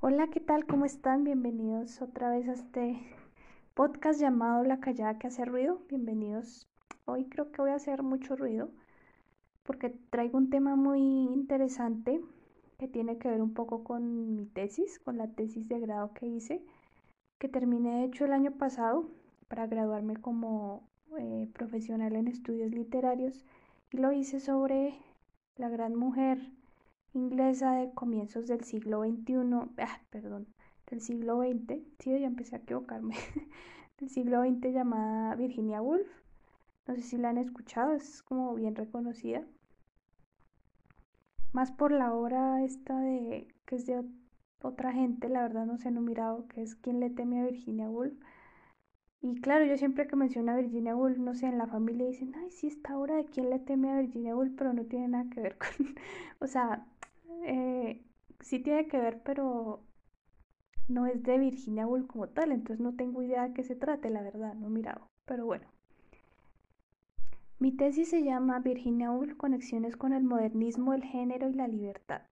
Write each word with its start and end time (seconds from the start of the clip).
Hola, 0.00 0.28
¿qué 0.32 0.40
tal? 0.40 0.66
¿Cómo 0.66 0.84
están? 0.84 1.22
Bienvenidos 1.22 2.02
otra 2.02 2.30
vez 2.30 2.48
a 2.48 2.54
este 2.54 2.98
podcast 3.74 4.20
llamado 4.20 4.64
La 4.64 4.80
Callada 4.80 5.20
que 5.20 5.28
hace 5.28 5.44
ruido. 5.44 5.82
Bienvenidos. 5.88 6.68
Hoy 7.04 7.26
creo 7.26 7.52
que 7.52 7.62
voy 7.62 7.70
a 7.70 7.76
hacer 7.76 8.02
mucho 8.02 8.34
ruido 8.34 8.70
porque 9.62 9.90
traigo 10.10 10.36
un 10.36 10.50
tema 10.50 10.74
muy 10.74 11.00
interesante 11.00 12.20
que 12.78 12.88
tiene 12.88 13.18
que 13.18 13.28
ver 13.28 13.40
un 13.40 13.54
poco 13.54 13.84
con 13.84 14.34
mi 14.34 14.46
tesis, 14.46 14.98
con 14.98 15.16
la 15.16 15.28
tesis 15.28 15.68
de 15.68 15.78
grado 15.78 16.12
que 16.12 16.26
hice, 16.26 16.64
que 17.38 17.48
terminé 17.48 17.98
de 17.98 18.04
hecho 18.06 18.24
el 18.24 18.32
año 18.32 18.50
pasado 18.50 19.08
para 19.46 19.68
graduarme 19.68 20.16
como 20.16 20.88
eh, 21.20 21.48
profesional 21.52 22.16
en 22.16 22.26
estudios 22.26 22.72
literarios 22.72 23.44
y 23.92 23.98
lo 23.98 24.12
hice 24.12 24.40
sobre 24.40 24.94
la 25.56 25.68
gran 25.68 25.94
mujer 25.94 26.38
inglesa 27.12 27.72
de 27.72 27.92
comienzos 27.92 28.46
del 28.46 28.64
siglo 28.64 29.02
XXI, 29.04 29.34
ah, 29.78 30.00
perdón, 30.10 30.48
del 30.90 31.00
siglo 31.00 31.40
XX, 31.40 31.82
sí, 31.98 32.18
ya 32.18 32.26
empecé 32.26 32.56
a 32.56 32.58
equivocarme, 32.60 33.14
del 33.98 34.08
siglo 34.08 34.42
XX 34.42 34.72
llamada 34.72 35.34
Virginia 35.36 35.82
Woolf. 35.82 36.08
No 36.86 36.96
sé 36.96 37.02
si 37.02 37.16
la 37.18 37.28
han 37.28 37.38
escuchado, 37.38 37.92
es 37.92 38.22
como 38.22 38.54
bien 38.54 38.74
reconocida. 38.74 39.46
Más 41.52 41.70
por 41.70 41.92
la 41.92 42.14
obra 42.14 42.64
esta 42.64 42.98
de 42.98 43.46
que 43.66 43.76
es 43.76 43.86
de 43.86 44.02
otra 44.62 44.92
gente, 44.92 45.28
la 45.28 45.42
verdad 45.42 45.66
no 45.66 45.76
se 45.76 45.88
han 45.88 46.02
mirado, 46.02 46.48
que 46.48 46.62
es 46.62 46.74
quien 46.76 46.98
le 46.98 47.10
teme 47.10 47.40
a 47.40 47.44
Virginia 47.44 47.90
Woolf. 47.90 48.18
Y 49.22 49.40
claro, 49.40 49.64
yo 49.64 49.78
siempre 49.78 50.06
que 50.06 50.16
menciono 50.16 50.52
a 50.52 50.56
Virginia 50.56 50.96
Woolf, 50.96 51.16
no 51.18 51.34
sé, 51.34 51.46
en 51.46 51.56
la 51.56 51.66
familia 51.68 52.06
dicen, 52.06 52.34
ay, 52.36 52.50
sí, 52.50 52.66
esta 52.66 52.98
obra 52.98 53.14
de 53.16 53.24
quién 53.24 53.50
le 53.50 53.60
teme 53.60 53.90
a 53.90 54.00
Virginia 54.00 54.34
Woolf, 54.36 54.52
pero 54.56 54.72
no 54.72 54.84
tiene 54.84 55.08
nada 55.08 55.30
que 55.30 55.40
ver 55.40 55.56
con, 55.56 55.68
o 56.40 56.46
sea, 56.48 56.84
eh, 57.44 58.02
sí 58.40 58.58
tiene 58.58 58.88
que 58.88 58.98
ver, 58.98 59.22
pero 59.24 59.80
no 60.88 61.06
es 61.06 61.22
de 61.22 61.38
Virginia 61.38 61.86
Woolf 61.86 62.06
como 62.08 62.28
tal, 62.28 62.52
entonces 62.52 62.80
no 62.80 62.94
tengo 62.96 63.22
idea 63.22 63.48
de 63.48 63.54
qué 63.54 63.62
se 63.62 63.76
trate, 63.76 64.10
la 64.10 64.22
verdad, 64.22 64.54
no 64.54 64.66
he 64.66 64.70
mirado, 64.70 65.08
pero 65.24 65.46
bueno. 65.46 65.66
Mi 67.60 67.70
tesis 67.70 68.10
se 68.10 68.24
llama 68.24 68.58
Virginia 68.58 69.12
Woolf, 69.12 69.36
Conexiones 69.36 69.96
con 69.96 70.12
el 70.12 70.24
Modernismo, 70.24 70.94
el 70.94 71.04
Género 71.04 71.48
y 71.48 71.54
la 71.54 71.68
Libertad. 71.68 72.22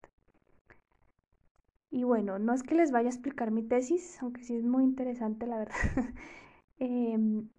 Y 1.93 2.03
bueno, 2.03 2.39
no 2.41 2.53
es 2.53 2.63
que 2.65 2.75
les 2.75 2.91
vaya 2.91 3.09
a 3.09 3.13
explicar 3.13 3.53
mi 3.53 3.63
tesis, 3.63 4.21
aunque 4.23 4.43
sí 4.43 4.57
es 4.57 4.65
muy 4.65 4.83
interesante, 4.83 5.47
la 5.47 5.59
verdad. 5.59 5.75
Em, 6.81 7.51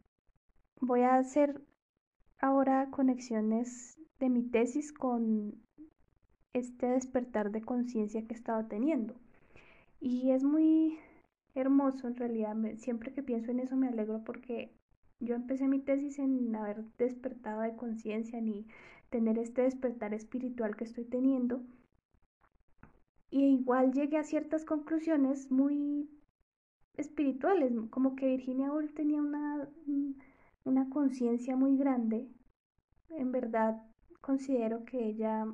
voy 0.79 1.01
a 1.01 1.15
hacer 1.15 1.61
ahora 2.39 2.89
conexiones 2.89 3.99
de 4.19 4.29
mi 4.29 4.41
tesis 4.41 4.91
con 4.91 5.61
este 6.53 6.87
despertar 6.87 7.51
de 7.51 7.61
conciencia 7.61 8.25
que 8.25 8.33
he 8.33 8.37
estado 8.37 8.65
teniendo. 8.65 9.13
Y 9.99 10.31
es 10.31 10.43
muy 10.43 10.97
hermoso 11.53 12.07
en 12.07 12.15
realidad, 12.15 12.55
siempre 12.77 13.13
que 13.13 13.21
pienso 13.21 13.51
en 13.51 13.59
eso 13.59 13.75
me 13.75 13.89
alegro 13.89 14.23
porque 14.23 14.73
yo 15.19 15.35
empecé 15.35 15.67
mi 15.67 15.79
tesis 15.79 16.17
en 16.17 16.55
haber 16.55 16.83
despertado 16.97 17.61
de 17.61 17.75
conciencia 17.75 18.41
ni 18.41 18.65
tener 19.11 19.37
este 19.37 19.61
despertar 19.61 20.15
espiritual 20.15 20.75
que 20.75 20.85
estoy 20.85 21.05
teniendo. 21.05 21.61
Y 23.29 23.43
igual 23.43 23.93
llegué 23.93 24.17
a 24.17 24.23
ciertas 24.23 24.65
conclusiones 24.65 25.51
muy 25.51 26.09
espirituales, 27.01 27.73
como 27.89 28.15
que 28.15 28.27
Virginia 28.27 28.71
Woolf 28.71 28.93
tenía 28.93 29.21
una, 29.21 29.69
una 30.63 30.89
conciencia 30.89 31.55
muy 31.55 31.77
grande. 31.77 32.27
En 33.09 33.31
verdad 33.31 33.83
considero 34.21 34.85
que 34.85 35.05
ella... 35.05 35.45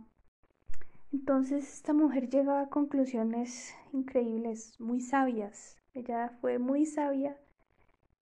Entonces 1.12 1.74
esta 1.74 1.94
mujer 1.94 2.30
llega 2.30 2.62
a 2.62 2.70
conclusiones 2.70 3.74
increíbles, 3.94 4.80
muy 4.80 5.02
sabias. 5.02 5.78
Ella 5.94 6.38
fue 6.42 6.60
muy 6.60 6.86
sabia 6.86 7.38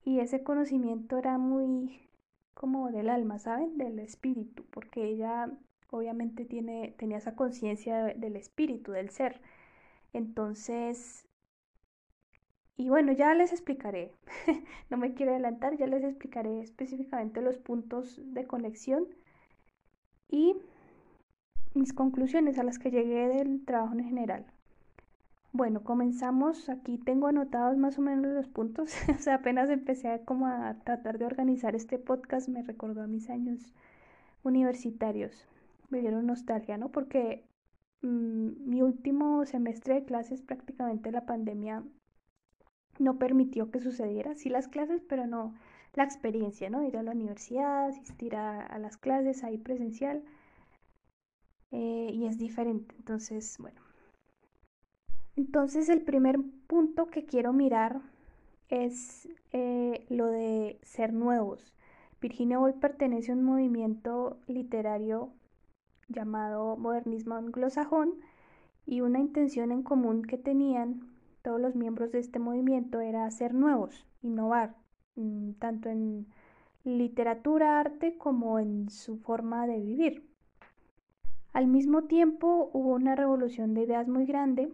y 0.04 0.20
ese 0.20 0.42
conocimiento 0.44 1.18
era 1.18 1.36
muy 1.36 2.08
como 2.54 2.90
del 2.90 3.10
alma, 3.10 3.38
¿saben? 3.38 3.76
Del 3.76 3.98
espíritu, 3.98 4.64
porque 4.70 5.04
ella 5.04 5.50
obviamente 5.90 6.44
tiene, 6.44 6.94
tenía 6.96 7.18
esa 7.18 7.34
conciencia 7.34 8.04
del 8.04 8.36
espíritu, 8.36 8.92
del 8.92 9.10
ser. 9.10 9.40
Entonces, 10.12 11.25
y 12.78 12.88
bueno, 12.90 13.12
ya 13.12 13.34
les 13.34 13.52
explicaré, 13.52 14.12
no 14.90 14.98
me 14.98 15.14
quiero 15.14 15.32
adelantar, 15.32 15.76
ya 15.76 15.86
les 15.86 16.04
explicaré 16.04 16.60
específicamente 16.60 17.40
los 17.40 17.56
puntos 17.56 18.20
de 18.22 18.46
conexión 18.46 19.06
y 20.28 20.56
mis 21.74 21.92
conclusiones 21.92 22.58
a 22.58 22.64
las 22.64 22.78
que 22.78 22.90
llegué 22.90 23.28
del 23.28 23.64
trabajo 23.64 23.94
en 23.94 24.04
general. 24.04 24.46
Bueno, 25.52 25.82
comenzamos, 25.84 26.68
aquí 26.68 26.98
tengo 26.98 27.28
anotados 27.28 27.78
más 27.78 27.98
o 27.98 28.02
menos 28.02 28.34
los 28.34 28.46
puntos, 28.48 28.94
o 29.08 29.18
sea, 29.22 29.36
apenas 29.36 29.70
empecé 29.70 30.08
a, 30.08 30.24
como 30.24 30.46
a 30.46 30.74
tratar 30.84 31.16
de 31.18 31.24
organizar 31.24 31.74
este 31.74 31.98
podcast, 31.98 32.48
me 32.48 32.62
recordó 32.62 33.02
a 33.02 33.06
mis 33.06 33.30
años 33.30 33.72
universitarios, 34.42 35.48
me 35.88 36.00
dieron 36.00 36.26
nostalgia, 36.26 36.76
¿no? 36.76 36.90
Porque 36.90 37.46
mm, 38.02 38.68
mi 38.68 38.82
último 38.82 39.46
semestre 39.46 39.94
de 39.94 40.04
clases 40.04 40.42
prácticamente 40.42 41.10
la 41.10 41.24
pandemia 41.24 41.82
no 42.98 43.18
permitió 43.18 43.70
que 43.70 43.80
sucediera, 43.80 44.34
sí 44.34 44.48
las 44.48 44.68
clases, 44.68 45.02
pero 45.08 45.26
no 45.26 45.54
la 45.94 46.04
experiencia, 46.04 46.70
¿no? 46.70 46.84
Ir 46.84 46.96
a 46.96 47.02
la 47.02 47.12
universidad, 47.12 47.86
asistir 47.86 48.36
a, 48.36 48.78
las 48.78 48.96
clases 48.96 49.44
ahí 49.44 49.58
presencial, 49.58 50.22
eh, 51.70 52.10
y 52.12 52.26
es 52.26 52.38
diferente, 52.38 52.94
entonces, 52.98 53.56
bueno. 53.58 53.80
Entonces 55.36 55.88
el 55.88 56.02
primer 56.02 56.38
punto 56.66 57.08
que 57.08 57.26
quiero 57.26 57.52
mirar 57.52 58.00
es 58.68 59.28
eh, 59.52 60.06
lo 60.08 60.26
de 60.28 60.78
ser 60.82 61.12
nuevos. 61.12 61.74
Virginia 62.20 62.58
Woolf 62.58 62.76
pertenece 62.76 63.32
a 63.32 63.34
un 63.34 63.44
movimiento 63.44 64.38
literario 64.46 65.32
llamado 66.08 66.76
modernismo 66.76 67.34
anglosajón 67.34 68.14
y 68.86 69.00
una 69.02 69.18
intención 69.18 69.72
en 69.72 69.82
común 69.82 70.22
que 70.22 70.38
tenían 70.38 71.15
todos 71.46 71.60
los 71.60 71.76
miembros 71.76 72.10
de 72.10 72.18
este 72.18 72.40
movimiento 72.40 72.98
era 72.98 73.30
ser 73.30 73.54
nuevos, 73.54 74.04
innovar, 74.20 74.74
mm, 75.14 75.52
tanto 75.60 75.88
en 75.88 76.26
literatura, 76.82 77.78
arte 77.78 78.18
como 78.18 78.58
en 78.58 78.90
su 78.90 79.18
forma 79.18 79.68
de 79.68 79.78
vivir. 79.78 80.28
Al 81.52 81.68
mismo 81.68 82.02
tiempo 82.02 82.68
hubo 82.72 82.94
una 82.94 83.14
revolución 83.14 83.74
de 83.74 83.82
ideas 83.82 84.08
muy 84.08 84.26
grande 84.26 84.72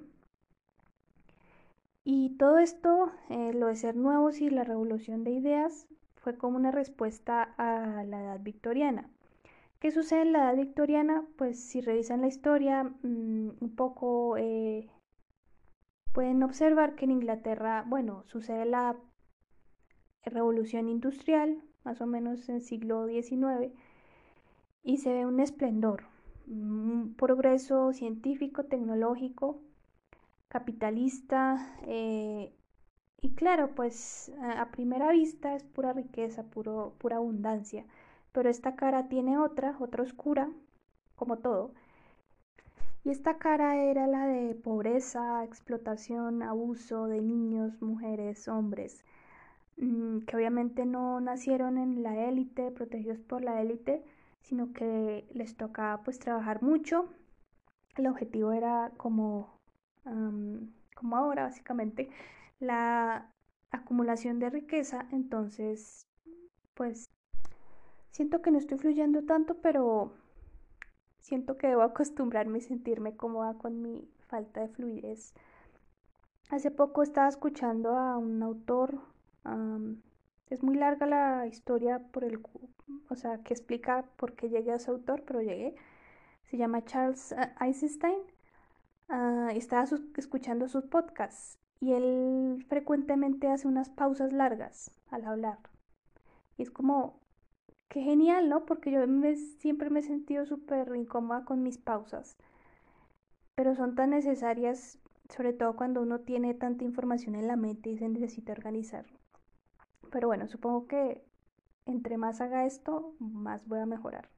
y 2.05 2.38
todo 2.38 2.56
esto, 2.56 3.12
eh, 3.28 3.53
lo 3.53 3.66
de 3.66 3.77
ser 3.77 3.94
nuevos 3.94 4.41
y 4.41 4.49
la 4.49 4.65
revolución 4.65 5.25
de 5.25 5.32
ideas, 5.32 5.87
fue 6.16 6.38
como 6.38 6.56
una 6.56 6.71
respuesta 6.71 7.53
a 7.59 8.03
la 8.05 8.22
edad 8.22 8.41
victoriana. 8.41 9.11
¿Qué 9.78 9.91
sucede 9.91 10.22
en 10.22 10.32
la 10.32 10.44
edad 10.44 10.56
victoriana? 10.56 11.27
Pues 11.37 11.62
si 11.62 11.82
revisan 11.82 12.22
la 12.22 12.28
historia 12.28 12.84
mm, 12.84 13.50
un 13.61 13.77
poco, 13.77 14.38
eh, 14.38 14.88
pueden 16.12 16.43
observar 16.43 16.95
que 16.95 17.05
en 17.05 17.12
Inglaterra, 17.12 17.84
bueno, 17.87 18.25
sucede 18.27 18.65
la 18.67 18.97
revolución 20.25 20.89
industrial, 20.89 21.62
más 21.84 22.00
o 22.00 22.06
menos 22.06 22.49
en 22.49 22.56
el 22.56 22.62
siglo 22.62 23.06
XIX, 23.06 23.73
y 24.83 24.99
se 24.99 25.12
ve 25.12 25.27
un 25.27 25.41
esplendor, 25.41 26.05
un 26.47 27.15
progreso 27.17 27.93
científico, 27.93 28.65
tecnológico, 28.65 29.61
capitalista. 30.49 31.78
Eh, 31.87 32.53
y 33.21 33.34
claro, 33.34 33.75
pues 33.75 34.33
a 34.41 34.71
primera 34.71 35.12
vista 35.12 35.55
es 35.55 35.65
pura 35.65 35.93
riqueza, 35.93 36.44
puro, 36.44 36.94
pura 36.99 37.17
abundancia. 37.17 37.87
Pero 38.33 38.50
esta 38.50 38.77
cara 38.77 39.09
tiene 39.09 39.39
otra, 39.39 39.77
otra 39.81 40.03
oscura, 40.03 40.50
como 41.17 41.38
todo. 41.38 41.73
Y 43.04 43.10
esta 43.10 43.38
cara 43.38 43.76
era 43.76 44.06
la 44.06 44.26
de 44.26 44.54
pobreza, 44.54 45.44
explotación, 45.44 46.43
abuso 46.43 47.06
de 47.06 47.20
niños, 47.20 47.81
mujeres, 47.82 48.49
hombres, 48.49 49.04
mm, 49.76 50.20
que 50.20 50.37
obviamente 50.37 50.87
no 50.87 51.20
nacieron 51.20 51.78
en 51.78 52.02
la 52.02 52.16
élite, 52.28 52.70
protegidos 52.70 53.20
por 53.20 53.43
la 53.43 53.60
élite, 53.60 54.04
sino 54.43 54.72
que 54.72 55.26
les 55.34 55.56
tocaba 55.56 56.02
pues 56.04 56.19
trabajar 56.19 56.62
mucho. 56.62 57.08
El 57.96 58.06
objetivo 58.06 58.52
era 58.52 58.93
como 58.96 59.58
como 60.94 61.16
ahora 61.16 61.44
básicamente, 61.44 62.08
la 62.60 63.31
acumulación 63.70 64.38
de 64.38 64.50
riqueza, 64.50 65.06
entonces 65.12 66.06
pues 66.75 67.06
siento 68.10 68.43
que 68.43 68.50
no 68.50 68.58
estoy 68.58 68.78
fluyendo 68.78 69.22
tanto, 69.25 69.56
pero 69.62 70.12
siento 71.22 71.56
que 71.56 71.69
debo 71.69 71.82
acostumbrarme 71.82 72.58
y 72.58 72.60
sentirme 72.60 73.16
cómoda 73.16 73.54
con 73.54 73.80
mi 73.80 74.06
falta 74.28 74.60
de 74.60 74.69
fluidez. 74.69 75.32
Hace 76.50 76.70
poco 76.70 77.02
estaba 77.02 77.28
escuchando 77.28 77.96
a 77.96 78.19
un 78.19 78.42
autor, 78.42 79.00
Es 80.50 80.62
muy 80.62 80.74
larga 80.76 81.06
la 81.06 81.46
historia 81.46 81.98
por 82.12 82.24
el, 82.24 82.38
o 83.08 83.14
sea, 83.16 83.42
que 83.42 83.54
explica 83.54 84.04
por 84.16 84.34
qué 84.34 84.50
llegué 84.50 84.72
a 84.72 84.76
ese 84.76 84.90
autor, 84.90 85.22
pero 85.26 85.40
llegué. 85.40 85.74
Se 86.44 86.58
llama 86.58 86.84
Charles 86.84 87.32
eh, 87.32 87.54
Eisenstein. 87.60 88.19
Uh, 89.08 89.48
estaba 89.54 89.84
escuchando 90.16 90.69
sus 90.69 90.84
podcasts 90.84 91.58
y 91.80 91.92
él 91.92 92.64
frecuentemente 92.69 93.48
hace 93.48 93.66
unas 93.66 93.88
pausas 93.90 94.32
largas 94.32 94.90
al 95.10 95.24
hablar. 95.24 95.58
Y 96.58 96.62
es 96.62 96.70
como, 96.70 97.21
qué 97.93 98.00
genial, 98.00 98.49
¿no? 98.49 98.65
Porque 98.65 98.91
yo 98.91 99.00
siempre 99.59 99.91
me 99.91 100.00
he 100.00 100.03
sentido 100.03 100.47
súper 100.47 100.97
incómoda 100.97 101.44
con 101.44 101.62
mis 101.62 101.77
pausas. 101.77 102.39
Pero 103.55 103.75
son 103.75 103.94
tan 103.94 104.11
necesarias, 104.11 104.99
sobre 105.29 105.53
todo 105.53 105.77
cuando 105.77 106.00
uno 106.00 106.21
tiene 106.21 106.55
tanta 106.55 106.85
información 106.85 107.35
en 107.35 107.47
la 107.47 107.56
mente 107.56 107.91
y 107.91 107.99
se 107.99 108.09
necesita 108.09 108.53
organizar. 108.53 109.05
Pero 110.11 110.27
bueno, 110.27 110.49
supongo 110.49 110.87
que 110.87 111.23
entre 111.85 112.17
más 112.17 112.41
haga 112.41 112.65
esto, 112.65 113.15
más 113.19 113.69
voy 113.69 113.81
a 113.81 113.87
mejorar. 113.87 114.31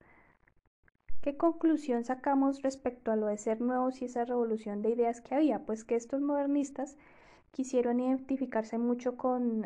¿Qué 1.20 1.36
conclusión 1.36 2.02
sacamos 2.02 2.60
respecto 2.60 3.12
a 3.12 3.16
lo 3.16 3.28
de 3.28 3.38
ser 3.38 3.60
nuevos 3.60 4.02
y 4.02 4.06
esa 4.06 4.24
revolución 4.24 4.82
de 4.82 4.90
ideas 4.90 5.20
que 5.20 5.36
había? 5.36 5.64
Pues 5.64 5.84
que 5.84 5.94
estos 5.94 6.20
modernistas 6.20 6.96
quisieron 7.54 8.00
identificarse 8.00 8.78
mucho 8.78 9.16
con 9.16 9.64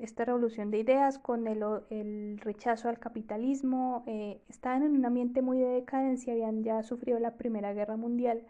esta 0.00 0.24
revolución 0.24 0.72
de 0.72 0.78
ideas, 0.80 1.20
con 1.20 1.46
el, 1.46 2.40
rechazo 2.40 2.88
al 2.88 2.98
capitalismo, 2.98 4.02
eh, 4.08 4.42
estaban 4.48 4.82
en 4.82 4.96
un 4.96 5.04
ambiente 5.04 5.40
muy 5.40 5.60
de 5.60 5.68
decadencia, 5.68 6.32
habían 6.32 6.64
ya 6.64 6.82
sufrido 6.82 7.20
la 7.20 7.36
Primera 7.36 7.72
Guerra 7.74 7.96
Mundial, 7.96 8.44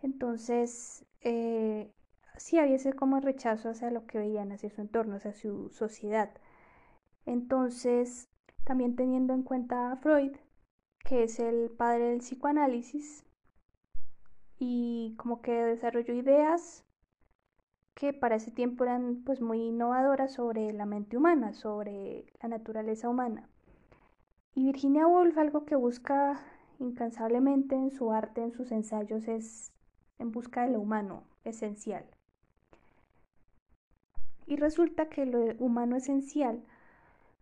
entonces 0.00 1.04
eh, 1.22 1.90
sí 2.36 2.56
había 2.58 2.76
ese 2.76 2.92
como 2.92 3.18
rechazo 3.18 3.70
hacia 3.70 3.90
lo 3.90 4.06
que 4.06 4.18
veían, 4.18 4.52
hacia 4.52 4.70
su 4.70 4.80
entorno, 4.80 5.16
hacia 5.16 5.32
su 5.32 5.70
sociedad. 5.70 6.30
Entonces, 7.26 8.28
también 8.62 8.94
teniendo 8.94 9.34
en 9.34 9.42
cuenta 9.42 9.90
a 9.90 9.96
Freud, 9.96 10.36
que 11.00 11.24
es 11.24 11.40
el 11.40 11.68
padre 11.70 12.10
del 12.10 12.18
psicoanálisis, 12.18 13.24
y 14.56 15.16
como 15.16 15.42
que 15.42 15.52
desarrolló 15.52 16.14
ideas 16.14 16.83
que 17.94 18.12
para 18.12 18.36
ese 18.36 18.50
tiempo 18.50 18.84
eran 18.84 19.22
pues 19.24 19.40
muy 19.40 19.60
innovadoras 19.60 20.32
sobre 20.32 20.72
la 20.72 20.86
mente 20.86 21.16
humana, 21.16 21.52
sobre 21.52 22.26
la 22.42 22.48
naturaleza 22.48 23.08
humana. 23.08 23.48
Y 24.54 24.64
Virginia 24.66 25.06
Woolf 25.06 25.38
algo 25.38 25.64
que 25.64 25.76
busca 25.76 26.40
incansablemente 26.78 27.74
en 27.76 27.90
su 27.90 28.12
arte, 28.12 28.42
en 28.42 28.52
sus 28.52 28.72
ensayos, 28.72 29.28
es 29.28 29.72
en 30.18 30.32
busca 30.32 30.62
de 30.62 30.72
lo 30.72 30.80
humano, 30.80 31.24
esencial. 31.44 32.04
Y 34.46 34.56
resulta 34.56 35.08
que 35.08 35.26
lo 35.26 35.40
humano 35.58 35.96
esencial 35.96 36.62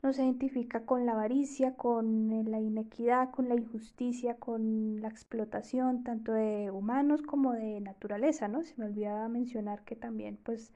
nos 0.03 0.19
identifica 0.19 0.85
con 0.85 1.07
la 1.07 1.13
avaricia, 1.13 1.77
con 1.77 2.33
eh, 2.33 2.45
la 2.45 2.61
inequidad, 2.61 3.31
con 3.31 3.49
la 3.49 3.55
injusticia, 3.55 4.37
con 4.37 5.01
la 5.01 5.09
explotación 5.09 6.03
tanto 6.03 6.33
de 6.33 6.71
humanos 6.71 7.23
como 7.23 7.53
de 7.53 7.81
naturaleza, 7.81 8.49
¿no? 8.49 8.65
Se 8.65 8.75
me 8.77 8.87
olvidaba 8.87 9.29
mencionar 9.29 9.85
que 9.85 9.97
también 9.97 10.39
pues 10.43 10.73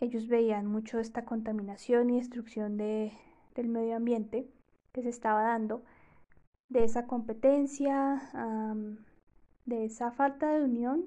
ellos 0.00 0.28
veían 0.28 0.66
mucho 0.66 1.00
esta 1.00 1.24
contaminación 1.24 2.10
y 2.10 2.18
destrucción 2.18 2.76
de, 2.76 3.12
del 3.56 3.68
medio 3.68 3.96
ambiente 3.96 4.48
que 4.92 5.02
se 5.02 5.08
estaba 5.08 5.42
dando, 5.42 5.82
de 6.68 6.84
esa 6.84 7.06
competencia, 7.06 8.22
de 9.66 9.84
esa 9.84 10.10
falta 10.12 10.50
de 10.50 10.62
unión, 10.64 11.06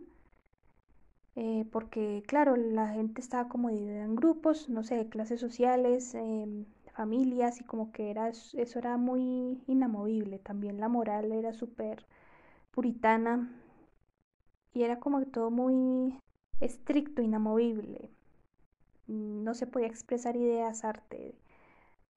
eh, 1.35 1.65
porque 1.71 2.23
claro, 2.27 2.55
la 2.57 2.89
gente 2.89 3.21
estaba 3.21 3.47
como 3.47 3.69
dividida 3.69 4.03
en 4.03 4.15
grupos, 4.15 4.69
no 4.69 4.83
sé, 4.83 5.07
clases 5.09 5.39
sociales, 5.39 6.13
em, 6.15 6.65
familias 7.01 7.59
y 7.59 7.63
como 7.63 7.91
que 7.91 8.11
era, 8.11 8.29
eso 8.29 8.79
era 8.79 8.95
muy 8.97 9.63
inamovible. 9.65 10.37
También 10.37 10.79
la 10.79 10.87
moral 10.87 11.31
era 11.31 11.51
súper 11.51 12.05
puritana 12.71 13.49
y 14.73 14.83
era 14.83 14.99
como 14.99 15.25
todo 15.25 15.49
muy 15.49 16.19
estricto, 16.59 17.23
inamovible. 17.23 18.11
No 19.07 19.55
se 19.55 19.65
podía 19.65 19.87
expresar 19.87 20.35
ideas, 20.35 20.85
arte. 20.85 21.33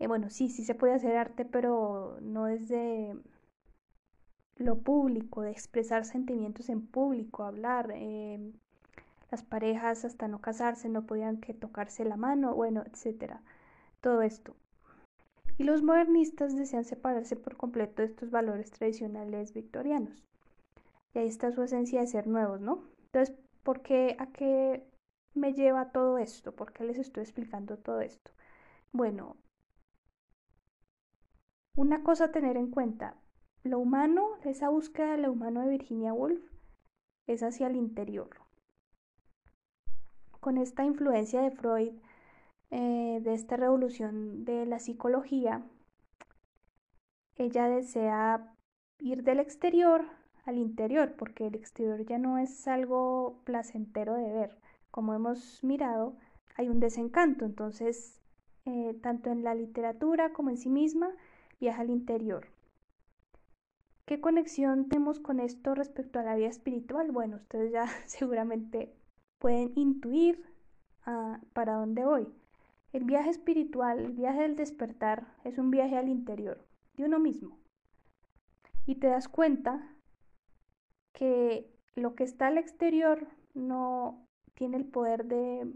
Eh, 0.00 0.06
bueno, 0.06 0.28
sí, 0.28 0.50
sí 0.50 0.64
se 0.64 0.74
podía 0.74 0.96
hacer 0.96 1.16
arte, 1.16 1.46
pero 1.46 2.18
no 2.20 2.44
desde 2.44 3.16
lo 4.56 4.78
público, 4.80 5.40
de 5.42 5.50
expresar 5.50 6.04
sentimientos 6.04 6.68
en 6.68 6.86
público, 6.86 7.42
hablar. 7.44 7.90
Em, 7.92 8.52
las 9.30 9.42
parejas 9.42 10.04
hasta 10.04 10.28
no 10.28 10.40
casarse 10.40 10.90
no 10.90 11.06
podían 11.06 11.38
que 11.38 11.54
tocarse 11.54 12.04
la 12.04 12.16
mano, 12.18 12.54
bueno, 12.54 12.84
etcétera. 12.86 13.40
Todo 14.02 14.22
esto 14.22 14.54
y 15.56 15.64
los 15.64 15.82
modernistas 15.82 16.56
desean 16.56 16.84
separarse 16.84 17.36
por 17.36 17.56
completo 17.56 18.02
de 18.02 18.08
estos 18.08 18.30
valores 18.30 18.70
tradicionales 18.70 19.52
victorianos. 19.52 20.24
Y 21.14 21.20
ahí 21.20 21.28
está 21.28 21.52
su 21.52 21.62
esencia 21.62 22.00
de 22.00 22.06
ser 22.06 22.26
nuevos, 22.26 22.60
¿no? 22.60 22.84
Entonces, 23.06 23.36
¿por 23.62 23.82
qué, 23.82 24.16
a 24.18 24.26
qué 24.32 24.84
me 25.34 25.52
lleva 25.52 25.92
todo 25.92 26.18
esto? 26.18 26.54
¿Por 26.54 26.72
qué 26.72 26.84
les 26.84 26.98
estoy 26.98 27.22
explicando 27.22 27.76
todo 27.76 28.00
esto? 28.00 28.32
Bueno, 28.92 29.36
una 31.76 32.02
cosa 32.02 32.26
a 32.26 32.32
tener 32.32 32.56
en 32.56 32.70
cuenta, 32.70 33.16
lo 33.62 33.78
humano, 33.78 34.36
esa 34.44 34.68
búsqueda 34.68 35.12
de 35.12 35.18
lo 35.18 35.32
humano 35.32 35.62
de 35.62 35.70
Virginia 35.70 36.12
Woolf, 36.12 36.42
es 37.26 37.42
hacia 37.42 37.66
el 37.68 37.76
interior. 37.76 38.28
Con 40.40 40.58
esta 40.58 40.84
influencia 40.84 41.40
de 41.40 41.50
Freud, 41.50 41.94
eh, 42.70 43.20
de 43.22 43.34
esta 43.34 43.56
revolución 43.56 44.44
de 44.44 44.66
la 44.66 44.78
psicología, 44.78 45.62
ella 47.36 47.68
desea 47.68 48.54
ir 48.98 49.22
del 49.24 49.40
exterior 49.40 50.04
al 50.44 50.58
interior, 50.58 51.14
porque 51.16 51.46
el 51.46 51.54
exterior 51.54 52.04
ya 52.04 52.18
no 52.18 52.38
es 52.38 52.68
algo 52.68 53.40
placentero 53.44 54.14
de 54.14 54.32
ver. 54.32 54.58
Como 54.90 55.14
hemos 55.14 55.62
mirado, 55.64 56.16
hay 56.56 56.68
un 56.68 56.80
desencanto, 56.80 57.44
entonces, 57.44 58.20
eh, 58.66 58.94
tanto 59.02 59.30
en 59.30 59.42
la 59.42 59.54
literatura 59.54 60.32
como 60.32 60.50
en 60.50 60.58
sí 60.58 60.68
misma, 60.68 61.10
viaja 61.60 61.82
al 61.82 61.90
interior. 61.90 62.48
¿Qué 64.06 64.20
conexión 64.20 64.88
tenemos 64.88 65.18
con 65.18 65.40
esto 65.40 65.74
respecto 65.74 66.18
a 66.18 66.22
la 66.22 66.36
vida 66.36 66.48
espiritual? 66.48 67.10
Bueno, 67.10 67.36
ustedes 67.36 67.72
ya 67.72 67.86
seguramente 68.06 68.94
pueden 69.38 69.72
intuir 69.76 70.44
ah, 71.06 71.40
para 71.54 71.74
dónde 71.74 72.04
voy. 72.04 72.28
El 72.94 73.02
viaje 73.02 73.30
espiritual, 73.30 73.98
el 73.98 74.12
viaje 74.12 74.42
del 74.42 74.54
despertar, 74.54 75.26
es 75.42 75.58
un 75.58 75.72
viaje 75.72 75.96
al 75.96 76.08
interior, 76.08 76.64
de 76.96 77.06
uno 77.06 77.18
mismo. 77.18 77.58
Y 78.86 78.94
te 79.00 79.08
das 79.08 79.26
cuenta 79.26 79.96
que 81.12 81.68
lo 81.96 82.14
que 82.14 82.22
está 82.22 82.46
al 82.46 82.56
exterior 82.56 83.26
no 83.52 84.24
tiene 84.54 84.76
el 84.76 84.84
poder 84.84 85.24
de, 85.24 85.72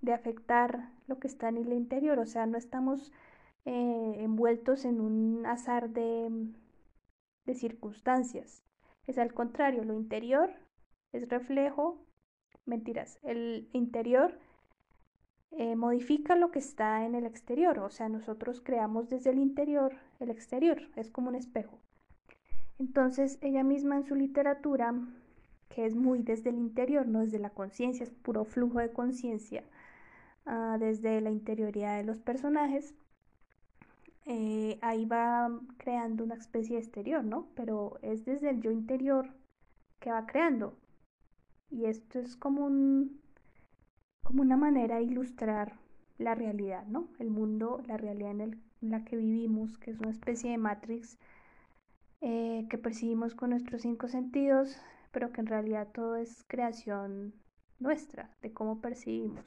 de 0.00 0.12
afectar 0.12 0.90
lo 1.06 1.20
que 1.20 1.28
está 1.28 1.48
en 1.48 1.58
el 1.58 1.72
interior. 1.72 2.18
O 2.18 2.26
sea, 2.26 2.44
no 2.46 2.58
estamos 2.58 3.12
eh, 3.64 4.14
envueltos 4.18 4.84
en 4.84 5.00
un 5.00 5.46
azar 5.46 5.90
de, 5.90 6.28
de 7.46 7.54
circunstancias. 7.54 8.64
Es 9.06 9.16
al 9.16 9.32
contrario, 9.32 9.84
lo 9.84 9.94
interior 9.94 10.50
es 11.12 11.28
reflejo, 11.28 12.04
mentiras, 12.66 13.20
el 13.22 13.68
interior 13.72 14.40
eh, 15.52 15.76
modifica 15.76 16.36
lo 16.36 16.50
que 16.50 16.58
está 16.58 17.04
en 17.04 17.14
el 17.14 17.26
exterior, 17.26 17.78
o 17.78 17.90
sea, 17.90 18.08
nosotros 18.08 18.60
creamos 18.60 19.08
desde 19.08 19.30
el 19.30 19.38
interior 19.38 19.96
el 20.20 20.30
exterior, 20.30 20.82
es 20.96 21.10
como 21.10 21.28
un 21.28 21.34
espejo. 21.34 21.78
Entonces, 22.78 23.38
ella 23.42 23.64
misma 23.64 23.96
en 23.96 24.04
su 24.04 24.14
literatura, 24.14 24.94
que 25.68 25.86
es 25.86 25.94
muy 25.94 26.22
desde 26.22 26.50
el 26.50 26.56
interior, 26.58 27.06
no 27.06 27.20
desde 27.20 27.38
la 27.38 27.50
conciencia, 27.50 28.04
es 28.04 28.10
puro 28.10 28.44
flujo 28.44 28.78
de 28.80 28.92
conciencia, 28.92 29.64
ah, 30.46 30.76
desde 30.80 31.20
la 31.20 31.30
interioridad 31.30 31.96
de 31.98 32.04
los 32.04 32.18
personajes, 32.18 32.94
eh, 34.26 34.78
ahí 34.82 35.04
va 35.04 35.50
creando 35.78 36.24
una 36.24 36.36
especie 36.36 36.76
de 36.76 36.82
exterior, 36.82 37.24
¿no? 37.24 37.48
Pero 37.54 37.98
es 38.02 38.24
desde 38.24 38.50
el 38.50 38.60
yo 38.60 38.70
interior 38.70 39.28
que 40.00 40.10
va 40.10 40.26
creando. 40.26 40.76
Y 41.70 41.86
esto 41.86 42.18
es 42.20 42.36
como 42.36 42.66
un, 42.66 43.21
como 44.22 44.42
una 44.42 44.56
manera 44.56 44.96
de 44.96 45.04
ilustrar 45.04 45.74
la 46.18 46.34
realidad, 46.34 46.86
¿no? 46.86 47.08
El 47.18 47.30
mundo, 47.30 47.82
la 47.86 47.96
realidad 47.96 48.40
en, 48.40 48.62
la 48.80 49.04
que 49.04 49.16
vivimos, 49.16 49.78
que 49.78 49.90
es 49.90 49.98
una 50.00 50.10
especie 50.10 50.50
de 50.50 50.58
matrix 50.58 51.18
eh, 52.20 52.66
que 52.68 52.78
percibimos 52.78 53.34
con 53.34 53.50
nuestros 53.50 53.82
cinco 53.82 54.08
sentidos, 54.08 54.76
pero 55.12 55.32
que 55.32 55.40
en 55.40 55.46
realidad 55.46 55.88
todo 55.92 56.16
es 56.16 56.44
creación 56.48 57.34
nuestra, 57.78 58.30
de 58.42 58.52
cómo 58.52 58.80
percibimos. 58.80 59.44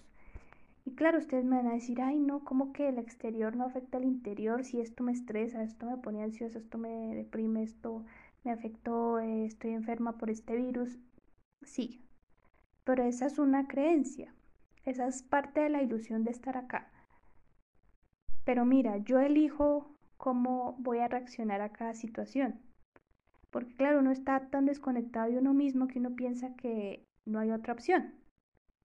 Y 0.86 0.91
claro, 0.94 1.17
ustedes 1.17 1.44
me 1.46 1.58
van 1.58 1.67
a 1.67 1.74
decir, 1.74 2.00
ay, 2.01 2.20
no, 2.20 2.44
¿cómo 2.44 2.72
que 2.72 2.88
el 2.88 3.00
exterior 3.00 3.55
no 3.55 3.65
afecta 3.65 3.98
al 3.98 4.03
interior? 4.03 4.63
Si 4.63 4.79
esto 4.79 5.03
me 5.03 5.13
estresa, 5.13 5.63
esto 5.63 5.88
me 5.88 5.98
pone 5.98 6.24
ansiosa, 6.24 6.60
esto 6.60 6.77
me 6.77 7.15
deprime, 7.15 7.63
esto 7.63 8.05
me 8.44 8.51
afectó, 8.51 9.20
eh, 9.20 9.46
estoy 9.46 9.72
enferma 9.72 10.17
por 10.17 10.29
este 10.29 10.55
virus. 10.55 11.00
Sí, 11.63 12.05
pero 12.84 13.03
esa 13.03 13.25
es 13.25 13.39
una 13.39 13.67
creencia. 13.67 14.34
Esa 14.86 15.08
es 15.08 15.24
parte 15.24 15.62
de 15.62 15.70
la 15.70 15.82
ilusión 15.82 16.24
de 16.24 16.32
estar 16.32 16.58
acá. 16.58 16.92
Pero 18.44 18.65
mira, 18.65 18.98
yo 18.98 19.20
elijo 19.20 19.96
cómo 20.18 20.75
voy 20.80 21.00
a 21.00 21.08
reaccionar 21.08 21.62
a 21.62 21.72
cada 21.72 21.94
situación. 21.94 22.62
Porque 23.50 23.75
claro, 23.75 24.00
uno 24.00 24.12
está 24.12 24.50
tan 24.50 24.65
desconectado 24.65 25.32
de 25.32 25.39
uno 25.39 25.54
mismo 25.54 25.88
que 25.88 26.00
uno 26.00 26.15
piensa 26.15 26.56
que 26.56 27.04
no 27.25 27.39
hay 27.39 27.51
otra 27.51 27.74
opción. 27.74 28.13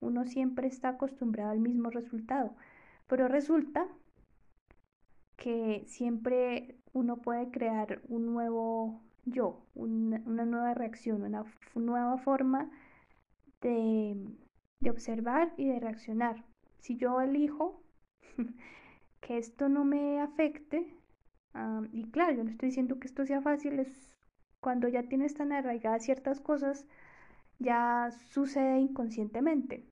Uno 0.00 0.24
siempre 0.24 0.68
está 0.68 0.90
acostumbrado 0.90 1.50
al 1.50 1.60
mismo 1.60 1.90
resultado. 1.90 2.56
Pero 3.06 3.28
resulta 3.28 3.86
que 5.36 5.84
siempre 5.86 6.76
uno 6.92 7.16
puede 7.18 7.50
crear 7.50 8.00
un 8.08 8.26
nuevo 8.26 9.02
yo, 9.24 9.66
una, 9.74 10.18
nueva 10.18 10.72
reacción, 10.74 11.22
una 11.22 11.44
nueva 11.74 12.16
forma 12.18 12.70
de, 13.60 14.16
observar 14.88 15.52
y 15.56 15.66
de 15.66 15.80
reaccionar. 15.80 16.44
Si 16.78 16.96
yo 16.96 17.20
elijo 17.20 17.82
que 19.20 19.36
esto 19.36 19.68
no 19.68 19.84
me 19.84 20.20
afecte, 20.20 20.96
y 21.92 22.10
claro, 22.10 22.36
yo 22.36 22.44
no 22.44 22.50
estoy 22.50 22.68
diciendo 22.68 22.98
que 22.98 23.08
esto 23.08 23.26
sea 23.26 23.42
fácil, 23.42 23.80
es 23.80 24.16
cuando 24.60 24.88
ya 24.88 25.02
tienes 25.02 25.34
tan 25.34 25.52
arraigadas 25.52 26.04
ciertas 26.04 26.40
cosas, 26.40 26.86
ya 27.58 28.10
sucede 28.30 28.78
inconscientemente. 28.78 29.84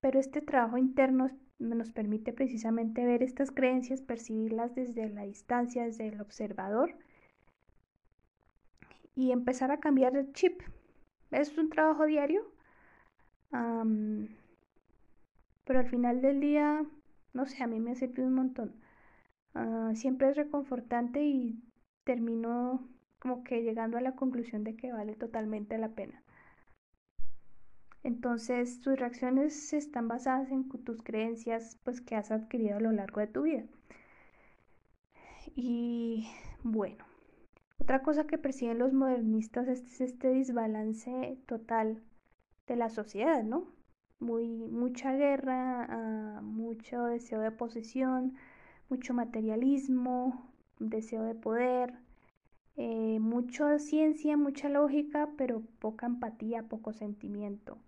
Pero 0.00 0.20
este 0.20 0.40
trabajo 0.42 0.76
interno 0.78 1.30
nos 1.58 1.90
permite 1.90 2.32
precisamente 2.32 3.06
ver 3.06 3.22
estas 3.22 3.50
creencias, 3.50 4.02
percibirlas 4.02 4.74
desde 4.74 5.08
la 5.08 5.22
distancia, 5.22 5.84
desde 5.84 6.08
el 6.08 6.20
observador 6.20 6.94
y 9.14 9.32
empezar 9.32 9.70
a 9.70 9.80
cambiar 9.80 10.16
el 10.16 10.32
chip. 10.32 10.60
Es 11.30 11.56
un 11.56 11.70
trabajo 11.70 12.04
diario, 12.06 12.53
pero 15.64 15.78
al 15.78 15.88
final 15.88 16.20
del 16.20 16.40
día, 16.40 16.84
no 17.32 17.46
sé, 17.46 17.62
a 17.62 17.66
mí 17.66 17.80
me 17.80 17.94
servido 17.94 18.26
un 18.28 18.34
montón. 18.34 18.74
Ah, 19.54 19.92
siempre 19.94 20.30
es 20.30 20.36
reconfortante 20.36 21.22
y 21.24 21.62
termino 22.04 22.88
como 23.18 23.44
que 23.44 23.62
llegando 23.62 23.96
a 23.96 24.00
la 24.00 24.16
conclusión 24.16 24.64
de 24.64 24.76
que 24.76 24.92
vale 24.92 25.14
totalmente 25.14 25.78
la 25.78 25.90
pena. 25.90 26.22
Entonces, 28.02 28.80
tus 28.80 28.98
reacciones 28.98 29.72
están 29.72 30.08
basadas 30.08 30.50
en 30.50 30.68
tus 30.68 31.02
creencias 31.02 31.78
pues 31.84 32.00
que 32.00 32.16
has 32.16 32.30
adquirido 32.30 32.76
a 32.76 32.80
lo 32.80 32.92
largo 32.92 33.20
de 33.20 33.26
tu 33.28 33.42
vida. 33.42 33.64
Y 35.54 36.28
bueno, 36.62 37.04
otra 37.78 38.02
cosa 38.02 38.26
que 38.26 38.38
persiguen 38.38 38.78
los 38.78 38.92
modernistas 38.92 39.68
es 39.68 40.00
este 40.00 40.28
desbalance 40.28 41.38
total 41.46 42.02
de 42.66 42.76
la 42.76 42.88
sociedad, 42.90 43.42
¿no? 43.42 43.66
Muy, 44.20 44.48
mucha 44.48 45.12
guerra, 45.14 45.86
ah, 45.88 46.40
mucho 46.42 47.04
deseo 47.04 47.40
de 47.40 47.50
posesión, 47.50 48.36
mucho 48.88 49.14
materialismo, 49.14 50.50
deseo 50.78 51.22
de 51.24 51.34
poder, 51.34 51.94
eh, 52.76 53.18
mucha 53.20 53.78
ciencia, 53.78 54.36
mucha 54.36 54.68
lógica, 54.68 55.30
pero 55.36 55.62
poca 55.78 56.06
empatía, 56.06 56.64
poco 56.64 56.92
sentimiento, 56.92 57.78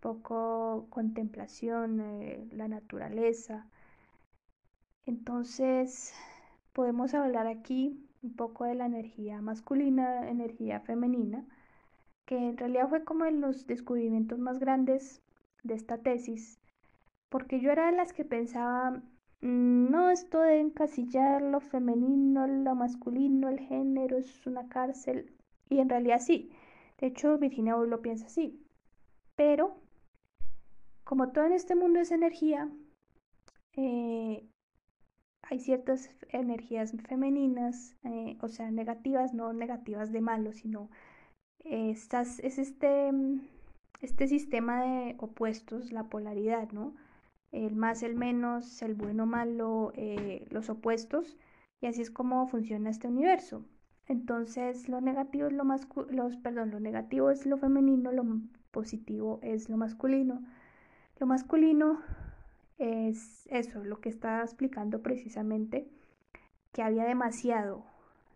poco 0.00 0.86
contemplación, 0.90 2.00
eh, 2.00 2.46
la 2.52 2.68
naturaleza. 2.68 3.66
Entonces, 5.06 6.12
podemos 6.72 7.14
hablar 7.14 7.46
aquí 7.46 8.08
un 8.22 8.34
poco 8.36 8.64
de 8.64 8.74
la 8.74 8.86
energía 8.86 9.40
masculina, 9.40 10.28
energía 10.28 10.80
femenina, 10.80 11.46
que 12.26 12.36
en 12.36 12.56
realidad 12.56 12.88
fue 12.88 13.04
como 13.04 13.24
de 13.24 13.32
los 13.32 13.66
descubrimientos 13.66 14.38
más 14.38 14.58
grandes 14.58 15.22
de 15.62 15.74
esta 15.74 15.98
tesis, 15.98 16.58
porque 17.28 17.60
yo 17.60 17.70
era 17.70 17.86
de 17.90 17.96
las 17.96 18.12
que 18.12 18.24
pensaba, 18.24 19.02
mm, 19.40 19.90
no, 19.90 20.10
esto 20.10 20.40
de 20.40 20.60
encasillar 20.60 21.42
lo 21.42 21.60
femenino, 21.60 22.46
lo 22.46 22.74
masculino, 22.74 23.48
el 23.48 23.60
género 23.60 24.18
es 24.18 24.46
una 24.46 24.68
cárcel, 24.68 25.32
y 25.68 25.78
en 25.80 25.88
realidad 25.88 26.20
sí, 26.20 26.50
de 26.98 27.08
hecho 27.08 27.38
Virginia 27.38 27.76
Woolf 27.76 27.90
lo 27.90 28.02
piensa 28.02 28.26
así, 28.26 28.60
pero 29.36 29.76
como 31.04 31.30
todo 31.32 31.44
en 31.46 31.52
este 31.52 31.74
mundo 31.74 32.00
es 32.00 32.12
energía, 32.12 32.70
eh, 33.74 34.46
hay 35.42 35.60
ciertas 35.60 36.10
energías 36.30 36.92
femeninas, 37.08 37.96
eh, 38.04 38.38
o 38.40 38.48
sea, 38.48 38.70
negativas, 38.70 39.34
no 39.34 39.52
negativas 39.52 40.12
de 40.12 40.20
malo, 40.20 40.52
sino 40.52 40.88
estas, 41.64 42.38
es 42.40 42.58
este, 42.58 43.10
este 44.00 44.28
sistema 44.28 44.82
de 44.82 45.16
opuestos, 45.18 45.92
la 45.92 46.04
polaridad, 46.04 46.70
¿no? 46.72 46.94
El 47.52 47.76
más, 47.76 48.02
el 48.02 48.14
menos, 48.16 48.82
el 48.82 48.94
bueno, 48.94 49.26
malo, 49.26 49.92
eh, 49.94 50.46
los 50.50 50.70
opuestos, 50.70 51.36
y 51.80 51.86
así 51.86 52.02
es 52.02 52.10
como 52.10 52.46
funciona 52.48 52.90
este 52.90 53.08
universo. 53.08 53.64
Entonces, 54.06 54.88
lo 54.88 55.00
negativo 55.00 55.46
es 55.46 55.52
lo 55.52 55.64
los, 55.64 56.36
perdón, 56.38 56.70
lo 56.70 56.80
negativo 56.80 57.30
es 57.30 57.46
lo 57.46 57.58
femenino, 57.58 58.12
lo 58.12 58.24
positivo 58.70 59.38
es 59.42 59.68
lo 59.68 59.76
masculino. 59.76 60.42
Lo 61.18 61.26
masculino 61.26 62.00
es 62.78 63.46
eso, 63.50 63.84
lo 63.84 64.00
que 64.00 64.08
estaba 64.08 64.42
explicando 64.42 65.02
precisamente, 65.02 65.88
que 66.72 66.82
había 66.82 67.04
demasiado 67.04 67.84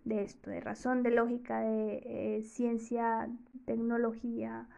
de 0.06 0.22
esto, 0.22 0.50
de 0.50 0.60
razón, 0.60 1.02
de 1.02 1.10
lógica, 1.10 1.60
de 1.60 2.38
eh, 2.38 2.42
ciencia, 2.42 3.28
tecnología, 3.66 4.68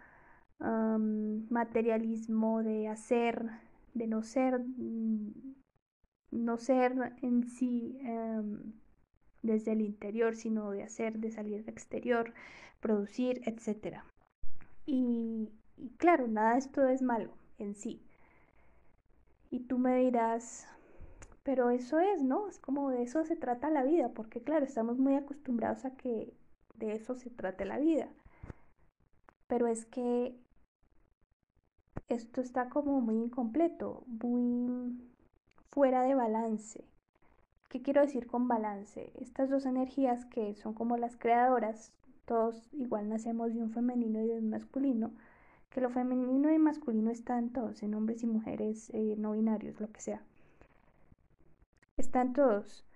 materialismo, 1.50 2.62
de 2.64 2.88
hacer, 2.88 3.44
de 3.94 4.06
no 4.08 4.23
ser, 4.23 4.58
mm, 4.58 5.54
no 6.32 6.56
ser 6.56 7.14
en 7.23 7.44
sí 7.49 7.99
em, 8.02 8.73
desde 9.42 9.73
el 9.73 9.82
interior, 9.82 10.35
sino 10.35 10.70
de 10.73 10.82
hacer, 10.82 11.18
de 11.18 11.30
salir 11.30 11.64
del 11.64 11.75
exterior, 11.75 12.35
producir, 12.80 13.42
etc. 13.47 14.02
y 14.87 15.50
claro, 15.99 16.26
nada 16.28 16.52
de 16.54 16.58
esto 16.61 16.88
es 16.88 17.02
malo 17.02 17.32
en 17.58 17.75
sí, 17.75 18.02
y 19.50 19.61
tú 19.61 19.78
me 19.78 19.97
dirás, 19.99 20.66
pero 21.48 21.70
eso 21.70 21.98
es, 21.98 22.22
¿no? 22.22 22.46
Es 22.46 22.58
como 22.58 22.90
de 22.90 23.02
eso 23.02 23.24
se 23.24 23.34
trata 23.34 23.70
la 23.70 23.82
vida, 23.82 24.10
porque 24.10 24.42
claro, 24.42 24.66
estamos 24.66 24.98
muy 24.98 25.14
acostumbrados 25.14 25.86
a 25.86 25.96
que 25.96 26.34
de 26.74 26.92
eso 26.92 27.14
se 27.14 27.30
trate 27.30 27.64
la 27.64 27.78
vida. 27.78 28.06
Pero 29.46 29.66
es 29.66 29.86
que 29.86 30.38
esto 32.10 32.42
está 32.42 32.68
como 32.68 33.00
muy 33.00 33.16
incompleto, 33.16 34.04
muy 34.08 35.00
fuera 35.70 36.02
de 36.02 36.14
balance. 36.14 36.84
¿Qué 37.70 37.80
quiero 37.80 38.02
decir 38.02 38.26
con 38.26 38.46
balance? 38.46 39.10
Estas 39.18 39.48
dos 39.48 39.64
energías 39.64 40.26
que 40.26 40.54
son 40.54 40.74
como 40.74 40.98
las 40.98 41.16
creadoras, 41.16 41.94
todos 42.26 42.68
igual 42.74 43.08
nacemos 43.08 43.54
de 43.54 43.62
un 43.62 43.70
femenino 43.70 44.20
y 44.20 44.26
de 44.26 44.38
un 44.38 44.50
masculino, 44.50 45.12
que 45.70 45.80
lo 45.80 45.88
femenino 45.88 46.52
y 46.52 46.58
masculino 46.58 47.10
están 47.10 47.48
todos, 47.54 47.82
en 47.82 47.94
hombres 47.94 48.22
y 48.22 48.26
mujeres 48.26 48.90
eh, 48.90 49.14
no 49.16 49.32
binarios, 49.32 49.80
lo 49.80 49.90
que 49.90 50.02
sea. 50.02 50.22
Están 51.98 52.32
todos. 52.32 52.86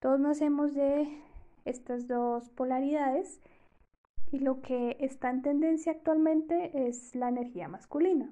Todos 0.00 0.20
nacemos 0.20 0.74
de 0.74 1.08
estas 1.64 2.06
dos 2.06 2.50
polaridades 2.50 3.40
y 4.30 4.40
lo 4.40 4.60
que 4.60 4.98
está 5.00 5.30
en 5.30 5.40
tendencia 5.40 5.92
actualmente 5.92 6.86
es 6.88 7.14
la 7.14 7.28
energía 7.30 7.68
masculina. 7.68 8.30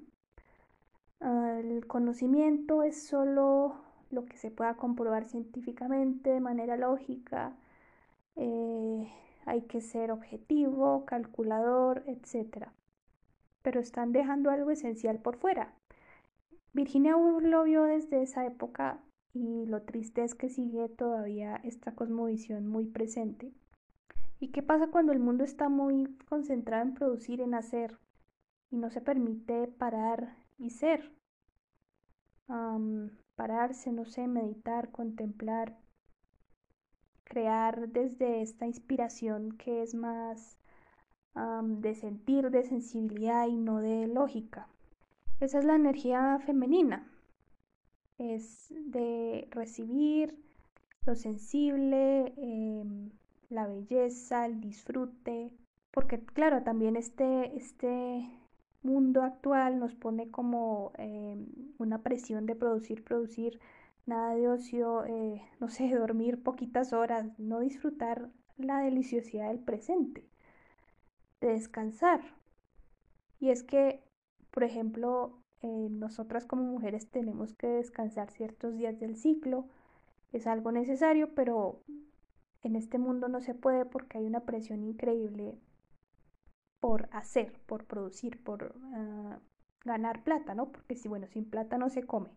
el 1.21 1.87
conocimiento 1.87 2.83
es 2.83 3.01
solo 3.01 3.75
lo 4.11 4.25
que 4.25 4.37
se 4.37 4.51
pueda 4.51 4.75
comprobar 4.75 5.25
científicamente 5.25 6.29
de 6.29 6.39
manera 6.39 6.77
lógica. 6.77 7.55
Eh, 8.35 9.11
hay 9.45 9.61
que 9.63 9.81
ser 9.81 10.11
objetivo, 10.11 11.05
calculador, 11.05 12.03
etc 12.05 12.67
pero 13.61 13.79
están 13.79 14.11
dejando 14.11 14.49
algo 14.49 14.71
esencial 14.71 15.19
por 15.19 15.37
fuera. 15.37 15.73
Virginia 16.73 17.15
Woolf 17.15 17.43
lo 17.43 17.63
vio 17.63 17.83
desde 17.83 18.21
esa 18.21 18.45
época 18.45 18.99
y 19.33 19.65
lo 19.65 19.83
triste 19.83 20.23
es 20.23 20.35
que 20.35 20.49
sigue 20.49 20.89
todavía 20.89 21.55
esta 21.57 21.95
cosmovisión 21.95 22.67
muy 22.67 22.85
presente. 22.85 23.53
¿Y 24.39 24.49
qué 24.49 24.63
pasa 24.63 24.87
cuando 24.87 25.11
el 25.11 25.19
mundo 25.19 25.43
está 25.43 25.69
muy 25.69 26.17
concentrado 26.27 26.83
en 26.83 26.93
producir, 26.93 27.41
en 27.41 27.53
hacer 27.53 27.97
y 28.71 28.77
no 28.77 28.89
se 28.89 29.01
permite 29.01 29.67
parar 29.67 30.35
y 30.57 30.71
ser? 30.71 31.13
pararse, 33.35 33.91
no 33.91 34.05
sé, 34.05 34.27
meditar, 34.27 34.91
contemplar, 34.91 35.77
crear 37.23 37.89
desde 37.89 38.41
esta 38.41 38.65
inspiración 38.65 39.51
que 39.51 39.83
es 39.83 39.93
más 39.93 40.57
de 41.35 41.95
sentir, 41.95 42.49
de 42.49 42.63
sensibilidad 42.63 43.47
y 43.47 43.55
no 43.55 43.79
de 43.79 44.07
lógica. 44.07 44.67
Esa 45.39 45.59
es 45.59 45.65
la 45.65 45.75
energía 45.75 46.39
femenina. 46.45 47.07
Es 48.19 48.67
de 48.69 49.47
recibir 49.51 50.35
lo 51.05 51.15
sensible, 51.15 52.33
em, 52.37 53.09
la 53.49 53.65
belleza, 53.67 54.45
el 54.45 54.61
disfrute. 54.61 55.51
Porque 55.91 56.19
claro, 56.23 56.63
también 56.63 56.95
este, 56.95 57.55
este 57.57 58.29
mundo 58.83 59.23
actual 59.23 59.79
nos 59.79 59.95
pone 59.95 60.29
como 60.31 60.91
em, 60.97 61.47
una 61.79 62.03
presión 62.03 62.45
de 62.45 62.55
producir, 62.55 63.03
producir 63.03 63.59
nada 64.05 64.35
de 64.35 64.49
ocio, 64.49 65.05
eh, 65.05 65.41
no 65.59 65.69
sé, 65.69 65.89
dormir 65.89 66.43
poquitas 66.43 66.93
horas, 66.93 67.27
no 67.39 67.59
disfrutar 67.61 68.29
la 68.57 68.79
deliciosidad 68.81 69.47
del 69.47 69.59
presente, 69.59 70.25
de 71.41 71.49
descansar. 71.49 72.21
Y 73.39 73.49
es 73.49 73.63
que, 73.63 74.03
por 74.51 74.63
ejemplo, 74.63 75.38
eh, 75.61 75.87
nosotras 75.89 76.45
como 76.45 76.63
mujeres 76.63 77.09
tenemos 77.09 77.53
que 77.53 77.67
descansar 77.67 78.31
ciertos 78.31 78.75
días 78.75 78.99
del 78.99 79.15
ciclo, 79.15 79.67
es 80.31 80.47
algo 80.47 80.71
necesario, 80.71 81.33
pero 81.35 81.81
en 82.63 82.75
este 82.75 82.97
mundo 82.97 83.27
no 83.27 83.41
se 83.41 83.55
puede 83.55 83.85
porque 83.85 84.17
hay 84.17 84.25
una 84.25 84.41
presión 84.41 84.83
increíble 84.83 85.57
por 86.79 87.09
hacer, 87.11 87.53
por 87.65 87.85
producir, 87.85 88.41
por 88.43 88.75
ah, 88.93 89.39
ganar 89.85 90.23
plata, 90.23 90.55
¿no? 90.55 90.71
Porque 90.71 90.95
si, 90.95 91.07
bueno, 91.07 91.27
sin 91.27 91.45
plata 91.45 91.77
no 91.77 91.89
se 91.89 92.03
come. 92.03 92.29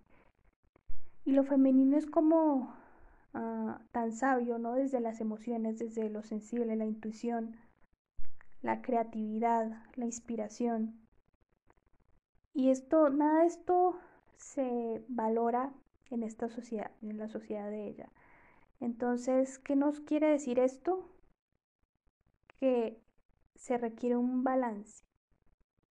Y 1.25 1.33
lo 1.33 1.45
femenino 1.45 1.97
es 1.97 2.07
como 2.07 2.75
ah, 3.35 3.81
tan 3.93 4.13
sabio, 4.13 4.59
¿no? 4.59 4.75
Desde 4.75 5.01
las 5.01 5.21
emociones, 5.21 5.79
desde 5.79 6.09
lo 6.11 6.23
sensible, 6.23 6.77
la 6.77 6.87
intuición, 6.87 7.57
la 8.63 8.83
creatividad, 8.83 9.83
la 9.95 10.07
inspiración. 10.07 11.02
Y 12.55 12.71
esto, 12.71 13.09
nada 13.09 13.41
de 13.41 13.47
esto 13.47 13.99
se 14.37 15.03
valora 15.09 15.73
en 16.11 16.23
esta 16.23 16.49
sociedad, 16.49 16.91
en 17.03 17.19
la 17.19 17.29
sociedad 17.29 17.71
de 17.71 17.89
ella. 17.89 18.09
Entonces, 18.81 19.59
¿qué 19.59 19.77
nos 19.77 20.01
quiere 20.01 20.29
decir 20.29 20.59
esto? 20.59 21.09
Que 22.59 23.01
se 23.55 23.79
requiere 23.79 24.17
un 24.17 24.45
balance, 24.45 25.05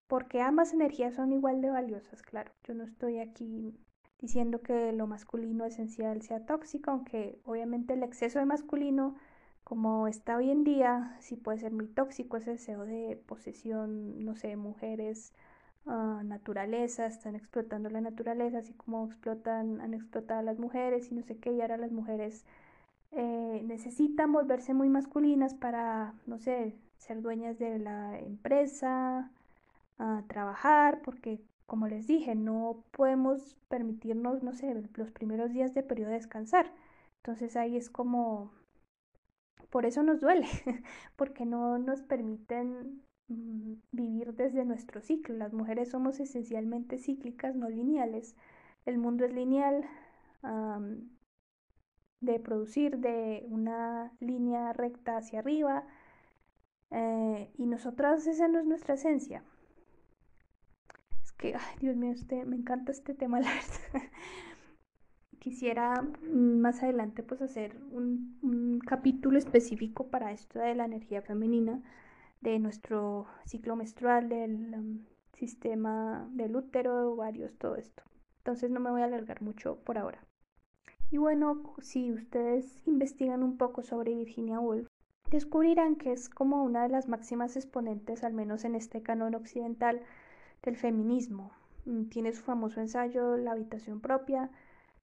porque 0.07 0.43
ambas 0.43 0.75
energías 0.75 1.15
son 1.15 1.33
igual 1.33 1.61
de 1.63 1.71
valiosas, 1.71 2.23
claro. 2.23 2.53
Yo 2.65 2.75
no 2.75 2.85
estoy 2.85 3.21
aquí 3.21 3.79
diciendo 4.19 4.61
que 4.61 4.93
lo 4.93 5.07
masculino 5.07 5.65
esencial 5.65 6.21
sea 6.23 6.45
tóxico, 6.45 6.91
aunque 6.91 7.41
obviamente 7.45 7.95
el 7.95 8.03
exceso 8.03 8.39
de 8.39 8.45
masculino, 8.45 9.15
como 9.65 10.09
está 10.09 10.37
hoy 10.37 10.51
en 10.51 10.65
día, 10.65 11.17
sí 11.21 11.37
puede 11.37 11.59
ser 11.59 11.73
muy 11.73 11.87
tóxico, 11.87 12.37
ese 12.37 12.51
deseo 12.53 12.85
de 12.85 13.23
posesión, 13.27 14.25
no 14.25 14.35
sé, 14.35 14.57
mujeres, 14.57 15.33
uh, 15.87 16.23
naturaleza, 16.25 17.07
están 17.07 17.37
explotando 17.37 17.91
la 17.91 18.01
naturaleza, 18.01 18.59
así 18.59 18.73
como 18.75 19.07
explotan, 19.07 19.81
han 19.81 19.95
explotado 19.95 20.41
a 20.41 20.43
las 20.43 20.59
mujeres 20.59 21.11
y 21.11 21.15
no 21.15 21.23
sé 21.23 21.39
qué, 21.39 21.53
y 21.53 21.61
ahora 21.61 21.77
las 21.77 21.93
mujeres 21.93 22.45
eh, 23.13 23.63
necesitan 23.65 24.33
volverse 24.33 24.75
muy 24.75 24.89
masculinas 24.89 25.55
para, 25.55 26.15
no 26.27 26.39
sé, 26.39 26.77
ser 26.99 27.23
dueñas 27.23 27.59
de 27.59 27.79
la 27.79 28.19
empresa, 28.21 29.31
trabajar, 30.29 31.03
porque 31.03 31.41
como 31.67 31.87
les 31.87 32.07
dije, 32.09 32.35
no 32.35 32.83
podemos 32.91 33.57
permitirnos, 33.69 34.43
no 34.43 34.55
sé, 34.55 34.75
los 34.97 35.11
primeros 35.13 35.53
días 35.53 35.73
de 35.75 35.85
periodo 35.85 36.11
de 36.11 36.17
descansar. 36.17 36.73
Entonces 37.19 37.57
ahí 37.57 37.77
es 37.77 37.91
como, 37.91 38.51
por 39.71 39.87
eso 39.87 40.03
nos 40.03 40.21
duele, 40.21 40.49
porque 41.17 41.47
no 41.47 41.79
nos 41.79 42.03
permiten 42.03 43.03
vivir 43.93 44.35
desde 44.35 44.65
nuestro 44.65 45.01
ciclo. 45.01 45.37
Las 45.37 45.53
mujeres 45.53 45.91
somos 45.91 46.21
esencialmente 46.21 46.99
cíclicas, 46.99 47.55
no 47.57 47.69
lineales. 47.69 48.37
El 48.87 48.99
mundo 48.99 49.25
es 49.25 49.33
lineal, 49.33 49.85
de 52.21 52.41
producir 52.41 52.99
de 52.99 53.45
una 53.49 54.13
línea 54.21 54.73
recta 54.73 55.17
hacia 55.17 55.39
arriba, 55.41 55.87
eh, 56.91 57.51
y 57.57 57.67
nosotras 57.67 58.27
esa 58.27 58.49
no 58.49 58.59
es 58.59 58.67
nuestra 58.67 58.95
esencia 58.95 59.45
que, 61.41 61.55
ay, 61.55 61.77
Dios 61.81 61.97
mío, 61.97 62.13
este, 62.13 62.45
me 62.45 62.57
encanta 62.57 62.93
este 62.93 63.15
tema. 63.15 63.41
Quisiera 65.39 66.03
mm, 66.03 66.61
más 66.61 66.83
adelante 66.83 67.23
pues 67.23 67.41
hacer 67.41 67.77
un, 67.91 68.39
un 68.43 68.79
capítulo 68.81 69.39
específico 69.39 70.09
para 70.09 70.33
esto 70.33 70.59
de 70.59 70.75
la 70.75 70.85
energía 70.85 71.23
femenina, 71.23 71.83
de 72.41 72.59
nuestro 72.59 73.27
ciclo 73.45 73.77
menstrual, 73.77 74.29
del 74.29 74.75
um, 74.75 75.05
sistema 75.35 76.29
del 76.33 76.57
útero, 76.57 77.13
ovarios, 77.13 77.57
todo 77.59 77.77
esto. 77.77 78.03
Entonces 78.39 78.71
no 78.71 78.81
me 78.81 78.91
voy 78.91 79.03
a 79.03 79.05
alargar 79.05 79.43
mucho 79.43 79.77
por 79.85 79.99
ahora. 79.99 80.25
Y 81.11 81.19
bueno, 81.19 81.75
si 81.81 82.13
ustedes 82.13 82.81
investigan 82.87 83.43
un 83.43 83.57
poco 83.57 83.83
sobre 83.83 84.15
Virginia 84.15 84.61
Woolf, 84.61 84.89
descubrirán 85.31 85.97
que 85.97 86.13
es 86.13 86.29
como 86.29 86.63
una 86.63 86.83
de 86.83 86.89
las 86.89 87.09
máximas 87.09 87.57
exponentes, 87.57 88.25
al 88.25 88.33
menos 88.33 88.65
en 88.65 88.75
este 88.75 89.03
canon 89.03 89.35
occidental, 89.35 90.03
del 90.63 90.77
feminismo. 90.77 91.53
Mm, 91.85 92.05
tiene 92.05 92.33
su 92.33 92.43
famoso 92.43 92.81
ensayo 92.81 93.37
La 93.37 93.53
habitación 93.53 94.01
propia, 94.01 94.51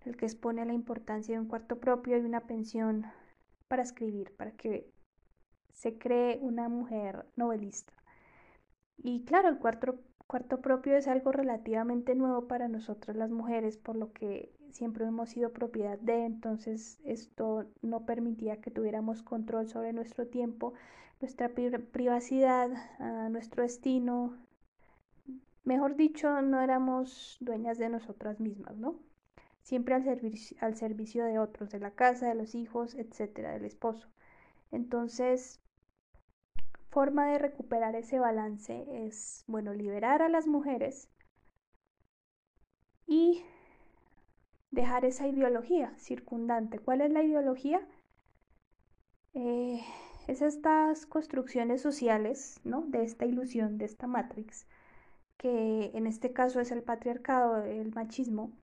el 0.06 0.15
que 0.15 0.26
expone 0.26 0.65
la 0.65 0.73
importancia 0.73 1.36
de 1.36 1.41
un 1.41 1.47
cuarto 1.47 1.80
propio 1.80 2.17
y 2.17 2.21
una 2.21 2.41
pensión 2.41 3.06
para 3.67 3.84
escribir, 3.84 4.36
para 4.38 4.52
que 4.52 4.89
se 5.78 5.98
cree 5.98 6.40
una 6.42 6.70
mujer 6.70 7.26
novelista. 7.36 7.94
Y 8.98 9.24
claro, 9.26 9.50
el 9.50 9.60
cuarto, 9.60 10.00
cuarto 10.28 10.62
propio 10.62 10.98
es 10.98 11.08
algo 11.08 11.32
relativamente 11.32 12.16
nuevo 12.16 12.48
para 12.48 12.68
nosotras 12.68 13.16
las 13.16 13.30
mujeres, 13.32 13.78
por 13.78 13.96
lo 13.96 14.12
que 14.12 14.52
siempre 14.72 15.06
hemos 15.06 15.30
sido 15.30 15.54
propiedad 15.54 15.98
de, 16.00 16.26
entonces 16.26 17.00
esto 17.06 17.66
no 17.82 18.06
permitía 18.06 18.60
que 18.62 18.72
tuviéramos 18.72 19.24
control 19.24 19.70
sobre 19.70 19.94
nuestro 19.94 20.28
tiempo, 20.28 20.74
nuestra 21.22 21.50
privacidad, 21.50 22.72
ah, 23.00 23.30
nuestro 23.30 23.63
destino, 23.63 24.36
Mejor 25.68 25.98
dicho, 25.98 26.42
no 26.42 26.62
éramos 26.62 27.36
dueñas 27.42 27.78
de 27.78 27.90
nosotras 27.90 28.40
mismas, 28.40 28.78
¿no? 28.78 28.96
Siempre 29.63 29.96
al, 29.96 30.06
al 30.62 30.76
servicio 30.78 31.26
de 31.26 31.40
otros, 31.40 31.70
de 31.72 31.80
la 31.80 31.92
casa, 31.92 32.30
de 32.30 32.36
los 32.36 32.56
hijos, 32.56 32.96
etcétera, 32.96 33.52
del 33.52 33.66
esposo. 33.66 34.08
Entonces, 34.72 35.60
forma 36.98 37.28
de 37.28 37.38
recuperar 37.38 37.96
ese 37.96 38.18
balance 38.18 38.88
es, 39.06 39.44
bueno, 39.46 39.72
liberar 39.72 40.24
a 40.24 40.30
las 40.30 40.48
mujeres 40.48 41.12
y 43.06 43.44
dejar 44.72 45.06
esa 45.06 45.28
ideología 45.28 45.94
circundante. 46.00 46.80
¿Cuál 46.80 47.02
es 47.02 47.12
la 47.12 47.22
ideología? 47.22 47.88
Eh, 49.36 49.80
es 50.28 50.42
estas 50.42 51.06
construcciones 51.06 51.84
sociales, 51.84 52.60
¿no? 52.64 52.82
De 52.88 53.04
esta 53.04 53.28
ilusión, 53.28 53.78
de 53.78 53.86
esta 53.86 54.08
matrix, 54.08 54.66
que 55.38 55.92
en 55.94 56.08
este 56.08 56.34
caso 56.34 56.62
es 56.62 56.72
el 56.72 56.82
patriarcado, 56.82 57.64
el 57.64 57.94
machismo, 57.94 58.54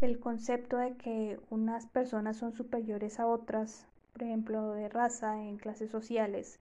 el 0.00 0.18
concepto 0.18 0.76
de 0.78 0.96
que 0.96 1.38
unas 1.50 1.86
personas 1.86 2.36
son 2.36 2.52
superiores 2.52 3.20
a 3.20 3.28
otras, 3.28 3.86
por 4.12 4.24
ejemplo, 4.24 4.72
de 4.72 4.88
raza, 4.88 5.40
en 5.40 5.56
clases 5.56 5.92
sociales, 5.92 6.58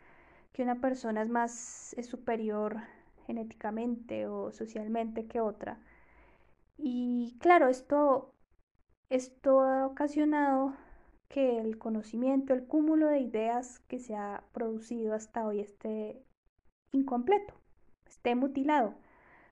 que 0.58 0.64
una 0.64 0.82
persona 0.82 1.22
es 1.22 1.30
más 1.30 1.94
es 2.00 2.08
superior 2.08 2.78
genéticamente 3.28 4.26
o 4.26 4.52
socialmente 4.52 5.28
que 5.28 5.40
otra. 5.40 5.80
Y 6.78 7.38
claro, 7.40 7.68
esto, 7.70 8.34
esto 9.12 9.62
ha 9.62 9.86
ocasionado 9.86 10.74
que 11.30 11.60
el 11.60 11.78
conocimiento, 11.78 12.56
el 12.56 12.66
cúmulo 12.66 13.06
de 13.06 13.20
ideas 13.20 13.82
que 13.88 14.00
se 14.00 14.16
ha 14.16 14.46
producido 14.52 15.14
hasta 15.14 15.46
hoy 15.46 15.60
esté 15.60 16.24
incompleto, 16.92 17.54
esté 18.08 18.34
mutilado 18.34 18.96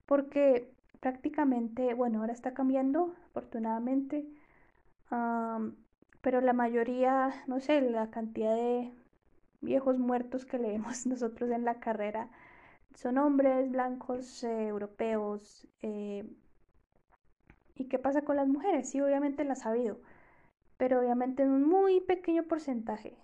porque 0.07 0.73
prácticamente, 1.01 1.93
bueno, 1.93 2.21
ahora 2.21 2.33
está 2.33 2.55
cambiando, 2.55 3.13
afortunadamente, 3.27 4.25
pero 6.21 6.41
la 6.41 6.53
mayoría, 6.53 7.43
no 7.45 7.59
sé, 7.59 7.81
la 7.81 8.09
cantidad 8.09 8.55
de 8.55 8.91
viejos 9.65 9.99
muertos 9.99 10.45
que 10.45 10.59
leemos 10.59 11.05
nosotros 11.07 11.49
en 11.51 11.65
la 11.65 11.79
carrera 11.79 12.29
son 12.95 13.17
hombres 13.17 13.71
blancos 13.71 14.43
eh, 14.43 14.67
europeos. 14.67 15.67
Eh, 15.81 16.25
¿Y 17.75 17.85
qué 17.85 17.99
pasa 17.99 18.21
con 18.23 18.37
las 18.37 18.47
mujeres? 18.47 18.89
Sí, 18.89 19.01
obviamente 19.01 19.43
las 19.43 19.65
ha 19.65 19.71
habido, 19.71 19.99
pero 20.77 21.01
obviamente 21.01 21.43
en 21.43 21.49
un 21.49 21.67
muy 21.67 21.99
pequeño 21.99 22.43
porcentaje. 22.43 23.17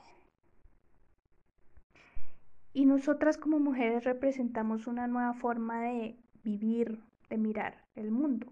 Y 2.73 2.85
nosotras 2.85 3.37
como 3.37 3.59
mujeres 3.59 4.03
representamos 4.03 4.87
una 4.87 5.07
nueva 5.07 5.33
forma 5.33 5.81
de 5.83 6.17
vivir, 6.43 6.99
de 7.29 7.37
mirar 7.37 7.85
el 7.95 8.11
mundo, 8.11 8.47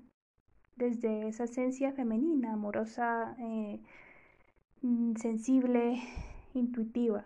desde 0.76 1.28
esa 1.28 1.46
esencia 1.46 1.92
femenina, 1.94 2.54
amorosa, 2.54 3.36
eh, 3.40 3.82
mm, 4.82 5.16
sensible, 5.16 6.02
intuitiva. 6.54 7.26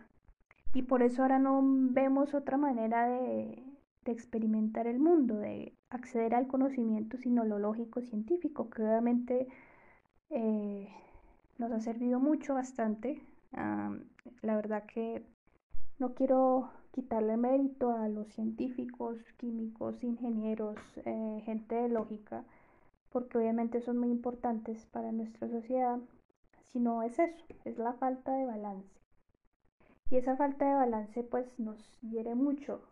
Y 0.74 0.82
por 0.82 1.04
eso 1.04 1.22
ahora 1.22 1.40
no 1.40 1.62
vemos 1.64 2.34
otra 2.34 2.58
manera 2.58 3.08
de, 3.08 3.64
experimentar 4.06 4.86
el 4.88 5.00
mundo, 5.00 5.38
de 5.38 5.74
acceder 5.90 6.36
al 6.36 6.48
conocimiento, 6.48 7.18
sino 7.18 7.46
lo 7.46 7.58
lógico 7.60 8.02
científico, 8.02 8.70
que 8.70 8.82
obviamente 8.84 9.48
eh, 10.30 10.90
nos 11.58 11.72
ha 11.72 11.80
servido 11.80 12.20
mucho, 12.20 12.54
bastante. 12.56 13.22
la 14.42 14.56
verdad 14.56 14.84
que 14.86 15.24
no 16.00 16.16
quiero 16.16 16.70
quitarle 16.92 17.38
mérito 17.38 17.92
a 17.92 18.10
los 18.10 18.28
científicos, 18.34 19.18
químicos, 19.38 20.04
ingenieros, 20.04 20.78
eh, 21.06 21.42
gente 21.46 21.76
de 21.76 21.90
lógica, 21.90 22.44
porque 23.12 23.38
obviamente 23.38 23.80
son 23.82 24.00
muy 24.00 24.10
importantes 24.10 24.86
para 24.88 25.12
nuestra 25.12 25.48
sociedad, 25.48 26.00
sino 26.72 27.04
es 27.04 27.20
eso, 27.20 27.46
es 27.64 27.78
la 27.78 27.94
falta 27.94 28.34
de 28.34 28.46
balance. 28.46 29.03
Y 30.14 30.18
esa 30.18 30.38
falta 30.38 30.70
de 30.70 30.76
balance 30.76 31.24
pues 31.24 31.48
nos 31.58 32.00
hiere 32.04 32.36
mucho, 32.36 32.84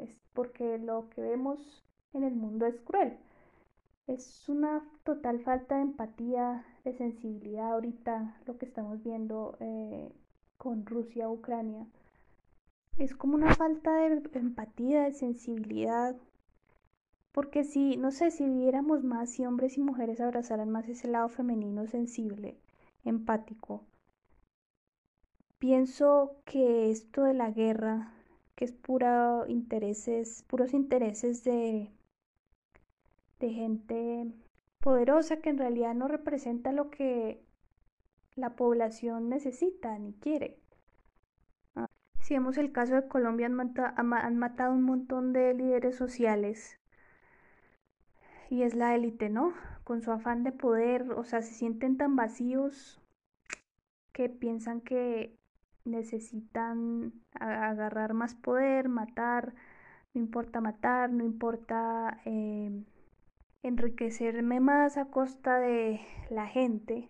es 0.00 0.10
porque 0.34 0.76
lo 0.76 1.08
que 1.08 1.22
vemos 1.22 1.82
en 2.12 2.24
el 2.24 2.34
mundo 2.34 2.66
es 2.66 2.78
cruel. 2.82 3.16
Es 4.06 4.46
una 4.50 4.86
total 5.02 5.40
falta 5.40 5.76
de 5.76 5.80
empatía, 5.80 6.62
de 6.84 6.92
sensibilidad 6.92 7.72
ahorita 7.72 8.36
lo 8.44 8.58
que 8.58 8.66
estamos 8.66 9.02
viendo 9.02 9.56
eh, 9.60 10.12
con 10.58 10.84
Rusia, 10.84 11.30
Ucrania. 11.30 11.86
Es 12.98 13.14
como 13.14 13.36
una 13.36 13.54
falta 13.54 13.94
de 13.94 14.20
empatía, 14.34 15.04
de 15.04 15.14
sensibilidad, 15.14 16.16
porque 17.32 17.64
si, 17.64 17.96
no 17.96 18.10
sé, 18.10 18.30
si 18.30 18.46
viéramos 18.46 19.04
más, 19.04 19.30
si 19.30 19.46
hombres 19.46 19.78
y 19.78 19.80
mujeres 19.80 20.20
abrazaran 20.20 20.68
más 20.68 20.86
ese 20.86 21.08
lado 21.08 21.30
femenino 21.30 21.86
sensible, 21.86 22.58
empático, 23.06 23.86
pienso 25.62 26.42
que 26.44 26.90
esto 26.90 27.22
de 27.22 27.34
la 27.34 27.52
guerra, 27.52 28.12
que 28.56 28.64
es 28.64 28.72
puros 28.72 29.48
intereses 29.48 31.44
de, 31.44 31.88
de 33.38 33.48
gente 33.48 34.26
poderosa 34.80 35.36
que 35.36 35.50
en 35.50 35.58
realidad 35.58 35.94
no 35.94 36.08
representa 36.08 36.72
lo 36.72 36.90
que 36.90 37.46
la 38.34 38.56
población 38.56 39.28
necesita 39.28 39.96
ni 40.00 40.14
quiere. 40.14 40.58
Ah, 41.76 41.86
si 42.18 42.34
vemos 42.34 42.58
el 42.58 42.72
caso 42.72 42.96
de 42.96 43.06
Colombia, 43.06 43.46
han, 43.46 44.14
han 44.14 44.36
matado 44.36 44.72
un 44.72 44.82
montón 44.82 45.32
de 45.32 45.54
líderes 45.54 45.94
sociales 45.94 46.80
y 48.50 48.64
es 48.64 48.74
la 48.74 48.96
élite, 48.96 49.30
¿no? 49.30 49.54
Con 49.84 50.02
su 50.02 50.10
afán 50.10 50.42
de 50.42 50.50
poder, 50.50 51.12
o 51.12 51.22
sea, 51.22 51.40
se 51.40 51.54
sienten 51.54 51.98
tan 51.98 52.16
vacíos 52.16 53.00
que 54.12 54.28
piensan 54.28 54.80
que 54.80 55.40
necesitan 55.84 57.12
agarrar 57.34 58.14
más 58.14 58.34
poder, 58.34 58.88
matar, 58.88 59.54
no 60.14 60.20
importa 60.20 60.60
matar, 60.60 61.10
no 61.10 61.24
importa 61.24 62.20
eh, 62.24 62.84
enriquecerme 63.62 64.60
más 64.60 64.96
a 64.96 65.06
costa 65.06 65.58
de 65.58 66.00
la 66.30 66.46
gente, 66.46 67.08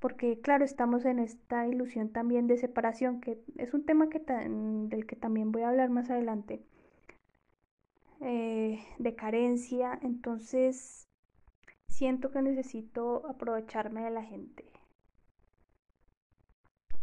porque 0.00 0.40
claro, 0.40 0.64
estamos 0.64 1.04
en 1.06 1.18
esta 1.18 1.66
ilusión 1.66 2.10
también 2.10 2.46
de 2.46 2.58
separación, 2.58 3.20
que 3.20 3.42
es 3.56 3.72
un 3.74 3.84
tema 3.86 4.08
que 4.10 4.18
del 4.20 5.06
que 5.06 5.16
también 5.16 5.50
voy 5.52 5.62
a 5.62 5.70
hablar 5.70 5.90
más 5.90 6.10
adelante. 6.10 6.62
Eh, 8.20 8.80
de 8.98 9.14
carencia, 9.16 9.98
entonces 10.02 11.08
siento 11.88 12.30
que 12.30 12.42
necesito 12.42 13.26
aprovecharme 13.28 14.02
de 14.02 14.10
la 14.10 14.22
gente 14.22 14.73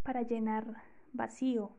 para 0.02 0.22
llenar 0.22 0.82
vacío. 1.12 1.72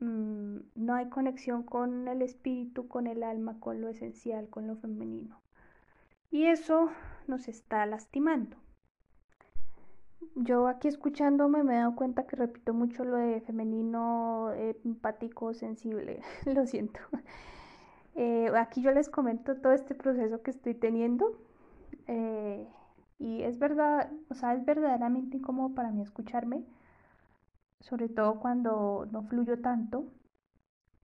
Mm, 0.00 0.58
no 0.74 0.94
hay 0.94 1.08
conexión 1.08 1.62
con 1.62 2.08
el 2.08 2.22
espíritu, 2.22 2.88
con 2.88 3.06
el 3.06 3.22
alma, 3.22 3.60
con 3.60 3.80
lo 3.80 3.88
esencial, 3.88 4.48
con 4.48 4.66
lo 4.66 4.76
femenino. 4.76 5.40
Y 6.30 6.46
eso 6.46 6.90
nos 7.26 7.48
está 7.48 7.84
lastimando. 7.86 8.56
Yo 10.36 10.68
aquí 10.68 10.88
escuchándome 10.88 11.64
me 11.64 11.74
he 11.74 11.78
dado 11.78 11.96
cuenta 11.96 12.26
que 12.26 12.36
repito 12.36 12.72
mucho 12.72 13.04
lo 13.04 13.16
de 13.16 13.40
femenino, 13.40 14.52
empático, 14.84 15.54
sensible. 15.54 16.22
lo 16.46 16.66
siento. 16.66 17.00
Eh, 18.14 18.50
aquí 18.56 18.82
yo 18.82 18.90
les 18.90 19.08
comento 19.08 19.56
todo 19.56 19.72
este 19.72 19.94
proceso 19.94 20.42
que 20.42 20.50
estoy 20.50 20.74
teniendo 20.74 21.38
eh, 22.06 22.68
y 23.18 23.42
es 23.42 23.58
verdad, 23.58 24.10
o 24.28 24.34
sea, 24.34 24.54
es 24.54 24.64
verdaderamente 24.64 25.36
incómodo 25.36 25.74
para 25.74 25.90
mí 25.90 26.02
escucharme, 26.02 26.64
sobre 27.80 28.08
todo 28.08 28.40
cuando 28.40 29.08
no 29.10 29.22
fluyo 29.24 29.60
tanto, 29.60 30.04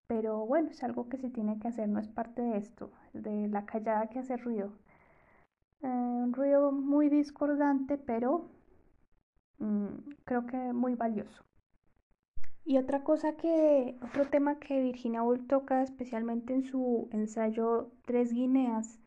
pero 0.06 0.46
bueno, 0.46 0.70
es 0.70 0.82
algo 0.84 1.08
que 1.08 1.18
se 1.18 1.30
tiene 1.30 1.58
que 1.58 1.68
hacer, 1.68 1.88
no 1.88 1.98
es 1.98 2.08
parte 2.08 2.42
de 2.42 2.58
esto, 2.58 2.92
de 3.12 3.48
la 3.48 3.66
callada 3.66 4.08
que 4.08 4.20
hace 4.20 4.36
ruido. 4.36 4.72
Eh, 5.82 5.86
un 5.86 6.32
ruido 6.32 6.72
muy 6.72 7.08
discordante, 7.08 7.98
pero 7.98 8.48
mm, 9.58 9.86
creo 10.24 10.46
que 10.46 10.56
muy 10.72 10.94
valioso. 10.94 11.44
Y 12.64 12.78
otra 12.78 13.04
cosa 13.04 13.36
que, 13.36 13.96
otro 14.02 14.28
tema 14.28 14.58
que 14.58 14.82
Virginia 14.82 15.22
Woolf 15.22 15.46
toca 15.46 15.82
especialmente 15.82 16.52
en 16.52 16.64
su 16.64 17.08
ensayo 17.12 17.92
Tres 18.04 18.32
Guineas, 18.32 18.98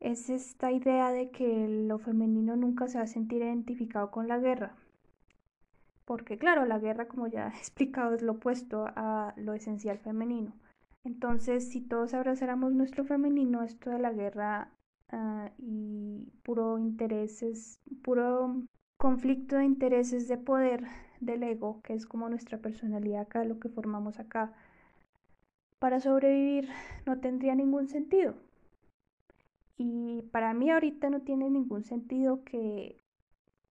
es 0.00 0.30
esta 0.30 0.72
idea 0.72 1.12
de 1.12 1.30
que 1.30 1.68
lo 1.68 1.98
femenino 1.98 2.56
nunca 2.56 2.88
se 2.88 2.98
va 2.98 3.04
a 3.04 3.06
sentir 3.06 3.42
identificado 3.42 4.10
con 4.10 4.28
la 4.28 4.38
guerra. 4.38 4.74
Porque 6.10 6.38
claro, 6.38 6.64
la 6.66 6.80
guerra, 6.80 7.06
como 7.06 7.28
ya 7.28 7.46
he 7.54 7.58
explicado, 7.58 8.14
es 8.14 8.22
lo 8.22 8.32
opuesto 8.32 8.86
a 8.96 9.32
lo 9.36 9.54
esencial 9.54 10.00
femenino. 10.00 10.52
Entonces, 11.04 11.68
si 11.68 11.80
todos 11.80 12.14
abrazáramos 12.14 12.72
nuestro 12.72 13.04
femenino, 13.04 13.62
esto 13.62 13.90
de 13.90 14.00
la 14.00 14.12
guerra 14.12 14.72
ah, 15.10 15.52
y 15.56 16.26
puro 16.42 16.78
intereses, 16.78 17.78
puro 18.02 18.56
conflicto 18.96 19.54
de 19.54 19.66
intereses 19.66 20.26
de 20.26 20.36
poder 20.36 20.82
del 21.20 21.44
ego, 21.44 21.80
que 21.82 21.94
es 21.94 22.06
como 22.06 22.28
nuestra 22.28 22.58
personalidad 22.58 23.20
acá, 23.20 23.44
lo 23.44 23.60
que 23.60 23.68
formamos 23.68 24.18
acá, 24.18 24.52
para 25.78 26.00
sobrevivir 26.00 26.70
no 27.06 27.20
tendría 27.20 27.54
ningún 27.54 27.86
sentido. 27.86 28.34
Y 29.76 30.22
para 30.32 30.54
mí 30.54 30.72
ahorita 30.72 31.08
no 31.08 31.20
tiene 31.20 31.48
ningún 31.50 31.84
sentido 31.84 32.42
que 32.42 32.96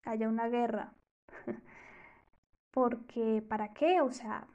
haya 0.06 0.30
una 0.30 0.48
guerra. 0.48 0.94
Porque, 2.72 3.44
¿para 3.48 3.74
qué? 3.74 4.02
O 4.02 4.12
sea, 4.12 4.48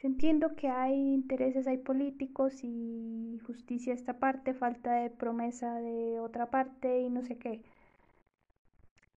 yo 0.00 0.08
entiendo 0.08 0.54
que 0.56 0.68
hay 0.68 0.94
intereses, 1.14 1.66
hay 1.66 1.78
políticos 1.78 2.54
y 2.62 3.38
justicia 3.46 3.94
esta 3.94 4.18
parte, 4.18 4.54
falta 4.54 4.92
de 4.92 5.10
promesa 5.10 5.74
de 5.80 6.20
otra 6.20 6.50
parte 6.50 7.00
y 7.00 7.10
no 7.10 7.22
sé 7.22 7.38
qué. 7.38 7.62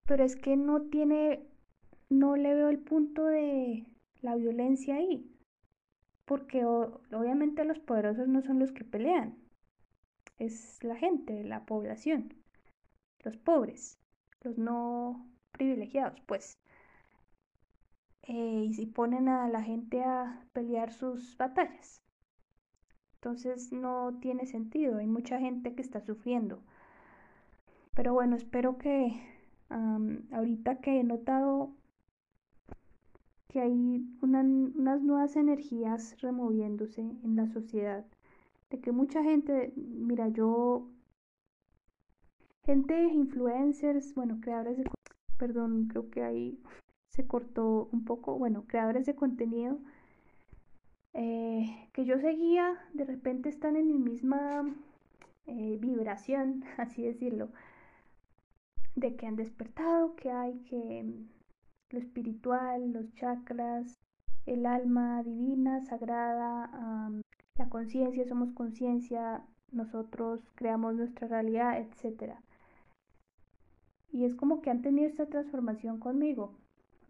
Pero 0.05 0.23
es 0.23 0.36
que 0.36 0.57
no 0.57 0.81
tiene 0.84 1.47
no 2.12 2.36
le 2.36 2.53
veo 2.53 2.69
el 2.69 2.79
punto 2.79 3.25
de 3.25 3.86
la 4.21 4.36
violencia 4.36 4.95
ahí. 4.95 5.25
Porque 6.25 6.65
obviamente 6.65 7.65
los 7.65 7.79
poderosos 7.79 8.27
no 8.27 8.41
son 8.41 8.60
los 8.60 8.71
que 8.71 8.84
pelean. 8.84 9.38
Es 10.39 10.84
la 10.84 10.95
gente, 10.95 11.43
la 11.43 11.65
población. 11.65 12.34
Los 13.23 13.38
pobres. 13.38 13.97
Los 14.41 14.57
no 14.57 15.25
privilegiados, 15.53 16.19
pues. 16.25 16.57
Eh, 18.23 18.65
y 18.69 18.73
si 18.73 18.86
ponen 18.86 19.29
a 19.29 19.47
la 19.49 19.63
gente 19.63 20.03
a 20.03 20.45
pelear 20.53 20.91
sus 20.91 21.36
batallas. 21.38 22.01
Entonces 23.15 23.71
no 23.71 24.17
tiene 24.19 24.45
sentido. 24.45 24.97
Hay 24.97 25.07
mucha 25.07 25.39
gente 25.39 25.75
que 25.75 25.81
está 25.81 26.01
sufriendo. 26.01 26.63
Pero 27.93 28.13
bueno, 28.13 28.36
espero 28.36 28.77
que 28.77 29.21
ahorita 30.31 30.81
que 30.81 30.99
he 30.99 31.03
notado 31.03 31.73
que 33.47 33.60
hay 33.60 34.05
unas 34.21 35.01
nuevas 35.01 35.36
energías 35.36 36.19
removiéndose 36.21 37.01
en 37.01 37.36
la 37.36 37.47
sociedad, 37.47 38.05
de 38.69 38.79
que 38.79 38.93
mucha 38.93 39.23
gente, 39.23 39.73
mira, 39.75 40.29
yo, 40.29 40.89
gente, 42.65 43.07
influencers, 43.07 44.15
bueno, 44.15 44.39
creadores 44.39 44.77
de, 44.77 44.86
perdón, 45.38 45.88
creo 45.89 46.10
que 46.10 46.23
ahí 46.23 46.63
se 47.12 47.28
cortó 47.28 47.89
un 47.91 48.06
poco, 48.06 48.38
bueno, 48.38 48.65
creadores 48.67 49.06
de 49.06 49.15
contenido, 49.15 49.78
eh, 51.13 51.89
que 51.93 52.06
yo 52.06 52.19
seguía, 52.19 52.78
de 52.93 53.06
repente 53.06 53.50
están 53.50 53.76
en 53.76 53.88
mi 53.88 53.97
misma 53.97 54.65
eh, 55.45 55.78
vibración, 55.80 56.63
así 56.78 57.04
decirlo, 57.04 57.50
de 58.95 59.15
que 59.15 59.28
han 59.28 59.36
despertado, 59.36 60.15
que 60.15 60.32
hay 60.32 60.60
que 60.69 61.06
lo 61.89 62.00
espiritual, 62.00 62.93
los 62.93 63.13
chakras, 63.15 64.00
el 64.45 64.65
alma 64.65 65.21
divina, 65.24 65.82
sagrada, 65.86 66.69
la 67.56 67.69
conciencia, 67.69 68.28
somos 68.28 68.54
conciencia, 68.54 69.43
nosotros 69.71 70.41
creamos 70.56 70.95
nuestra 70.95 71.28
realidad, 71.28 71.80
etc. 71.80 72.36
Y 74.12 74.26
es 74.26 74.36
como 74.36 74.62
que 74.62 74.69
han 74.69 74.82
tenido 74.82 75.08
esta 75.08 75.26
transformación 75.28 76.00
conmigo, 76.00 76.54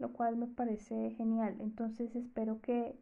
lo 0.01 0.11
cual 0.11 0.35
me 0.35 0.47
parece 0.47 1.11
genial. 1.11 1.55
Entonces 1.59 2.15
espero 2.15 2.59
que 2.61 2.99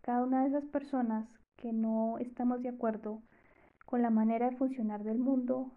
cada 0.00 0.22
una 0.22 0.42
de 0.42 0.48
esas 0.48 0.64
personas 0.66 1.28
que 1.56 1.72
no 1.72 2.18
estamos 2.18 2.62
de 2.62 2.68
acuerdo 2.68 3.22
con 3.84 4.02
la 4.02 4.10
manera 4.10 4.50
de 4.50 4.56
funcionar 4.56 5.02
del 5.02 5.18
mundo, 5.18 5.72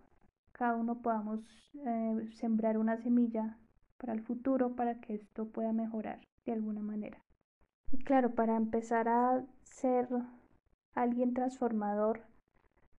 cada 0.52 0.75
uno 0.75 1.02
podamos 1.02 1.39
eh, 1.86 2.30
sembrar 2.36 2.78
una 2.78 2.97
semilla 2.97 3.58
para 3.97 4.13
el 4.13 4.21
futuro 4.21 4.75
para 4.75 4.99
que 4.99 5.15
esto 5.15 5.47
pueda 5.47 5.73
mejorar 5.73 6.19
de 6.45 6.54
alguna 6.54 6.82
manera. 6.82 7.23
Y 7.91 7.97
claro, 7.97 8.36
para 8.36 8.56
empezar 8.56 9.08
a 9.08 9.43
ser 9.63 10.08
alguien 10.93 11.34
transformador, 11.34 12.21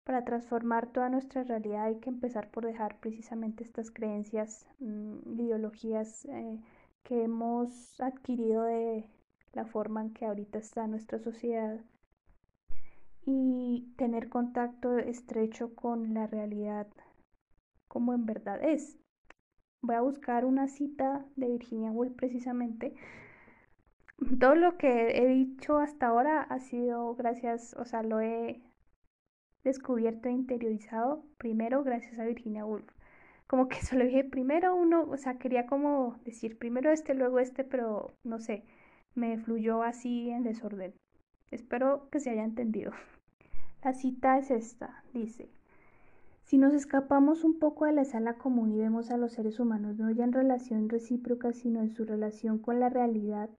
para 0.03 0.25
transformar 0.25 0.91
toda 0.91 1.09
nuestra 1.09 1.43
realidad 1.43 1.85
hay 1.85 1.99
que 1.99 2.09
empezar 2.09 2.49
por 2.49 2.65
dejar 2.65 2.99
precisamente 2.99 3.63
estas 3.63 3.91
creencias, 3.91 4.67
mm, 4.79 5.39
ideologías 5.39 6.25
eh, 6.25 6.59
que 7.03 7.23
hemos 7.23 7.99
adquirido 7.99 8.63
de 8.63 9.09
la 9.53 9.65
forma 9.65 10.01
en 10.01 10.13
que 10.13 10.25
ahorita 10.25 10.59
está 10.59 10.87
nuestra 10.87 11.19
sociedad 11.19 11.79
y 13.25 13.93
tener 13.97 14.29
contacto 14.29 14.97
estrecho 14.97 15.75
con 15.75 16.13
la 16.13 16.27
realidad 16.27 16.87
como 17.87 18.13
en 18.13 18.25
verdad 18.25 18.63
es. 18.63 18.97
Voy 19.81 19.95
a 19.95 20.01
buscar 20.01 20.45
una 20.45 20.67
cita 20.67 21.25
de 21.35 21.49
Virginia 21.49 21.91
Woolf 21.91 22.13
precisamente. 22.15 22.93
Todo 24.39 24.55
lo 24.55 24.77
que 24.77 25.17
he 25.17 25.27
dicho 25.27 25.77
hasta 25.77 26.07
ahora 26.07 26.41
ha 26.41 26.59
sido 26.59 27.15
gracias, 27.15 27.73
o 27.77 27.83
sea, 27.83 28.03
lo 28.03 28.21
he 28.21 28.61
descubierto 29.63 30.29
e 30.29 30.31
interiorizado 30.31 31.25
primero 31.37 31.83
gracias 31.83 32.17
a 32.17 32.23
Virginia 32.23 32.65
Woolf. 32.65 32.87
Como 33.51 33.67
que 33.67 33.81
solo 33.81 34.05
dije 34.05 34.23
primero 34.23 34.73
uno, 34.73 35.01
o 35.09 35.17
sea, 35.17 35.37
quería 35.37 35.65
como 35.65 36.15
decir 36.23 36.57
primero 36.57 36.89
este, 36.89 37.13
luego 37.13 37.37
este, 37.37 37.65
pero 37.65 38.13
no 38.23 38.39
sé, 38.39 38.63
me 39.13 39.37
fluyó 39.39 39.83
así 39.83 40.29
en 40.29 40.43
desorden. 40.43 40.93
Espero 41.51 42.07
que 42.11 42.21
se 42.21 42.29
haya 42.29 42.45
entendido. 42.45 42.93
La 43.83 43.93
cita 43.93 44.37
es 44.37 44.51
esta, 44.51 45.03
dice, 45.13 45.49
si 46.45 46.57
nos 46.57 46.73
escapamos 46.73 47.43
un 47.43 47.59
poco 47.59 47.83
de 47.83 47.91
la 47.91 48.05
sala 48.05 48.35
común 48.35 48.71
y 48.71 48.77
vemos 48.77 49.11
a 49.11 49.17
los 49.17 49.33
seres 49.33 49.59
humanos 49.59 49.97
no 49.97 50.09
ya 50.11 50.23
en 50.23 50.31
relación 50.31 50.87
recíproca, 50.87 51.51
sino 51.51 51.81
en 51.81 51.89
su 51.89 52.05
relación 52.05 52.57
con 52.57 52.79
la 52.79 52.87
realidad, 52.87 53.49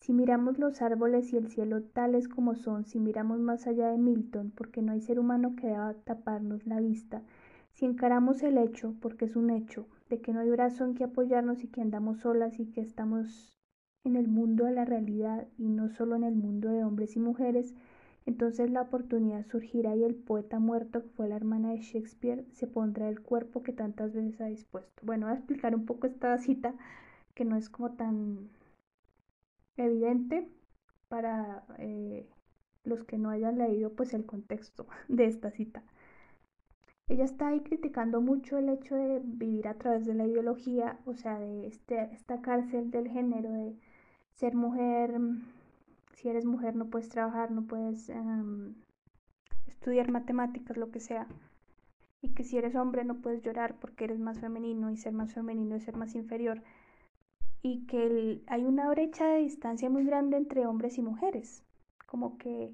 si 0.00 0.14
miramos 0.14 0.58
los 0.58 0.80
árboles 0.80 1.34
y 1.34 1.36
el 1.36 1.50
cielo 1.50 1.82
tales 1.82 2.28
como 2.28 2.54
son, 2.54 2.86
si 2.86 2.98
miramos 2.98 3.40
más 3.40 3.66
allá 3.66 3.90
de 3.90 3.98
Milton, 3.98 4.52
porque 4.56 4.80
no 4.80 4.92
hay 4.92 5.02
ser 5.02 5.18
humano 5.18 5.54
que 5.54 5.66
deba 5.66 5.92
taparnos 6.04 6.66
la 6.66 6.80
vista, 6.80 7.20
si 7.76 7.84
encaramos 7.84 8.42
el 8.42 8.56
hecho, 8.56 8.94
porque 9.02 9.26
es 9.26 9.36
un 9.36 9.50
hecho, 9.50 9.86
de 10.08 10.20
que 10.20 10.32
no 10.32 10.40
hay 10.40 10.48
brazo 10.50 10.84
en 10.84 10.94
que 10.94 11.04
apoyarnos 11.04 11.62
y 11.62 11.68
que 11.68 11.82
andamos 11.82 12.20
solas 12.20 12.58
y 12.58 12.66
que 12.72 12.80
estamos 12.80 13.54
en 14.02 14.16
el 14.16 14.28
mundo 14.28 14.64
de 14.64 14.72
la 14.72 14.86
realidad 14.86 15.46
y 15.58 15.68
no 15.68 15.90
solo 15.90 16.16
en 16.16 16.24
el 16.24 16.34
mundo 16.34 16.70
de 16.70 16.84
hombres 16.84 17.16
y 17.16 17.20
mujeres, 17.20 17.74
entonces 18.24 18.70
la 18.70 18.80
oportunidad 18.80 19.44
surgirá 19.46 19.94
y 19.94 20.04
el 20.04 20.14
poeta 20.14 20.58
muerto, 20.58 21.02
que 21.02 21.10
fue 21.10 21.28
la 21.28 21.36
hermana 21.36 21.72
de 21.72 21.82
Shakespeare, 21.82 22.46
se 22.52 22.66
pondrá 22.66 23.10
el 23.10 23.20
cuerpo 23.20 23.62
que 23.62 23.72
tantas 23.72 24.14
veces 24.14 24.40
ha 24.40 24.46
dispuesto. 24.46 25.02
Bueno, 25.02 25.26
voy 25.26 25.34
a 25.34 25.38
explicar 25.38 25.74
un 25.74 25.84
poco 25.84 26.06
esta 26.06 26.38
cita, 26.38 26.74
que 27.34 27.44
no 27.44 27.56
es 27.56 27.68
como 27.68 27.92
tan 27.92 28.48
evidente 29.76 30.48
para 31.08 31.64
eh, 31.78 32.26
los 32.84 33.04
que 33.04 33.18
no 33.18 33.28
hayan 33.28 33.58
leído 33.58 33.92
pues 33.92 34.14
el 34.14 34.24
contexto 34.24 34.86
de 35.08 35.26
esta 35.26 35.50
cita. 35.50 35.84
Ella 37.08 37.24
está 37.24 37.48
ahí 37.48 37.60
criticando 37.60 38.20
mucho 38.20 38.58
el 38.58 38.68
hecho 38.68 38.96
de 38.96 39.20
vivir 39.22 39.68
a 39.68 39.74
través 39.74 40.06
de 40.06 40.14
la 40.14 40.26
ideología, 40.26 40.98
o 41.06 41.14
sea, 41.14 41.38
de 41.38 41.66
este, 41.66 42.02
esta 42.12 42.40
cárcel 42.40 42.90
del 42.90 43.08
género, 43.08 43.52
de 43.52 43.76
ser 44.34 44.56
mujer, 44.56 45.18
si 46.14 46.28
eres 46.28 46.44
mujer 46.44 46.74
no 46.74 46.86
puedes 46.90 47.08
trabajar, 47.08 47.50
no 47.52 47.66
puedes 47.66 48.08
em, 48.08 48.74
estudiar 49.66 50.10
matemáticas, 50.10 50.76
lo 50.76 50.90
que 50.90 50.98
sea, 51.00 51.28
y 52.22 52.34
que 52.34 52.42
si 52.42 52.58
eres 52.58 52.74
hombre 52.74 53.04
no 53.04 53.20
puedes 53.20 53.42
llorar 53.42 53.76
porque 53.78 54.04
eres 54.04 54.18
más 54.18 54.40
femenino 54.40 54.90
y 54.90 54.96
ser 54.96 55.12
más 55.12 55.32
femenino 55.32 55.76
es 55.76 55.84
ser 55.84 55.96
más 55.96 56.14
inferior. 56.14 56.62
Y 57.62 57.86
que 57.86 58.42
hay 58.46 58.64
una 58.64 58.88
brecha 58.88 59.26
de 59.26 59.38
distancia 59.38 59.90
muy 59.90 60.04
grande 60.04 60.36
entre 60.36 60.66
hombres 60.66 60.98
y 60.98 61.02
mujeres, 61.02 61.62
como 62.06 62.38
que 62.38 62.72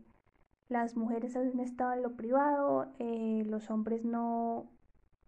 las 0.72 0.96
mujeres 0.96 1.36
han 1.36 1.60
estado 1.60 1.92
en 1.92 2.02
lo 2.02 2.16
privado, 2.16 2.92
eh, 2.98 3.44
los 3.46 3.70
hombres 3.70 4.04
no, 4.04 4.70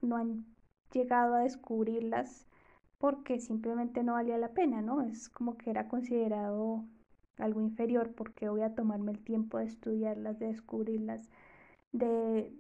no 0.00 0.16
han 0.16 0.46
llegado 0.92 1.35
a 1.35 1.40
descubrirlas 1.40 2.46
porque 2.98 3.38
simplemente 3.38 4.02
no 4.02 4.14
valía 4.14 4.38
la 4.38 4.54
pena, 4.54 4.80
¿no? 4.80 5.02
Es 5.02 5.28
como 5.28 5.59
que 5.59 5.70
era 5.70 5.88
considerado 5.88 6.85
algo 7.38 7.61
inferior 7.61 8.14
porque 8.14 8.48
voy 8.48 8.62
a 8.62 8.74
tomarme 8.74 9.12
el 9.12 9.22
tiempo 9.22 9.59
de 9.59 9.64
estudiarlas, 9.64 10.38
de 10.38 10.46
descubrirlas, 10.46 11.28
de 11.92 12.52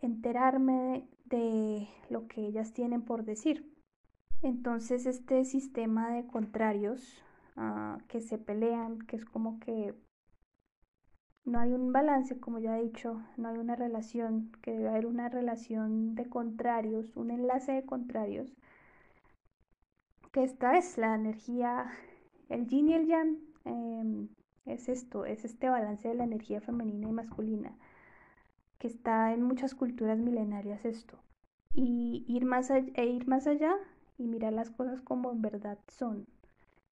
enterarme 0.00 1.08
de 1.24 1.88
lo 2.10 2.28
que 2.28 2.46
ellas 2.46 2.72
tienen 2.72 3.02
por 3.02 3.24
decir. 3.24 3.74
Entonces 4.42 5.06
este 5.06 5.44
sistema 5.44 6.12
de 6.12 6.26
contrarios 6.26 7.24
ah, 7.56 7.98
que 8.06 8.20
se 8.20 8.38
pelean, 8.38 9.00
que 9.00 9.16
es 9.16 9.24
como 9.24 9.58
que 9.58 9.94
no 11.48 11.58
hay 11.60 11.72
un 11.72 11.92
balance, 11.92 12.38
como 12.38 12.58
ya 12.58 12.78
he 12.78 12.82
dicho, 12.82 13.22
no 13.36 13.48
hay 13.48 13.58
una 13.58 13.74
relación, 13.74 14.52
que 14.62 14.72
debe 14.72 14.88
haber 14.90 15.06
una 15.06 15.28
relación 15.28 16.14
de 16.14 16.28
contrarios, 16.28 17.16
un 17.16 17.30
enlace 17.30 17.72
de 17.72 17.84
contrarios, 17.84 18.54
que 20.32 20.44
esta 20.44 20.76
es 20.76 20.98
la 20.98 21.14
energía, 21.14 21.86
el 22.48 22.66
yin 22.66 22.88
y 22.88 22.94
el 22.94 23.06
yang, 23.06 23.38
em, 23.64 24.28
es 24.66 24.88
esto, 24.88 25.24
es 25.24 25.44
este 25.44 25.68
balance 25.68 26.06
de 26.08 26.14
la 26.14 26.24
energía 26.24 26.60
femenina 26.60 27.08
y 27.08 27.12
masculina, 27.12 27.76
que 28.78 28.86
está 28.88 29.32
en 29.32 29.42
muchas 29.42 29.74
culturas 29.74 30.18
milenarias 30.18 30.84
esto. 30.84 31.18
Y 31.74 32.24
ir 32.28 32.44
más 32.44 32.70
e 32.70 33.06
ir 33.06 33.26
más 33.26 33.46
allá 33.46 33.74
y 34.18 34.26
mirar 34.26 34.52
las 34.52 34.70
cosas 34.70 35.00
como 35.00 35.32
en 35.32 35.42
verdad 35.42 35.78
son, 35.88 36.26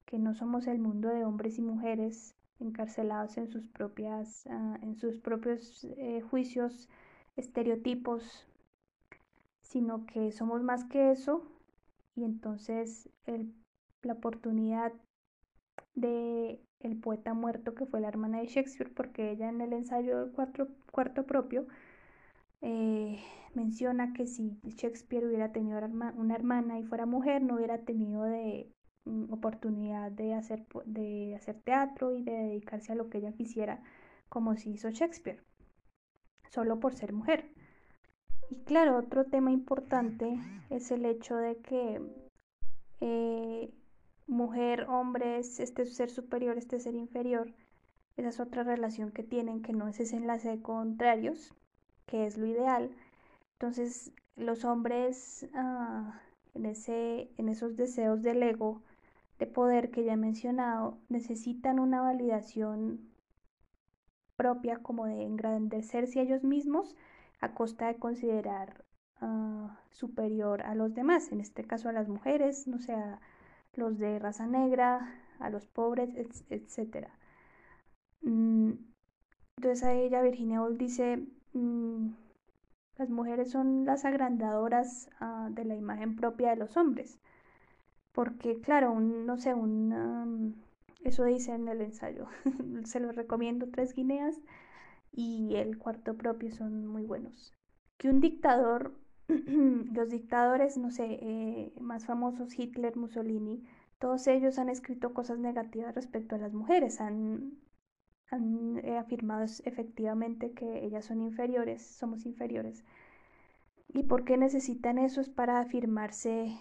que 0.07 0.19
no 0.19 0.35
somos 0.35 0.66
el 0.66 0.79
mundo 0.79 1.09
de 1.09 1.25
hombres 1.25 1.59
y 1.59 1.62
mujeres 1.62 2.35
encarcelados 2.61 3.37
en 3.38 3.49
sus 3.49 3.66
propias, 3.66 4.47
ah, 4.49 4.79
en 4.83 4.97
sus 4.97 5.16
propios 5.19 5.85
eh, 5.99 6.21
juicios, 6.23 6.88
estereotipos, 7.37 8.47
sino 9.62 10.07
que 10.07 10.33
somos 10.33 10.62
más 10.62 10.85
que 10.85 11.11
eso 11.11 11.42
y 12.14 12.25
entonces 12.25 13.11
la 14.03 14.14
oportunidad 14.14 14.92
de 15.95 16.61
el 16.81 16.97
poeta 16.97 17.35
muerto 17.35 17.75
que 17.75 17.87
fue 17.87 18.01
la 18.01 18.09
hermana 18.09 18.38
de 18.38 18.47
Shakespeare, 18.47 18.92
porque 18.95 19.31
ella 19.31 19.49
en 19.49 19.61
el 19.61 19.73
ensayo 19.73 20.19
del 20.21 20.33
cuarto 20.33 21.27
propio 21.27 21.66
eh, 22.62 23.19
menciona 23.55 24.12
que 24.12 24.27
si 24.27 24.59
Shakespeare 24.64 25.27
hubiera 25.27 25.53
tenido 25.53 25.79
una 26.16 26.35
hermana 26.35 26.79
y 26.79 26.85
fuera 26.85 27.07
mujer, 27.07 27.42
no 27.42 27.57
hubiera 27.57 27.79
tenido 27.85 28.25
de 28.25 28.71
oportunidad 29.31 30.11
de 30.11 30.35
hacer, 30.35 30.65
de 30.85 31.35
hacer 31.35 31.61
teatro 31.61 32.15
y 32.15 32.23
de 32.23 32.33
dedicarse 32.33 32.93
a 32.93 32.95
lo 32.95 33.09
que 33.09 33.19
ella 33.19 33.33
quisiera, 33.33 33.83
como 34.29 34.57
si 34.57 34.71
hizo 34.71 34.91
Shakespeare, 34.91 35.43
solo 36.51 36.81
por 36.81 36.95
ser 36.95 37.12
mujer. 37.12 37.51
Y 38.51 38.57
claro, 38.65 38.99
otro 38.99 39.25
tema 39.25 39.51
importante 39.51 40.39
es 40.71 40.91
el 40.91 41.05
hecho 41.05 41.37
de 41.37 41.57
que 41.59 42.01
eh, 43.01 43.71
mujer, 44.27 44.87
hombre, 44.89 45.39
este 45.39 45.85
ser 45.87 46.11
superior, 46.11 46.59
este 46.59 46.81
ser 46.81 46.95
inferior, 46.95 47.53
esa 48.17 48.29
es 48.29 48.41
otra 48.41 48.62
relación 48.62 49.11
que 49.11 49.23
tienen, 49.23 49.62
que 49.62 49.73
no 49.73 49.89
es 49.89 50.01
ese 50.01 50.17
enlace 50.17 50.49
de 50.49 50.62
contrarios, 50.62 51.55
que 52.07 52.27
es 52.27 52.39
lo 52.39 52.47
ideal, 52.47 52.91
entonces, 53.59 54.12
los 54.37 54.67
hombres 54.67 55.49
ah, 55.55 56.21
en, 56.55 56.67
ese, 56.67 57.31
en 57.39 57.49
esos 57.49 57.77
deseos 57.77 58.23
del 58.23 58.43
ego, 58.43 58.83
de 59.38 59.46
poder 59.46 59.90
que 59.90 60.05
ya 60.05 60.14
he 60.14 60.16
mencionado, 60.16 60.99
necesitan 61.09 61.79
una 61.79 62.01
validación 62.01 63.01
propia 64.37 64.79
como 64.83 65.07
de 65.07 65.25
engrandecerse 65.25 66.20
a 66.20 66.22
ellos 66.22 66.44
mismos 66.44 66.94
a 67.40 67.55
costa 67.55 67.88
de 67.88 67.96
considerar 67.96 68.85
ah, 69.20 69.79
superior 69.90 70.62
a 70.62 70.75
los 70.75 70.94
demás, 70.94 71.33
en 71.33 71.40
este 71.40 71.64
caso 71.64 71.88
a 71.88 71.92
las 71.92 72.09
mujeres, 72.09 72.66
no 72.66 72.79
sé, 72.79 72.92
a 72.94 73.20
los 73.75 73.99
de 73.99 74.18
raza 74.18 74.46
negra, 74.46 75.14
a 75.38 75.51
los 75.51 75.66
pobres, 75.66 76.11
etc. 76.51 77.09
Mm, 78.22 78.72
entonces 79.59 79.85
a 79.85 79.92
ella 79.92 80.22
Virginia 80.22 80.61
Woolf 80.61 80.79
dice, 80.79 81.27
mm, 81.53 82.09
las 82.99 83.11
mujeres 83.11 83.51
son 83.51 83.85
las 83.85 84.05
agrandadoras 84.05 85.11
ah, 85.20 85.49
de 85.51 85.64
la 85.64 85.77
imagen 85.77 86.16
propia 86.16 86.51
de 86.51 86.57
los 86.57 86.77
hombres. 86.77 87.20
Porque, 88.16 88.62
claro, 88.62 88.98
no 88.98 89.37
sé, 89.37 89.52
un, 89.52 90.57
eso 91.05 91.24
dice 91.24 91.52
en 91.52 91.68
el 91.68 91.83
ensayo. 91.83 92.29
Se 92.85 92.98
lo 92.98 93.12
recomiendo 93.12 93.68
tres 93.70 93.94
guineas 93.94 94.40
y 95.12 95.57
el 95.57 95.76
cuarto 95.76 96.16
propio 96.16 96.50
son 96.50 96.87
muy 96.87 97.02
buenos. 97.02 97.52
Que 97.98 98.09
un 98.09 98.20
dictador, 98.20 98.94
los 99.29 100.09
dictadores, 100.09 100.79
no 100.79 100.90
sé, 100.90 101.18
eh, 101.20 101.72
más 101.79 102.07
famosos, 102.07 102.59
Hitler, 102.59 102.96
Mussolini, 102.96 103.62
todos 103.98 104.26
ellos 104.29 104.59
han 104.59 104.70
escrito 104.70 105.12
cosas 105.12 105.38
negativas 105.38 105.94
respecto 105.94 106.37
a 106.37 106.38
las 106.38 106.55
mujeres, 106.55 107.02
han 107.02 107.59
han 108.31 108.79
eh, 108.85 108.96
afirmado 108.96 109.44
efectivamente 109.64 110.52
que 110.52 110.85
ellas 110.87 111.05
son 111.05 111.20
inferiores, 111.20 111.83
somos 111.83 112.24
inferiores. 112.24 112.83
¿Y 113.88 114.05
por 114.05 114.24
qué 114.24 114.38
necesitan 114.38 114.98
eso? 114.98 115.20
Es 115.20 115.29
para 115.29 115.61
afirmarse, 115.61 116.57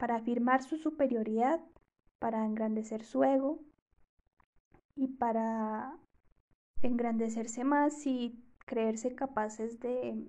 para 0.00 0.16
afirmar 0.16 0.62
su 0.62 0.78
superioridad, 0.78 1.60
para 2.18 2.46
engrandecer 2.46 3.04
su 3.04 3.22
ego 3.22 3.60
y 4.96 5.08
para 5.08 5.94
engrandecerse 6.80 7.64
más 7.64 8.06
y 8.06 8.42
creerse 8.64 9.14
capaces 9.14 9.78
de 9.78 10.26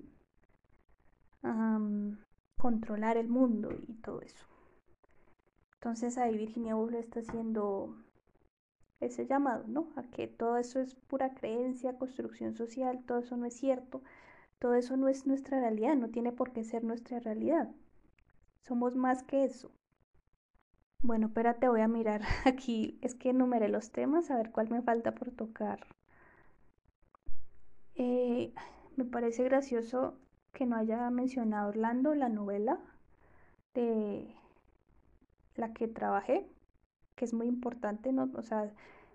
controlar 2.57 3.15
el 3.15 3.29
mundo 3.29 3.69
y 3.87 3.93
todo 3.93 4.21
eso. 4.21 4.45
Entonces 5.75 6.17
ahí 6.17 6.37
Virginia 6.37 6.75
Woolf 6.75 6.93
está 6.95 7.21
haciendo 7.21 7.95
ese 8.99 9.25
llamado, 9.25 9.63
¿no? 9.67 9.87
A 9.95 10.03
que 10.03 10.27
todo 10.27 10.57
eso 10.57 10.81
es 10.81 10.95
pura 10.95 11.33
creencia, 11.33 11.97
construcción 11.97 12.55
social, 12.55 13.05
todo 13.05 13.19
eso 13.19 13.37
no 13.37 13.45
es 13.45 13.55
cierto, 13.55 14.03
todo 14.59 14.73
eso 14.75 14.97
no 14.97 15.07
es 15.07 15.25
nuestra 15.25 15.61
realidad, 15.61 15.95
no 15.95 16.09
tiene 16.09 16.33
por 16.33 16.51
qué 16.51 16.65
ser 16.65 16.83
nuestra 16.83 17.21
realidad. 17.21 17.73
Somos 18.61 18.95
más 18.95 19.23
que 19.23 19.43
eso. 19.43 19.71
Bueno, 21.03 21.27
espérate, 21.27 21.67
voy 21.67 21.81
a 21.81 21.87
mirar 21.87 22.21
aquí, 22.45 22.99
es 23.01 23.15
que 23.15 23.29
enumeré 23.31 23.69
los 23.69 23.91
temas, 23.91 24.29
a 24.29 24.37
ver 24.37 24.51
cuál 24.51 24.69
me 24.69 24.81
falta 24.81 25.13
por 25.15 25.31
tocar. 25.31 25.79
Eh, 27.95 28.53
me 28.95 29.05
parece 29.05 29.43
gracioso 29.43 30.17
que 30.53 30.65
no 30.65 30.75
haya 30.75 31.09
mencionado 31.09 31.69
Orlando, 31.69 32.13
la 32.13 32.29
novela 32.29 32.79
de 33.73 34.35
la 35.55 35.73
que 35.73 35.87
trabajé, 35.87 36.47
que 37.15 37.25
es 37.25 37.33
muy 37.33 37.47
importante, 37.47 38.11
¿no? 38.11 38.29
O 38.35 38.41
sea, 38.41 38.71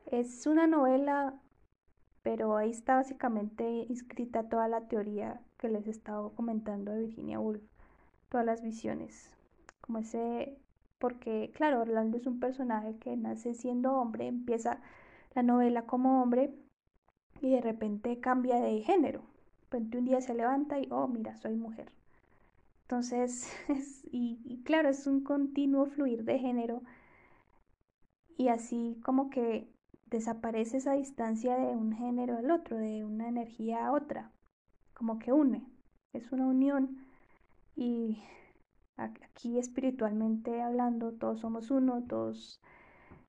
es 0.07 0.47
una 0.47 0.67
novela, 0.67 1.35
pero 2.23 2.57
ahí 2.57 2.71
está 2.71 2.97
básicamente 2.97 3.87
inscrita 3.89 4.49
toda 4.49 4.69
la 4.69 4.89
teoría 4.89 5.41
que 5.59 5.69
les 5.69 5.87
he 5.87 5.91
estado 5.91 6.35
comentando 6.35 6.93
de 6.93 7.01
Virginia 7.01 7.39
Woolf, 7.41 7.63
todas 8.29 8.47
las 8.47 8.63
visiones, 8.63 9.36
como 9.87 9.99
ese, 9.99 10.59
porque 10.99 11.53
claro, 11.55 11.81
Orlando 11.83 12.17
es 12.17 12.27
un 12.27 12.41
personaje 12.41 12.97
que 12.99 13.17
nace 13.17 13.55
siendo 13.55 13.95
hombre, 13.95 14.27
empieza 14.27 14.81
la 15.35 15.43
novela 15.43 15.87
como 15.87 16.23
hombre 16.23 16.55
y 17.41 17.51
de 17.51 17.61
repente 17.61 18.21
cambia 18.21 18.61
de 18.61 18.83
género. 18.83 19.23
un 19.73 20.05
día 20.05 20.21
se 20.21 20.35
levanta 20.35 20.79
y, 20.81 20.89
oh, 20.91 21.09
mira, 21.09 21.37
soy 21.37 21.55
mujer. 21.57 21.93
Entonces, 22.83 23.53
y, 24.13 24.63
claro, 24.65 24.89
es 24.89 25.07
un 25.07 25.23
continuo 25.25 25.87
fluir 25.87 26.25
de 26.25 26.39
género 26.39 26.83
y 28.39 28.49
así 28.49 29.01
como 29.05 29.31
que 29.31 29.69
desaparece 30.07 30.77
esa 30.77 30.93
distancia 30.93 31.57
de 31.57 31.77
un 31.77 31.93
género 31.93 32.39
al 32.39 32.51
otro, 32.51 32.77
de 32.77 33.05
una 33.05 33.29
energía 33.29 33.87
a 33.87 33.93
otra, 33.93 34.31
como 34.95 35.19
que 35.19 35.33
une, 35.33 35.67
es 36.13 36.31
una 36.33 36.47
unión 36.47 36.99
y 37.75 38.23
aquí 38.97 39.59
espiritualmente 39.59 40.63
hablando 40.63 41.13
todos 41.13 41.41
somos 41.41 41.71
uno, 41.71 42.05
todos 42.09 42.61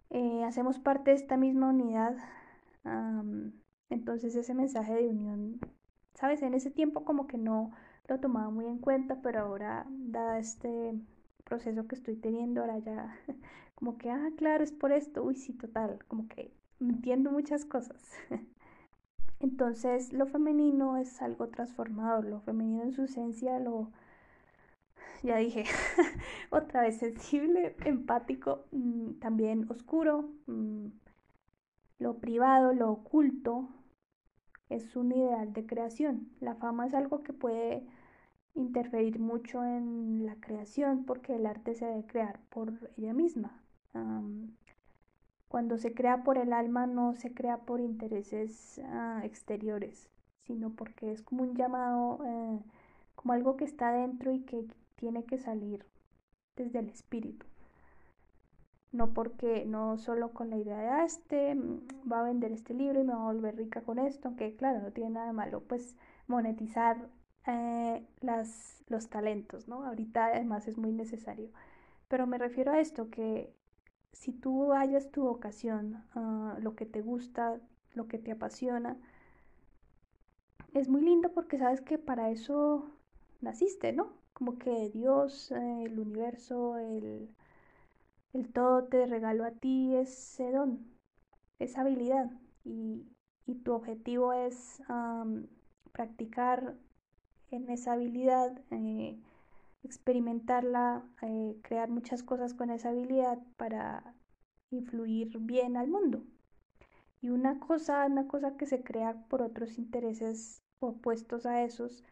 eh, 0.10 0.44
hacemos 0.46 0.80
parte 0.80 1.12
de 1.12 1.18
esta 1.18 1.38
misma 1.38 1.70
unidad, 1.70 2.16
entonces 3.90 4.36
ese 4.36 4.54
mensaje 4.54 4.96
de 4.96 5.10
unión, 5.10 5.60
sabes, 6.14 6.42
en 6.42 6.54
ese 6.54 6.72
tiempo 6.72 7.04
como 7.04 7.28
que 7.28 7.38
no 7.38 7.72
lo 8.08 8.20
tomaba 8.20 8.50
muy 8.50 8.66
en 8.66 8.80
cuenta, 8.80 9.22
pero 9.22 9.42
ahora, 9.42 9.86
dada 9.90 10.40
este 10.40 10.94
proceso 11.44 11.88
que 11.88 11.96
estoy 11.96 12.16
teniendo, 12.16 12.62
ahora 12.62 12.80
ya 12.80 13.16
como 13.76 13.98
que, 13.98 14.10
ah, 14.10 14.30
claro, 14.38 14.64
es 14.64 14.72
por 14.72 14.92
esto, 14.92 15.24
uy, 15.24 15.36
sí, 15.36 15.54
total, 15.54 16.00
como 16.08 16.28
que 16.28 16.54
entiendo 16.80 17.32
muchas 17.32 17.66
cosas. 17.66 18.02
Entonces, 19.40 20.14
lo 20.14 20.26
femenino 20.26 20.98
es 20.98 21.22
algo 21.22 21.50
transformador, 21.50 22.26
lo 22.26 22.40
femenino 22.42 22.84
en 22.84 22.94
su 22.94 23.04
esencia, 23.04 23.60
lo, 23.60 23.92
ya 25.24 25.38
dije, 25.38 25.66
otra 26.52 26.82
vez 26.82 26.98
sensible, 26.98 27.76
empático, 27.86 28.66
mm, 28.72 29.14
también 29.20 29.70
oscuro, 29.70 30.30
mm, 30.48 30.88
lo 32.00 32.20
privado, 32.20 32.74
lo 32.74 32.92
oculto, 32.92 33.70
es 34.70 34.96
un 34.96 35.12
ideal 35.12 35.54
de 35.54 35.66
creación. 35.66 36.30
La 36.40 36.56
fama 36.56 36.88
es 36.88 36.94
algo 36.94 37.24
que 37.24 37.34
puede 37.34 37.88
interferir 38.56 39.20
mucho 39.20 39.64
en 39.64 40.26
la 40.26 40.36
creación 40.36 41.06
porque 41.06 41.36
el 41.36 41.46
arte 41.46 41.76
se 41.76 41.86
debe 41.86 42.06
crear 42.06 42.40
por 42.50 42.74
ella 42.98 43.14
misma. 43.14 43.62
cuando 45.48 45.78
se 45.78 45.94
crea 45.94 46.24
por 46.24 46.38
el 46.38 46.54
alma 46.54 46.88
no 46.88 47.16
se 47.16 47.34
crea 47.34 47.58
por 47.66 47.80
intereses 47.80 48.80
ah, 48.86 49.22
exteriores, 49.24 50.10
sino 50.44 50.72
porque 50.72 51.12
es 51.12 51.22
como 51.22 51.44
un 51.44 51.56
llamado, 51.56 52.20
eh, 52.26 52.60
como 53.16 53.34
algo 53.34 53.58
que 53.58 53.66
está 53.66 53.92
dentro 53.92 54.32
y 54.34 54.42
que 54.42 54.66
tiene 54.98 55.24
que 55.26 55.38
salir 55.38 55.86
desde 56.58 56.80
el 56.80 56.90
espíritu. 56.90 57.46
No 58.92 59.14
porque, 59.14 59.66
no 59.66 59.98
solo 59.98 60.34
con 60.34 60.50
la 60.50 60.58
idea 60.58 60.78
de, 60.80 60.88
ah, 60.88 61.06
este 61.06 61.56
mm, 61.56 62.12
va 62.12 62.22
a 62.22 62.24
vender 62.24 62.52
este 62.52 62.74
libro 62.74 63.00
y 63.00 63.04
me 63.04 63.14
va 63.14 63.22
a 63.22 63.34
volver 63.34 63.56
rica 63.56 63.82
con 63.82 64.00
esto, 64.00 64.28
aunque 64.28 64.56
claro, 64.56 64.82
no 64.82 64.92
tiene 64.92 65.12
nada 65.12 65.28
de 65.28 65.34
malo, 65.34 65.62
pues 65.62 65.96
monetizar 66.28 67.10
eh, 67.48 68.06
las, 68.22 68.84
los 68.88 69.10
talentos, 69.10 69.68
¿no? 69.68 69.86
Ahorita 69.86 70.28
además 70.28 70.68
es 70.68 70.78
muy 70.78 70.92
necesario. 70.92 71.50
Pero 72.08 72.28
me 72.28 72.38
refiero 72.38 72.72
a 72.74 72.80
esto, 72.80 73.10
que 73.10 73.54
si 74.14 74.34
tú 74.34 74.72
hallas 74.74 75.12
tu 75.12 75.24
vocación, 75.24 76.04
ah, 76.16 76.58
lo 76.62 76.76
que 76.76 76.86
te 76.86 77.02
gusta, 77.02 77.60
lo 77.94 78.08
que 78.08 78.20
te 78.20 78.32
apasiona, 78.32 78.98
es 80.74 80.88
muy 80.90 81.02
lindo 81.02 81.32
porque 81.34 81.58
sabes 81.58 81.82
que 81.82 81.98
para 81.98 82.30
eso 82.30 82.90
naciste, 83.42 83.94
¿no? 83.94 84.17
Como 84.38 84.60
que 84.60 84.92
Dios, 84.92 85.52
eh, 85.52 85.84
el 85.86 86.00
universo, 86.00 86.78
el, 86.78 87.36
el 88.34 88.54
todo 88.54 88.84
te 88.84 89.08
regaló 89.08 89.44
a 89.46 89.50
ti 89.50 89.96
ese 89.96 90.52
don, 90.52 90.86
esa 91.58 91.82
habilidad 91.82 92.30
y, 92.64 93.04
tu 93.64 93.74
objetivo 93.74 94.34
es 94.34 94.84
practicar 95.92 96.76
en 97.50 97.68
esa 97.72 97.94
habilidad, 97.94 98.62
eh, 98.70 99.20
experimentarla, 99.82 101.04
eh, 101.24 101.58
crear 101.64 101.90
muchas 101.90 102.22
cosas 102.22 102.54
con 102.54 102.70
esa 102.70 102.90
habilidad 102.90 103.40
para 103.58 104.14
influir 104.70 105.36
bien 105.40 105.78
al 105.78 105.88
mundo. 105.88 106.24
Y 107.22 107.30
una 107.30 107.60
cosa, 107.60 108.06
una 108.06 108.28
cosa 108.28 108.56
que 108.56 108.68
se 108.68 108.84
crea 108.84 109.26
por 109.30 109.42
otros 109.42 109.80
intereses 109.80 110.62
opuestos 110.80 111.48
a 111.48 111.64
esos, 111.64 112.04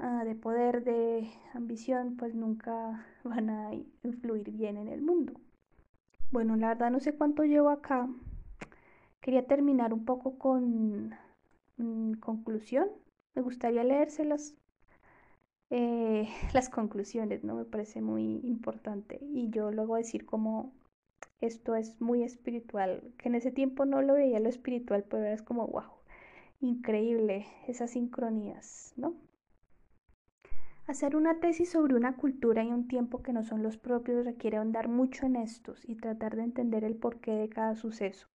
ah, 0.00 0.24
de 0.24 0.34
poder, 0.34 0.84
de 0.84 1.30
ambición, 1.54 2.16
pues 2.16 2.34
nunca 2.34 3.06
van 3.24 3.50
a 3.50 3.70
influir 4.02 4.50
bien 4.50 4.76
en 4.76 4.88
el 4.88 5.02
mundo. 5.02 5.34
Bueno, 6.30 6.56
la 6.56 6.68
verdad 6.68 6.90
no 6.90 7.00
sé 7.00 7.14
cuánto 7.14 7.44
llevo 7.44 7.70
acá. 7.70 8.08
Quería 9.20 9.46
terminar 9.46 9.92
un 9.92 10.04
poco 10.04 10.38
con 10.38 11.14
mm, 11.76 12.14
conclusión 12.14 12.88
me 13.34 13.42
gustaría 13.42 13.84
leérselas 13.84 14.54
eh, 15.70 16.28
las 16.52 16.68
conclusiones, 16.68 17.44
¿no? 17.44 17.54
Me 17.54 17.64
parece 17.64 18.00
muy 18.00 18.40
importante. 18.44 19.20
Y 19.32 19.50
yo 19.50 19.70
luego 19.70 19.96
decir 19.96 20.26
como 20.26 20.72
esto 21.40 21.74
es 21.74 22.00
muy 22.00 22.22
espiritual, 22.22 23.14
que 23.18 23.28
en 23.28 23.34
ese 23.34 23.50
tiempo 23.50 23.84
no 23.86 24.02
lo 24.02 24.14
veía 24.14 24.40
lo 24.40 24.48
espiritual, 24.48 25.04
pero 25.08 25.24
es 25.26 25.42
como, 25.42 25.66
wow, 25.66 25.90
increíble 26.60 27.46
esas 27.66 27.92
sincronías, 27.92 28.92
¿no? 28.96 29.14
Hacer 30.90 31.14
una 31.14 31.38
tesis 31.38 31.70
sobre 31.70 31.94
una 31.94 32.16
cultura 32.16 32.64
y 32.64 32.72
un 32.72 32.88
tiempo 32.88 33.22
que 33.22 33.32
no 33.32 33.44
son 33.44 33.62
los 33.62 33.76
propios 33.76 34.24
requiere 34.24 34.56
ahondar 34.56 34.88
mucho 34.88 35.24
en 35.24 35.36
estos 35.36 35.88
y 35.88 35.94
tratar 35.94 36.34
de 36.34 36.42
entender 36.42 36.82
el 36.82 36.96
porqué 36.96 37.30
de 37.30 37.48
cada 37.48 37.76
suceso. 37.76 38.26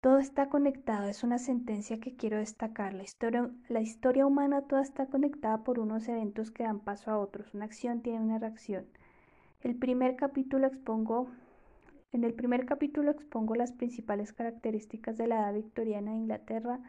Todo 0.00 0.18
está 0.18 0.48
conectado, 0.48 1.08
es 1.08 1.22
una 1.22 1.38
sentencia 1.38 2.00
que 2.00 2.16
quiero 2.16 2.38
destacar. 2.38 2.92
La 2.92 3.04
historia, 3.04 3.52
la 3.68 3.80
historia 3.80 4.26
humana 4.26 4.62
toda 4.62 4.82
está 4.82 5.06
conectada 5.06 5.62
por 5.62 5.78
unos 5.78 6.08
eventos 6.08 6.50
que 6.50 6.64
dan 6.64 6.80
paso 6.80 7.12
a 7.12 7.18
otros. 7.18 7.54
Una 7.54 7.66
acción 7.66 8.02
tiene 8.02 8.18
una 8.18 8.40
reacción. 8.40 8.86
El 9.60 9.76
primer 9.76 10.16
capítulo 10.16 10.66
expongo, 10.66 11.30
en 12.10 12.24
el 12.24 12.34
primer 12.34 12.66
capítulo 12.66 13.12
expongo 13.12 13.54
las 13.54 13.70
principales 13.70 14.32
características 14.32 15.16
de 15.16 15.28
la 15.28 15.36
edad 15.36 15.54
victoriana 15.54 16.10
de 16.10 16.16
Inglaterra 16.16 16.80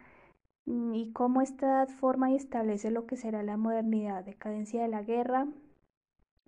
y 0.66 1.12
cómo 1.14 1.42
esta 1.42 1.66
edad 1.66 1.90
forma 1.90 2.32
y 2.32 2.36
establece 2.36 2.92
lo 2.92 3.06
que 3.06 3.18
será 3.18 3.44
la 3.44 3.58
modernidad, 3.58 4.24
decadencia 4.24 4.82
de 4.82 4.88
la 4.88 5.02
guerra, 5.04 5.48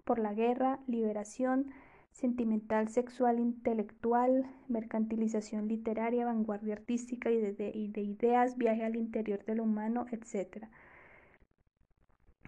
por 0.04 0.20
la 0.20 0.34
guerra, 0.34 0.80
liberación, 0.88 1.72
sentimental, 2.12 2.90
sexual, 2.90 3.40
intelectual, 3.40 4.46
mercantilización 4.68 5.68
literaria, 5.68 6.26
vanguardia 6.26 6.76
artística 6.76 7.32
y 7.32 7.40
de, 7.40 7.72
ideas, 7.76 8.58
viaje 8.58 8.84
al 8.84 8.96
interior 8.96 9.44
de 9.46 9.56
lo 9.56 9.64
humano, 9.64 10.06
etc. 10.12 10.68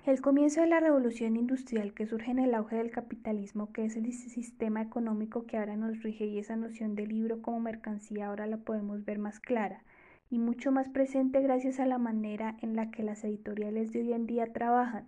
El 0.05 0.21
comienzo 0.21 0.61
de 0.61 0.67
la 0.67 0.79
revolución 0.79 1.35
industrial 1.35 1.95
que 1.95 2.05
surge 2.05 2.29
en 2.29 2.37
el 2.37 2.53
auge 2.53 2.75
del 2.75 2.91
capitalismo, 2.91 3.71
que 3.73 3.85
es 3.85 3.95
el 3.95 4.11
sistema 4.13 4.83
económico 4.83 5.47
que 5.47 5.57
ahora 5.57 5.75
nos 5.75 6.03
rige 6.03 6.27
y 6.27 6.37
esa 6.37 6.55
noción 6.55 6.93
de 6.93 7.07
libro 7.07 7.41
como 7.41 7.59
mercancía 7.59 8.27
ahora 8.27 8.45
la 8.45 8.57
podemos 8.57 9.03
ver 9.03 9.17
más 9.17 9.39
clara 9.39 9.83
y 10.29 10.39
mucho 10.39 10.71
más 10.71 10.89
presente 10.89 11.41
gracias 11.41 11.79
a 11.79 11.85
la 11.85 11.97
manera 11.97 12.57
en 12.61 12.75
la 12.75 12.91
que 12.91 13.03
las 13.03 13.23
editoriales 13.23 13.91
de 13.91 14.01
hoy 14.01 14.13
en 14.13 14.27
día 14.27 14.51
trabajan. 14.53 15.07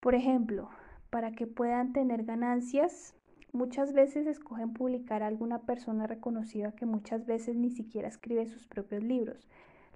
Por 0.00 0.14
ejemplo, 0.14 0.70
para 1.10 1.32
que 1.32 1.46
puedan 1.46 1.92
tener 1.92 2.24
ganancias, 2.24 3.14
Muchas 3.52 3.94
veces 3.94 4.26
escogen 4.26 4.74
publicar 4.74 5.22
a 5.22 5.26
alguna 5.26 5.62
persona 5.62 6.06
reconocida 6.06 6.72
que 6.72 6.84
muchas 6.84 7.24
veces 7.24 7.56
ni 7.56 7.70
siquiera 7.70 8.06
escribe 8.06 8.46
sus 8.46 8.66
propios 8.66 9.02
libros. 9.02 9.48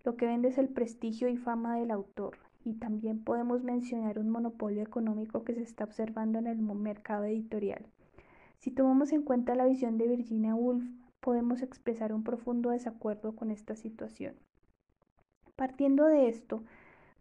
Lo 0.05 0.16
que 0.16 0.24
vende 0.24 0.49
es 0.49 0.57
el 0.57 0.70
prestigio 0.70 1.28
y 1.28 1.36
fama 1.36 1.76
del 1.76 1.90
autor. 1.90 2.38
Y 2.64 2.74
también 2.74 3.22
podemos 3.22 3.62
mencionar 3.62 4.18
un 4.18 4.30
monopolio 4.30 4.82
económico 4.82 5.45
que 5.45 5.55
se 5.55 5.62
está 5.62 5.84
observando 5.84 6.38
en 6.38 6.47
el 6.47 6.62
mercado 6.62 7.24
editorial. 7.24 7.84
Si 8.59 8.70
tomamos 8.70 9.12
en 9.12 9.22
cuenta 9.22 9.55
la 9.55 9.66
visión 9.66 9.99
de 9.99 10.09
Virginia 10.09 10.55
Woolf, 10.55 10.84
podemos 11.23 11.62
expresar 11.62 12.12
un 12.12 12.25
profundo 12.25 12.70
desacuerdo 12.70 13.37
con 13.37 13.53
esta 13.53 13.77
situación. 13.77 14.35
Partiendo 15.55 16.07
de 16.07 16.29
esto, 16.29 16.64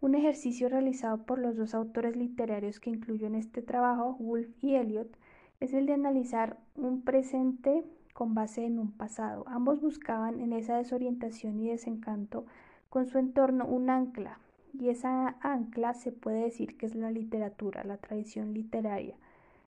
un 0.02 0.16
ejercicio 0.16 0.68
realizado 0.68 1.24
por 1.26 1.38
los 1.38 1.56
dos 1.56 1.76
autores 1.76 2.16
literarios 2.16 2.80
que 2.80 2.90
incluyo 2.90 3.28
en 3.28 3.36
este 3.36 3.62
trabajo, 3.62 4.18
Woolf 4.20 4.50
y 4.60 4.74
Eliot, 4.74 5.16
es 5.60 5.74
el 5.74 5.86
de 5.86 5.94
analizar 5.94 6.58
un 6.76 7.04
presente 7.04 7.86
con 8.16 8.34
base 8.34 8.66
en 8.66 8.80
un 8.80 8.92
pasado. 8.92 9.44
Ambos 9.48 9.80
buscaban 9.80 10.40
en 10.40 10.54
esa 10.54 10.78
desorientación 10.78 11.60
y 11.60 11.70
desencanto 11.70 12.48
con 12.90 13.06
su 13.06 13.20
entorno 13.20 13.68
un 13.68 13.92
ancla, 13.92 14.40
y 14.74 14.90
esa 14.90 15.38
ancla 15.42 15.94
se 15.94 16.12
puede 16.12 16.44
decir 16.44 16.76
que 16.76 16.88
es 16.88 16.96
la 16.96 17.12
literatura, 17.12 17.84
la 17.84 17.98
tradición 17.98 18.56
literaria. 18.56 19.16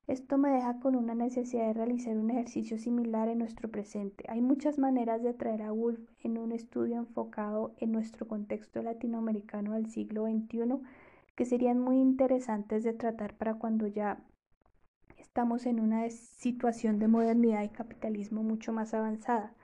Esto 0.07 0.37
me 0.37 0.51
deja 0.51 0.81
con 0.81 0.97
una 0.97 1.15
necesidad 1.15 1.69
de 1.69 1.73
realizar 1.73 2.19
un 2.19 2.31
ejercicio 2.31 2.77
similar 2.77 3.29
en 3.29 3.39
nuestro 3.39 3.71
presente. 3.71 4.27
Hay 4.29 4.43
muchas 4.43 4.79
maneras 4.79 5.23
de 5.23 5.33
traer 5.33 5.63
a 5.63 5.73
Woolf 5.73 5.99
en 6.23 6.37
un 6.37 6.53
estudio 6.53 6.97
enfocado 6.97 7.75
en 7.79 7.93
nuestro 7.93 8.29
contexto 8.29 8.83
latinoamericano 8.83 9.73
del 9.73 9.91
siglo 9.91 10.27
XXI 10.27 10.83
que 11.35 11.47
serían 11.47 11.81
muy 11.81 12.01
interesantes 12.01 12.85
de 12.85 12.93
tratar 12.93 13.35
para 13.35 13.55
cuando 13.55 13.87
ya 13.87 14.23
estamos 15.17 15.65
en 15.65 15.81
una 15.81 16.11
situación 16.11 16.99
de 16.99 17.09
modernidad 17.09 17.63
y 17.63 17.71
capitalismo 17.71 18.43
mucho 18.43 18.75
más 18.75 18.93
avanzada. 18.93 19.55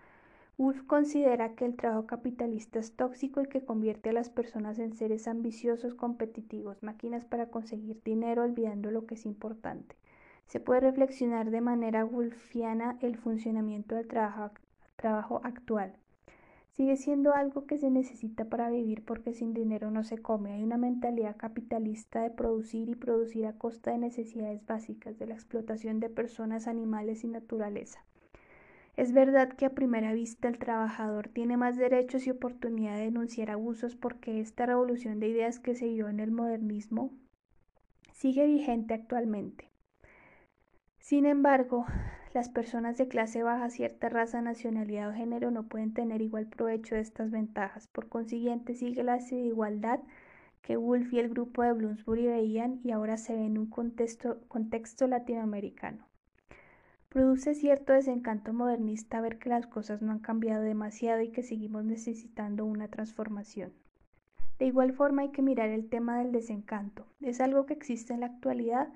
Woolf 0.56 0.84
considera 0.84 1.54
que 1.54 1.66
el 1.66 1.76
trabajo 1.76 2.06
capitalista 2.06 2.78
es 2.78 2.96
tóxico 2.96 3.42
y 3.42 3.46
que 3.46 3.62
convierte 3.62 4.08
a 4.08 4.14
las 4.14 4.30
personas 4.30 4.78
en 4.78 4.94
seres 4.94 5.28
ambiciosos, 5.28 5.94
competitivos, 5.94 6.82
máquinas 6.82 7.26
para 7.26 7.50
conseguir 7.50 8.00
dinero 8.02 8.42
olvidando 8.42 8.90
lo 8.90 9.04
que 9.04 9.16
es 9.16 9.26
importante. 9.26 9.99
Se 10.50 10.58
puede 10.58 10.80
reflexionar 10.80 11.52
de 11.52 11.60
manera 11.60 12.04
wolfiana 12.04 12.98
el 13.02 13.16
funcionamiento 13.16 13.94
del 13.94 14.08
trabajo, 14.08 14.50
trabajo 14.96 15.40
actual. 15.44 15.92
Sigue 16.72 16.96
siendo 16.96 17.34
algo 17.34 17.66
que 17.66 17.78
se 17.78 17.88
necesita 17.88 18.46
para 18.46 18.68
vivir 18.68 19.04
porque 19.04 19.32
sin 19.32 19.54
dinero 19.54 19.92
no 19.92 20.02
se 20.02 20.18
come. 20.18 20.54
Hay 20.54 20.64
una 20.64 20.76
mentalidad 20.76 21.36
capitalista 21.36 22.22
de 22.22 22.30
producir 22.30 22.88
y 22.88 22.96
producir 22.96 23.46
a 23.46 23.52
costa 23.58 23.92
de 23.92 23.98
necesidades 23.98 24.66
básicas, 24.66 25.20
de 25.20 25.28
la 25.28 25.34
explotación 25.34 26.00
de 26.00 26.10
personas, 26.10 26.66
animales 26.66 27.22
y 27.22 27.28
naturaleza. 27.28 28.04
Es 28.96 29.12
verdad 29.12 29.50
que 29.50 29.66
a 29.66 29.74
primera 29.76 30.12
vista 30.14 30.48
el 30.48 30.58
trabajador 30.58 31.28
tiene 31.28 31.58
más 31.58 31.76
derechos 31.76 32.26
y 32.26 32.30
oportunidad 32.30 32.96
de 32.96 33.04
denunciar 33.04 33.52
abusos 33.52 33.94
porque 33.94 34.40
esta 34.40 34.66
revolución 34.66 35.20
de 35.20 35.28
ideas 35.28 35.60
que 35.60 35.76
se 35.76 35.86
dio 35.86 36.08
en 36.08 36.18
el 36.18 36.32
modernismo 36.32 37.12
sigue 38.10 38.46
vigente 38.46 38.94
actualmente. 38.94 39.69
Sin 41.00 41.26
embargo, 41.26 41.86
las 42.34 42.48
personas 42.48 42.96
de 42.96 43.08
clase 43.08 43.42
baja, 43.42 43.70
cierta 43.70 44.08
raza, 44.08 44.40
nacionalidad 44.42 45.08
o 45.08 45.12
género 45.12 45.50
no 45.50 45.64
pueden 45.64 45.92
tener 45.92 46.22
igual 46.22 46.46
provecho 46.46 46.94
de 46.94 47.00
estas 47.00 47.30
ventajas. 47.30 47.88
Por 47.88 48.08
consiguiente, 48.08 48.74
sigue 48.74 49.02
la 49.02 49.14
desigualdad 49.14 50.00
que 50.62 50.76
Wolf 50.76 51.12
y 51.12 51.18
el 51.18 51.30
grupo 51.30 51.62
de 51.62 51.72
Bloomsbury 51.72 52.26
veían 52.26 52.80
y 52.84 52.92
ahora 52.92 53.16
se 53.16 53.34
ve 53.34 53.46
en 53.46 53.58
un 53.58 53.66
contexto, 53.66 54.40
contexto 54.46 55.06
latinoamericano. 55.06 56.06
Produce 57.08 57.54
cierto 57.54 57.92
desencanto 57.92 58.52
modernista 58.52 59.20
ver 59.20 59.38
que 59.38 59.48
las 59.48 59.66
cosas 59.66 60.02
no 60.02 60.12
han 60.12 60.20
cambiado 60.20 60.62
demasiado 60.62 61.22
y 61.22 61.30
que 61.30 61.42
seguimos 61.42 61.84
necesitando 61.84 62.64
una 62.64 62.86
transformación. 62.86 63.72
De 64.60 64.66
igual 64.66 64.92
forma 64.92 65.22
hay 65.22 65.30
que 65.30 65.42
mirar 65.42 65.70
el 65.70 65.88
tema 65.88 66.18
del 66.18 66.30
desencanto. 66.30 67.06
Es 67.20 67.40
algo 67.40 67.66
que 67.66 67.72
existe 67.72 68.12
en 68.12 68.20
la 68.20 68.26
actualidad 68.26 68.92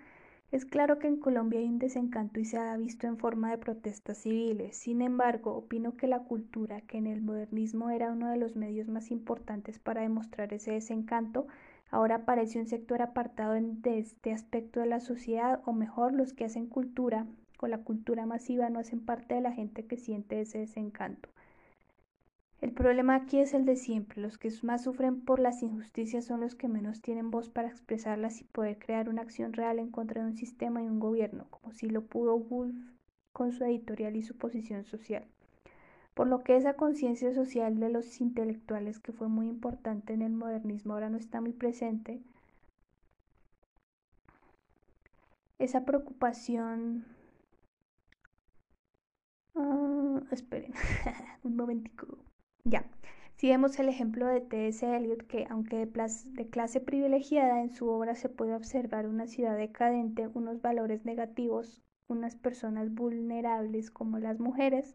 es 0.51 0.65
claro 0.65 0.99
que 0.99 1.09
en 1.09 1.17
Colombia 1.17 1.61
hay 1.61 1.67
un 1.67 1.79
desencanto 1.79 2.39
y 2.41 2.45
se 2.45 2.59
ha 2.59 2.77
visto 2.77 3.07
en 3.07 3.19
forma 3.19 3.51
de 3.51 3.59
protestas 3.59 4.19
civiles. 4.19 4.77
Sin 4.77 5.03
embargo, 5.03 5.55
opino 5.57 5.97
que 5.97 6.07
la 6.07 6.21
cultura, 6.21 6.81
que 6.83 6.99
en 6.99 7.07
el 7.07 7.23
modernismo 7.23 7.91
era 7.91 8.13
uno 8.13 8.31
de 8.31 8.37
los 8.37 8.55
medios 8.55 8.89
más 8.89 9.11
importantes 9.11 9.79
para 9.79 10.03
demostrar 10.03 10.53
ese 10.53 10.73
desencanto, 10.73 11.47
ahora 11.91 12.25
parece 12.25 12.61
un 12.61 12.67
sector 12.67 13.03
apartado 13.03 13.55
de 13.55 13.99
este 13.99 14.33
aspecto 14.33 14.81
de 14.81 14.87
la 14.87 15.01
sociedad, 15.01 15.61
o 15.65 15.73
mejor, 15.73 16.13
los 16.13 16.33
que 16.33 16.45
hacen 16.45 16.67
cultura 16.67 17.27
o 17.61 17.67
la 17.67 17.79
cultura 17.79 18.27
masiva 18.27 18.69
no 18.71 18.79
hacen 18.79 19.01
parte 19.01 19.35
de 19.35 19.41
la 19.41 19.53
gente 19.53 19.87
que 19.87 19.97
siente 19.97 20.41
ese 20.41 20.59
desencanto. 20.59 21.29
El 22.65 22.73
problema 22.73 23.15
aquí 23.15 23.41
es 23.41 23.53
el 23.53 23.67
de 23.67 23.77
siempre. 23.77 24.23
Los 24.23 24.39
que 24.39 24.51
más 24.63 24.85
sufren 24.85 25.21
por 25.21 25.39
las 25.39 25.63
injusticias 25.63 26.25
son 26.25 26.41
los 26.41 26.55
que 26.55 26.67
menos 26.67 27.03
tienen 27.03 27.31
voz 27.31 27.51
para 27.51 27.69
expresarlas 27.69 28.41
y 28.41 28.45
poder 28.45 28.79
crear 28.79 29.11
una 29.11 29.21
acción 29.21 29.53
real 29.53 29.79
en 29.79 29.91
contra 29.91 30.23
de 30.23 30.29
un 30.29 30.37
sistema 30.39 30.83
y 30.83 30.87
un 30.87 30.99
gobierno, 30.99 31.47
como 31.51 31.75
si 31.75 31.91
lo 31.91 32.07
pudo 32.07 32.39
Wolf 32.39 32.75
con 33.35 33.53
su 33.53 33.65
editorial 33.65 34.17
y 34.17 34.23
su 34.23 34.39
posición 34.39 34.87
social. 34.87 35.27
Por 36.15 36.27
lo 36.27 36.43
que 36.43 36.57
esa 36.57 36.73
conciencia 36.73 37.35
social 37.35 37.79
de 37.79 37.91
los 37.91 38.19
intelectuales, 38.23 38.99
que 38.99 39.13
fue 39.13 39.29
muy 39.29 39.47
importante 39.49 40.15
en 40.15 40.23
el 40.23 40.33
modernismo, 40.33 40.95
ahora 40.95 41.11
no 41.11 41.19
está 41.19 41.43
muy 41.43 41.53
presente, 41.53 42.23
esa 45.59 45.85
preocupación... 45.85 47.05
Ah, 49.55 50.23
esperen, 50.31 50.73
un 51.45 51.57
momentico. 51.57 52.24
Ya, 52.67 52.87
si 53.37 53.51
vemos 53.51 53.79
el 53.79 53.91
ejemplo 53.91 54.27
de 54.27 54.41
T.S. 54.41 54.97
Eliot, 54.97 55.27
que 55.27 55.47
aunque 55.51 55.85
de, 55.85 56.49
clase 56.49 56.81
privilegiada, 56.81 57.61
en 57.61 57.69
su 57.69 57.87
obra 57.91 58.15
se 58.15 58.31
puede 58.31 58.55
observar 58.55 59.07
una 59.07 59.27
ciudad 59.27 59.55
decadente, 59.55 60.29
unos 60.29 60.63
valores 60.63 61.05
negativos, 61.05 61.83
unas 62.09 62.37
personas 62.37 62.95
vulnerables 62.95 63.91
como 63.91 64.19
las 64.19 64.41
mujeres, 64.41 64.95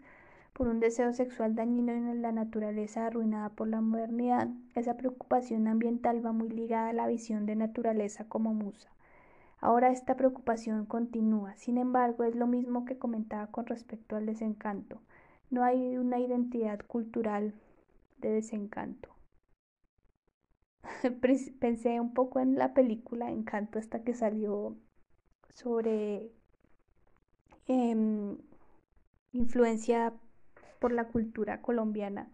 por 0.54 0.68
un 0.68 0.80
deseo 0.80 1.14
sexual 1.14 1.54
dañino 1.54 1.92
en 1.92 2.24
la 2.24 2.32
naturaleza 2.32 3.06
arruinada 3.06 3.50
por 3.50 3.68
la 3.68 3.82
modernidad, 3.82 4.48
esa 4.74 4.98
preocupación 4.98 5.68
ambiental 5.68 6.26
va 6.26 6.32
muy 6.32 6.50
ligada 6.50 6.90
a 6.90 6.94
la 6.94 7.06
visión 7.06 7.46
de 7.46 7.56
naturaleza 7.56 8.28
como 8.28 8.56
musa. 8.56 8.90
Ahora 9.62 9.92
esta 9.92 10.16
preocupación 10.16 10.88
continúa, 10.88 11.56
sin 11.56 11.78
embargo 11.78 12.24
es 12.24 12.36
lo 12.36 12.48
mismo 12.48 12.86
que 12.86 12.98
comentaba 12.98 13.46
con 13.48 13.68
respecto 13.68 14.16
al 14.16 14.26
desencanto. 14.26 15.04
No 15.50 15.64
hay 15.64 15.98
una 15.98 16.20
identidad 16.20 16.80
cultural 16.86 17.54
de 18.18 18.30
desencanto. 18.32 19.10
Pensé 21.60 22.00
un 22.00 22.14
poco 22.14 22.40
en 22.40 22.56
la 22.56 22.74
película 22.74 23.32
Encanto 23.32 23.80
hasta 23.80 24.04
que 24.04 24.14
salió 24.14 24.78
sobre 25.50 26.32
em, 27.68 28.38
influencia 29.32 30.14
por 30.80 30.92
la 30.92 31.08
cultura 31.08 31.62
colombiana 31.62 32.32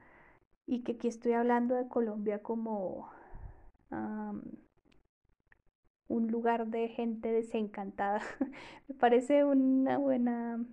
y 0.68 0.84
que 0.84 0.94
aquí 0.94 1.08
estoy 1.08 1.34
hablando 1.34 1.76
de 1.76 1.88
Colombia 1.88 2.42
como 2.42 3.10
un 6.08 6.28
lugar 6.28 6.68
de 6.68 6.90
gente 6.90 7.32
desencantada. 7.32 8.22
Me 8.88 8.96
parece 8.96 9.46
una 9.46 9.98
buena 9.98 10.66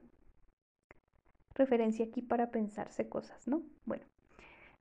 referencia 1.55 2.07
aquí 2.07 2.23
para 2.23 2.51
pensarse 2.51 3.09
cosas, 3.09 3.47
¿no? 3.47 3.63
Bueno, 3.85 4.05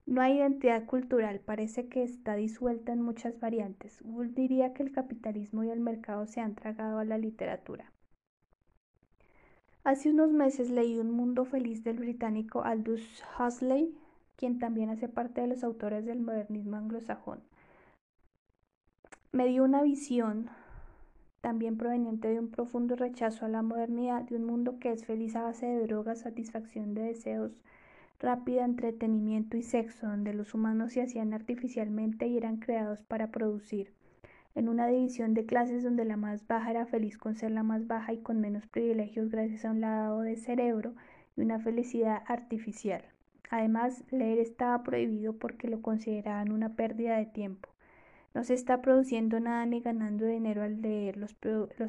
no 0.05 0.22
hay 0.22 0.38
identidad 0.38 0.86
cultural, 0.86 1.39
parece 1.39 1.88
que 1.88 2.03
está 2.03 2.36
disuelta 2.36 2.91
en 2.91 3.01
muchas 3.01 3.39
variantes. 3.39 4.01
Woolf 4.03 4.34
diría 4.34 4.74
que 4.74 4.84
el 4.84 4.91
capitalismo 4.91 5.63
y 5.63 5.69
el 5.69 5.80
mercado 5.80 6.26
se 6.26 6.41
han 6.41 6.55
tragado 6.55 6.99
a 6.99 7.05
la 7.05 7.17
literatura. 7.17 7.91
Hace 9.84 10.11
unos 10.11 10.32
meses 10.32 10.69
leí 10.69 10.99
Un 10.99 11.11
mundo 11.11 11.45
feliz 11.45 11.84
del 11.84 11.97
británico 11.97 12.63
Aldous 12.63 13.24
Huxley, 13.39 13.95
quien 14.36 14.59
también 14.59 14.89
hace 14.89 15.07
parte 15.07 15.41
de 15.41 15.47
los 15.47 15.63
autores 15.63 16.05
del 16.05 16.19
modernismo 16.19 16.78
anglosajón. 16.78 17.41
Me 19.32 19.47
dio 19.47 19.63
una 19.63 19.82
visión 19.82 20.49
también 21.42 21.76
proveniente 21.76 22.28
de 22.28 22.39
un 22.39 22.50
profundo 22.50 22.96
rechazo 22.96 23.46
a 23.46 23.50
la 23.50 23.64
modernidad, 23.64 24.22
de 24.22 24.36
un 24.36 24.46
mundo 24.46 24.78
que 24.80 24.92
es 24.92 25.06
feliz 25.06 25.36
a 25.36 25.42
base 25.42 25.66
de 25.66 25.88
drogas, 25.88 26.20
satisfacción 26.20 26.94
de 26.94 27.02
deseos, 27.02 27.52
rápida, 28.20 28.64
entretenimiento 28.64 29.58
y 29.58 29.64
sexo, 29.64 30.08
donde 30.08 30.34
los 30.34 30.54
humanos 30.54 30.94
se 30.94 31.02
hacían 31.02 31.34
artificialmente 31.34 32.28
y 32.28 32.38
eran 32.38 32.58
creados 32.58 33.02
para 33.02 33.32
producir, 33.32 33.92
en 34.54 34.70
una 34.70 34.88
división 34.88 35.34
de 35.34 35.46
clases 35.46 35.84
donde 35.84 36.06
la 36.06 36.18
más 36.18 36.46
baja 36.46 36.70
era 36.70 36.86
feliz 36.86 37.18
con 37.18 37.36
ser 37.36 37.52
la 37.52 37.64
más 37.64 37.88
baja 37.88 38.14
y 38.14 38.20
con 38.20 38.39
menos 38.39 38.68
privilegios 38.68 39.30
gracias 39.30 39.66
a 39.66 39.72
un 39.72 39.82
lado 39.82 40.22
de 40.22 40.36
cerebro 40.36 40.94
y 41.36 41.42
una 41.42 41.60
felicidad 41.60 42.22
artificial. 42.28 43.04
Además, 43.50 44.04
leer 44.12 44.39
estaba 44.39 44.84
prohibido 44.84 45.34
porque 45.34 45.68
lo 45.68 45.82
consideraban 45.82 46.52
una 46.52 46.76
pérdida 46.76 47.18
de 47.18 47.26
tiempo. 47.26 47.70
No 48.34 48.45
se 48.45 48.53
está 48.53 48.82
produciendo 48.82 49.41
nada 49.41 49.65
ni 49.65 49.82
ganando 49.82 50.25
dinero 50.25 50.63
al 50.63 50.82
leer. 50.82 51.17
Los, 51.17 51.36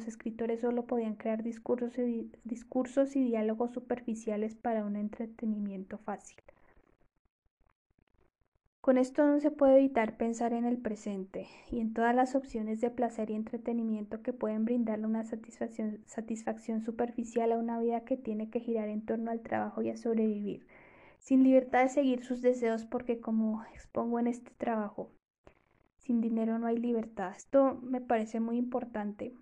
escritores 0.07 0.59
solo 0.59 0.85
podían 0.85 1.15
crear 1.15 1.41
discursos 1.41 1.97
y, 3.15 3.23
diálogos 3.23 3.71
superficiales 3.71 4.53
para 4.55 4.83
un 4.83 4.97
entretenimiento 4.97 5.97
fácil. 5.99 6.37
Con 8.81 8.97
esto 8.97 9.25
no 9.25 9.39
se 9.39 9.51
puede 9.51 9.77
evitar 9.77 10.17
pensar 10.17 10.51
en 10.51 10.65
el 10.65 10.77
presente 10.77 11.47
y 11.71 11.79
en 11.79 11.93
todas 11.93 12.13
las 12.13 12.35
opciones 12.35 12.81
de 12.81 12.89
placer 12.89 13.29
y 13.29 13.35
entretenimiento 13.35 14.21
que 14.21 14.33
pueden 14.33 14.65
brindarle 14.65 15.05
una 15.05 15.23
satisfacción 15.23 16.81
superficial 16.81 17.53
a 17.53 17.57
una 17.57 17.79
vida 17.79 18.03
que 18.03 18.17
tiene 18.17 18.49
que 18.49 18.59
girar 18.59 18.89
en 18.89 19.05
torno 19.05 19.31
al 19.31 19.39
trabajo 19.39 19.81
y 19.81 19.89
a 19.89 19.95
sobrevivir, 19.95 20.67
sin 21.19 21.43
libertad 21.43 21.83
de 21.83 21.89
seguir 21.89 22.25
sus 22.25 22.41
deseos 22.41 22.83
porque 22.83 23.21
como 23.21 23.63
expongo 23.73 24.19
en 24.19 24.27
este 24.27 24.51
trabajo, 24.57 25.13
sin 26.03 26.21
dinero 26.21 26.59
no 26.59 26.67
hay 26.67 26.77
libertad. 26.77 27.33
Esto 27.35 27.79
me 27.81 28.01
parece 28.01 28.39
muy 28.39 28.57
importante 28.57 29.33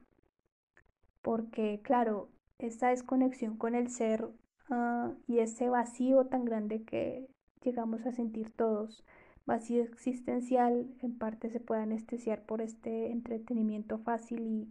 porque, 1.21 1.81
claro, 1.83 2.29
esta 2.59 2.89
desconexión 2.89 3.57
con 3.57 3.75
el 3.75 3.89
ser 3.89 4.25
uh, 4.69 5.13
y 5.27 5.39
ese 5.39 5.69
vacío 5.69 6.25
tan 6.27 6.45
grande 6.45 6.83
que 6.83 7.27
llegamos 7.63 8.05
a 8.05 8.11
sentir 8.11 8.51
todos, 8.51 9.03
vacío 9.45 9.83
existencial, 9.83 10.87
en 11.01 11.17
parte 11.17 11.49
se 11.49 11.59
puede 11.59 11.81
anestesiar 11.81 12.43
por 12.43 12.61
este 12.61 13.11
entretenimiento 13.11 13.97
fácil 13.99 14.41
y 14.41 14.69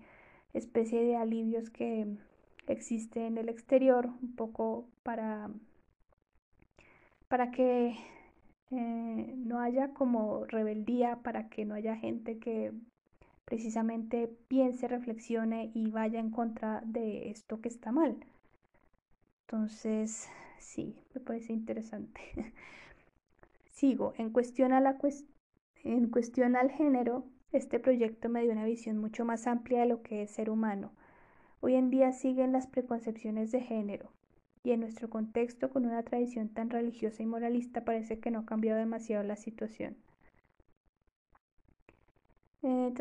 especie 0.52 1.04
de 1.04 1.16
alivios 1.16 1.70
que 1.70 2.06
existe 2.66 3.26
en 3.26 3.38
el 3.38 3.48
exterior, 3.48 4.06
un 4.22 4.34
poco 4.34 4.88
para, 5.02 5.50
para 7.28 7.50
que 7.50 7.96
no 8.70 9.60
haya 9.60 9.92
como 9.94 10.44
rebeldía, 10.46 11.16
para 11.22 11.48
que 11.48 11.64
no 11.64 11.74
haya 11.74 11.96
gente 11.96 12.38
que 12.38 12.72
precisamente 13.44 14.28
piense, 14.48 14.86
reflexione 14.88 15.70
y 15.74 15.90
vaya 15.90 16.20
en 16.20 16.30
contra 16.30 16.82
de 16.84 17.30
esto 17.30 17.60
que 17.60 17.68
está 17.68 17.92
mal. 17.92 18.16
Entonces, 19.46 20.28
sí, 20.60 20.96
me 21.14 21.20
parece 21.20 21.52
interesante. 21.52 22.20
Sigo, 23.72 24.14
en 24.18 24.30
cuestión, 24.30 24.70
la 24.70 24.96
en 25.82 26.10
cuestión 26.10 26.54
al 26.54 26.70
género, 26.70 27.24
este 27.50 27.80
proyecto 27.80 28.28
me 28.28 28.42
dio 28.42 28.52
una 28.52 28.64
visión 28.64 28.98
mucho 28.98 29.24
más 29.24 29.46
amplia 29.46 29.80
de 29.80 29.86
lo 29.86 30.02
que 30.02 30.22
es 30.22 30.30
ser 30.30 30.50
humano. 30.50 30.92
Hoy 31.60 31.74
en 31.74 31.90
día 31.90 32.12
siguen 32.12 32.52
las 32.52 32.66
preconcepciones 32.68 33.50
de 33.50 33.60
género, 33.60 34.12
y 34.62 34.72
en 34.72 34.80
nuestro 34.80 35.08
contexto, 35.08 35.70
con 35.70 35.86
una 35.86 36.02
tradición 36.02 36.48
tan 36.48 36.70
religiosa 36.70 37.22
y 37.22 37.26
moralista, 37.26 37.84
parece 37.84 38.20
que 38.20 38.30
no 38.30 38.40
ha 38.40 38.46
cambiado 38.46 38.78
demasiado 38.78 39.22
la 39.24 39.36
situación. 39.36 39.96
Eh, 42.62 42.92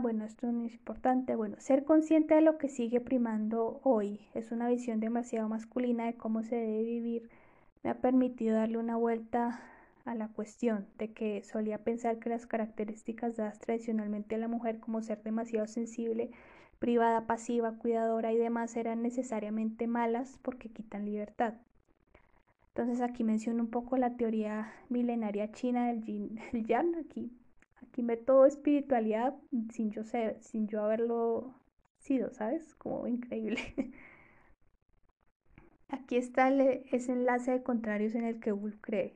bueno, 0.00 0.24
esto 0.24 0.50
no 0.50 0.64
es 0.64 0.74
importante. 0.74 1.36
Bueno, 1.36 1.56
ser 1.58 1.84
consciente 1.84 2.34
de 2.34 2.40
lo 2.40 2.56
que 2.58 2.68
sigue 2.68 3.00
primando 3.00 3.80
hoy 3.84 4.20
es 4.34 4.52
una 4.52 4.68
visión 4.68 5.00
demasiado 5.00 5.48
masculina 5.48 6.06
de 6.06 6.14
cómo 6.14 6.42
se 6.42 6.56
debe 6.56 6.82
vivir. 6.82 7.30
Me 7.82 7.90
ha 7.90 8.00
permitido 8.00 8.56
darle 8.56 8.78
una 8.78 8.96
vuelta 8.96 9.60
a 10.04 10.14
la 10.14 10.28
cuestión 10.28 10.86
de 10.98 11.12
que 11.12 11.44
solía 11.44 11.78
pensar 11.84 12.18
que 12.18 12.30
las 12.30 12.46
características 12.46 13.36
dadas 13.36 13.58
tradicionalmente 13.58 14.34
a 14.34 14.38
la 14.38 14.48
mujer 14.48 14.80
como 14.80 15.02
ser 15.02 15.22
demasiado 15.22 15.66
sensible, 15.66 16.30
privada, 16.82 17.28
pasiva, 17.28 17.78
cuidadora 17.78 18.32
y 18.32 18.38
demás 18.38 18.74
eran 18.74 19.02
necesariamente 19.02 19.86
malas 19.86 20.40
porque 20.42 20.68
quitan 20.68 21.04
libertad. 21.04 21.54
Entonces 22.70 23.00
aquí 23.00 23.22
menciono 23.22 23.62
un 23.62 23.70
poco 23.70 23.96
la 23.96 24.16
teoría 24.16 24.72
milenaria 24.88 25.52
china 25.52 25.86
del 25.86 26.02
yin, 26.02 26.40
el 26.52 26.66
yang, 26.66 26.96
aquí 26.96 27.30
aquí 27.80 28.04
todo 28.26 28.46
espiritualidad 28.46 29.36
sin 29.70 29.92
yo 29.92 30.02
ser, 30.02 30.42
sin 30.42 30.66
yo 30.66 30.82
haberlo 30.82 31.54
sido, 31.98 32.32
¿sabes? 32.32 32.74
Como 32.74 33.06
increíble. 33.06 33.60
Aquí 35.88 36.16
está 36.16 36.48
ese 36.50 37.12
enlace 37.12 37.52
de 37.52 37.62
contrarios 37.62 38.14
en 38.14 38.24
el 38.24 38.40
que 38.40 38.50
Wolf 38.50 38.76
cree. 38.80 39.14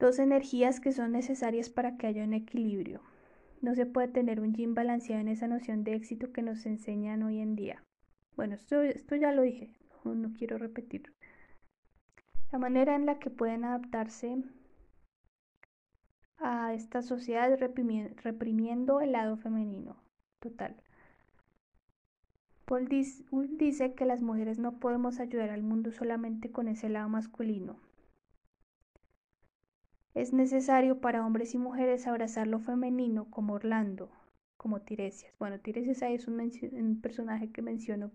Dos 0.00 0.18
energías 0.18 0.80
que 0.80 0.90
son 0.92 1.12
necesarias 1.12 1.68
para 1.68 1.96
que 1.96 2.06
haya 2.06 2.24
un 2.24 2.32
equilibrio. 2.32 3.02
No 3.60 3.74
se 3.74 3.86
puede 3.86 4.08
tener 4.08 4.40
un 4.40 4.54
yin 4.54 4.74
balanceado 4.74 5.20
en 5.20 5.28
esa 5.28 5.48
noción 5.48 5.82
de 5.84 5.94
éxito 5.94 6.32
que 6.32 6.42
nos 6.42 6.64
enseñan 6.64 7.22
hoy 7.22 7.40
en 7.40 7.56
día. 7.56 7.82
Bueno, 8.36 8.54
esto, 8.54 9.16
ya 9.16 9.32
lo 9.32 9.42
dije, 9.42 9.72
no 10.04 10.32
quiero 10.32 10.58
repetirlo. 10.58 11.12
La 12.52 12.58
manera 12.58 12.94
en 12.94 13.04
la 13.04 13.18
que 13.18 13.30
pueden 13.30 13.64
adaptarse 13.64 14.42
a 16.38 16.72
esta 16.72 17.02
sociedad 17.02 17.50
reprimiendo 17.58 19.00
el 19.00 19.12
lado 19.12 19.36
femenino. 19.36 19.96
Total. 20.38 20.76
Paul 22.64 22.86
dice 22.88 23.94
que 23.94 24.04
las 24.04 24.22
mujeres 24.22 24.58
no 24.58 24.78
podemos 24.78 25.18
ayudar 25.18 25.50
al 25.50 25.62
mundo 25.62 25.90
solamente 25.90 26.52
con 26.52 26.68
ese 26.68 26.88
lado 26.88 27.08
masculino. 27.08 27.76
Es 30.18 30.32
necesario 30.32 31.00
para 31.00 31.24
hombres 31.24 31.54
y 31.54 31.58
mujeres 31.58 32.08
abrazar 32.08 32.48
lo 32.48 32.58
femenino 32.58 33.30
como 33.30 33.52
Orlando, 33.52 34.10
como 34.56 34.82
Tiresias. 34.82 35.32
Bueno, 35.38 35.60
Tiresias 35.60 36.02
ahí 36.02 36.14
es 36.14 36.26
un, 36.26 37.00
personaje 37.00 37.52
que 37.52 37.62
menciono 37.62 38.10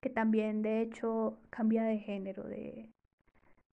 que 0.00 0.08
también 0.08 0.62
de 0.62 0.82
hecho 0.82 1.40
cambia 1.50 1.82
de 1.82 1.98
género, 1.98 2.44
de, 2.44 2.92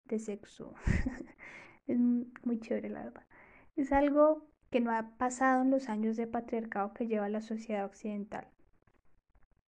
de 0.06 0.18
sexo. 0.18 0.74
es 1.86 2.00
muy 2.00 2.60
chévere 2.60 2.90
la 2.90 3.04
verdad. 3.04 3.28
Es 3.76 3.92
algo 3.92 4.48
que 4.72 4.80
no 4.80 4.90
ha 4.90 5.16
pasado 5.18 5.62
en 5.62 5.70
los 5.70 5.90
años 5.90 6.18
de 6.18 6.26
patriarcado 6.26 6.96
que 6.96 7.06
lleva 7.06 7.30
la 7.30 7.42
sociedad 7.42 7.86
occidental. 7.86 8.48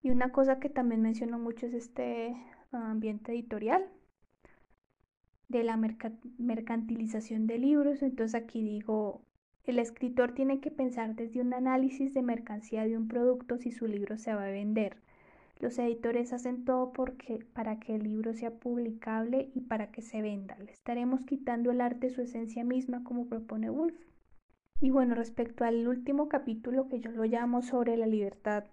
Y 0.01 0.09
una 0.09 0.31
cosa 0.31 0.59
que 0.59 0.69
también 0.69 1.03
menciono 1.03 1.37
mucho 1.37 1.67
es 1.67 1.75
este 1.75 2.35
ambiente 2.71 3.31
editorial 3.31 3.87
de 5.49 5.63
la 5.63 5.77
mercantilización 5.77 7.47
de 7.47 7.57
libros. 7.57 8.01
Entonces 8.01 8.41
aquí 8.41 8.63
digo, 8.63 9.21
el 9.65 9.79
escritor 9.79 10.31
tiene 10.33 10.61
que 10.61 10.71
pensar 10.71 11.15
desde 11.15 11.41
un 11.41 11.53
análisis 11.53 12.13
de 12.13 12.21
mercancía 12.21 12.85
de 12.85 12.97
un 12.97 13.07
producto 13.07 13.57
si 13.57 13.71
su 13.71 13.87
libro 13.87 14.17
se 14.17 14.33
va 14.33 14.45
a 14.45 14.51
vender. 14.51 14.97
Los 15.59 15.77
editores 15.77 16.31
hacen 16.31 16.63
todo 16.63 16.93
porque, 16.93 17.45
para 17.53 17.79
que 17.79 17.95
el 17.95 18.03
libro 18.03 18.33
sea 18.33 18.51
publicable 18.51 19.51
y 19.53 19.61
para 19.61 19.91
que 19.91 20.01
se 20.01 20.21
venda. 20.21 20.57
Le 20.57 20.71
estaremos 20.71 21.21
quitando 21.21 21.71
el 21.71 21.81
arte 21.81 22.09
su 22.09 22.21
esencia 22.21 22.63
misma, 22.63 23.03
como 23.03 23.27
propone 23.27 23.69
Wolf. 23.69 23.95
Y 24.79 24.91
bueno, 24.91 25.15
respecto 25.15 25.65
al 25.65 25.85
último 25.85 26.29
capítulo 26.29 26.87
que 26.87 27.01
yo 27.01 27.11
lo 27.11 27.25
llamo 27.25 27.61
sobre 27.61 27.97
la 27.97 28.07
libertad, 28.07 28.63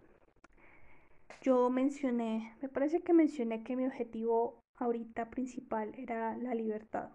yo 1.43 1.68
mencioné, 1.70 2.53
me 2.62 2.68
parece 2.68 3.03
que 3.03 3.12
mencioné 3.12 3.64
que 3.64 3.77
mi 3.77 3.87
objetivo 3.87 4.62
ahorita 4.77 5.31
principal 5.31 5.95
era 5.97 6.37
la 6.37 6.55
libertad. 6.55 7.11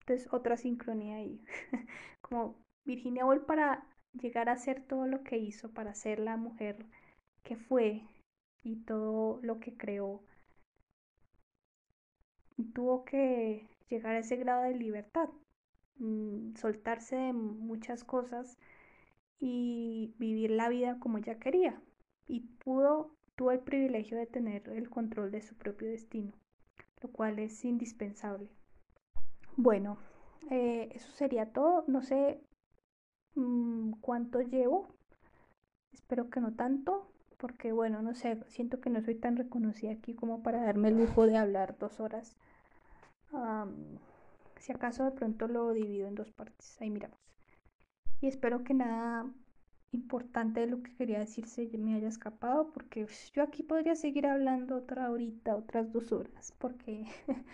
Entonces, 0.00 0.28
otra 0.32 0.56
sincronía 0.56 1.16
ahí. 1.16 1.40
como 2.20 2.56
Virginia 2.84 3.24
Woolf 3.24 3.44
para 3.44 3.86
llegar 4.12 4.48
a 4.48 4.56
ser 4.56 4.86
todo 4.86 5.06
lo 5.06 5.22
que 5.24 5.38
hizo, 5.38 5.72
para 5.72 5.94
ser 5.94 6.18
la 6.18 6.36
mujer 6.36 6.86
que 7.42 7.56
fue, 7.56 8.06
y 8.64 8.76
todo 8.76 9.38
lo 9.42 9.60
que 9.60 9.76
creó 9.76 10.22
tuvo 12.72 13.04
que 13.04 13.68
llegar 13.88 14.14
a 14.14 14.20
ese 14.20 14.36
grado 14.36 14.62
de 14.62 14.74
libertad, 14.74 15.28
mm, 15.96 16.54
soltarse 16.56 17.16
de 17.16 17.32
muchas 17.32 18.04
cosas 18.04 18.58
y 19.38 20.14
vivir 20.18 20.50
la 20.50 20.68
vida 20.68 20.98
como 20.98 21.18
ella 21.18 21.38
quería. 21.38 21.80
Y 22.26 22.40
pudo, 22.64 23.10
tuvo 23.36 23.50
el 23.52 23.60
privilegio 23.60 24.16
de 24.16 24.26
tener 24.26 24.68
el 24.70 24.88
control 24.88 25.30
de 25.30 25.42
su 25.42 25.56
propio 25.56 25.88
destino, 25.88 26.32
lo 27.04 27.10
cual 27.12 27.38
es 27.38 27.64
indispensable. 27.64 28.48
Bueno, 29.56 29.98
eh, 30.50 30.88
eso 30.94 31.10
sería 31.12 31.52
todo. 31.52 31.84
No 31.86 32.02
sé 32.02 32.40
mm, 33.34 33.92
cuánto 34.00 34.40
llevo. 34.40 34.88
Espero 35.92 36.30
que 36.30 36.40
no 36.40 36.54
tanto 36.54 37.10
porque 37.36 37.72
bueno, 37.72 38.00
no 38.00 38.14
sé, 38.14 38.42
siento 38.46 38.80
que 38.80 38.88
no 38.88 39.02
soy 39.02 39.16
tan 39.16 39.36
reconocida 39.36 39.92
aquí 39.92 40.14
como 40.14 40.42
para 40.42 40.62
darme 40.62 40.88
el 40.88 40.96
lujo 40.96 41.26
de 41.26 41.36
hablar 41.36 41.76
dos 41.78 42.00
horas. 42.00 42.36
si 44.58 44.72
acaso 44.72 45.04
de 45.04 45.10
pronto 45.10 45.46
lo 45.46 45.72
divido 45.74 46.08
en 46.08 46.14
dos 46.14 46.30
partes, 46.32 46.80
ahí 46.80 46.88
miramos. 46.88 47.18
Y 48.22 48.28
espero 48.28 48.64
que 48.64 48.72
nada 48.72 49.26
importante 49.94 50.60
de 50.60 50.66
lo 50.66 50.82
que 50.82 50.94
quería 50.94 51.18
decir 51.20 51.46
se 51.46 51.66
me 51.78 51.94
haya 51.94 52.08
escapado, 52.08 52.70
porque 52.72 53.06
yo 53.32 53.42
aquí 53.42 53.62
podría 53.62 53.94
seguir 53.94 54.26
hablando 54.26 54.76
otra 54.76 55.10
horita, 55.10 55.56
otras 55.56 55.92
dos 55.92 56.12
horas, 56.12 56.52
porque 56.58 57.06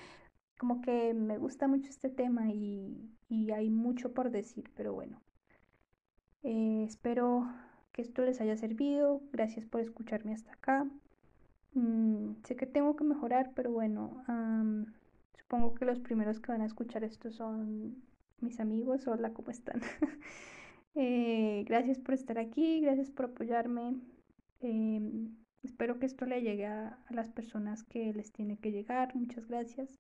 como 0.58 0.80
que 0.82 1.14
me 1.14 1.38
gusta 1.38 1.68
mucho 1.68 1.88
este 1.90 2.10
tema 2.10 2.50
y, 2.50 3.12
hay 3.54 3.70
mucho 3.70 4.12
por 4.12 4.30
decir, 4.30 4.70
pero 4.76 4.92
bueno. 4.92 5.20
Eh, 6.42 6.84
espero 6.86 7.46
que 7.92 8.02
esto 8.02 8.22
les 8.22 8.40
haya 8.40 8.56
servido. 8.56 9.22
Gracias 9.32 9.66
por 9.66 9.80
escucharme 9.80 10.32
hasta 10.34 10.52
acá. 10.52 10.86
Mm, 11.74 12.34
sé 12.44 12.56
que 12.56 12.66
tengo 12.66 12.96
que 12.96 13.04
mejorar, 13.04 13.52
pero 13.54 13.70
bueno, 13.72 14.24
supongo 15.38 15.74
que 15.74 15.84
los 15.84 16.00
primeros 16.00 16.40
que 16.40 16.52
van 16.52 16.62
a 16.62 16.66
escuchar 16.66 17.04
esto 17.04 17.30
son 17.30 18.02
mis 18.40 18.60
amigos. 18.60 19.06
Hola, 19.06 19.32
¿cómo 19.32 19.50
están? 19.50 19.80
Eh, 20.94 21.64
gracias 21.66 21.98
por 21.98 22.14
estar 22.14 22.38
aquí, 22.38 22.80
gracias 22.80 23.10
por 23.10 23.26
apoyarme. 23.26 23.96
Em, 24.60 25.36
espero 25.62 25.98
que 25.98 26.06
esto 26.06 26.26
le 26.26 26.42
llegue 26.42 26.66
a, 26.66 26.98
las 27.10 27.28
personas 27.30 27.84
que 27.84 28.12
les 28.12 28.32
tiene 28.32 28.58
que 28.58 28.72
llegar. 28.72 29.14
Muchas 29.14 29.46
gracias. 29.46 29.98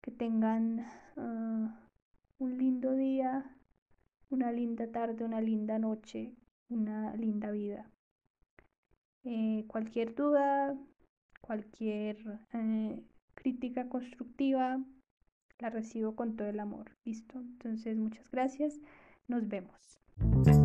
Que 0.00 0.10
tengan 0.10 0.86
ah, 1.16 1.80
un 2.38 2.58
lindo 2.58 2.94
día, 2.94 3.56
una 4.30 4.52
linda 4.52 4.90
tarde, 4.90 5.24
una 5.24 5.40
linda 5.40 5.78
noche, 5.78 6.34
una 6.68 7.14
linda 7.16 7.50
vida. 7.50 7.90
Eh, 9.24 9.64
cualquier 9.68 10.14
duda, 10.14 10.76
cualquier 11.40 12.18
eh, 12.52 13.02
crítica 13.34 13.88
constructiva, 13.88 14.82
la 15.58 15.70
recibo 15.70 16.14
con 16.16 16.36
todo 16.36 16.48
el 16.48 16.60
amor. 16.60 16.96
¿Listo? 17.04 17.38
Entonces, 17.38 17.96
muchas 17.96 18.30
gracias. 18.30 18.80
Nos 19.28 19.48
vemos. 19.48 20.03
Thank 20.20 20.46
you. 20.48 20.63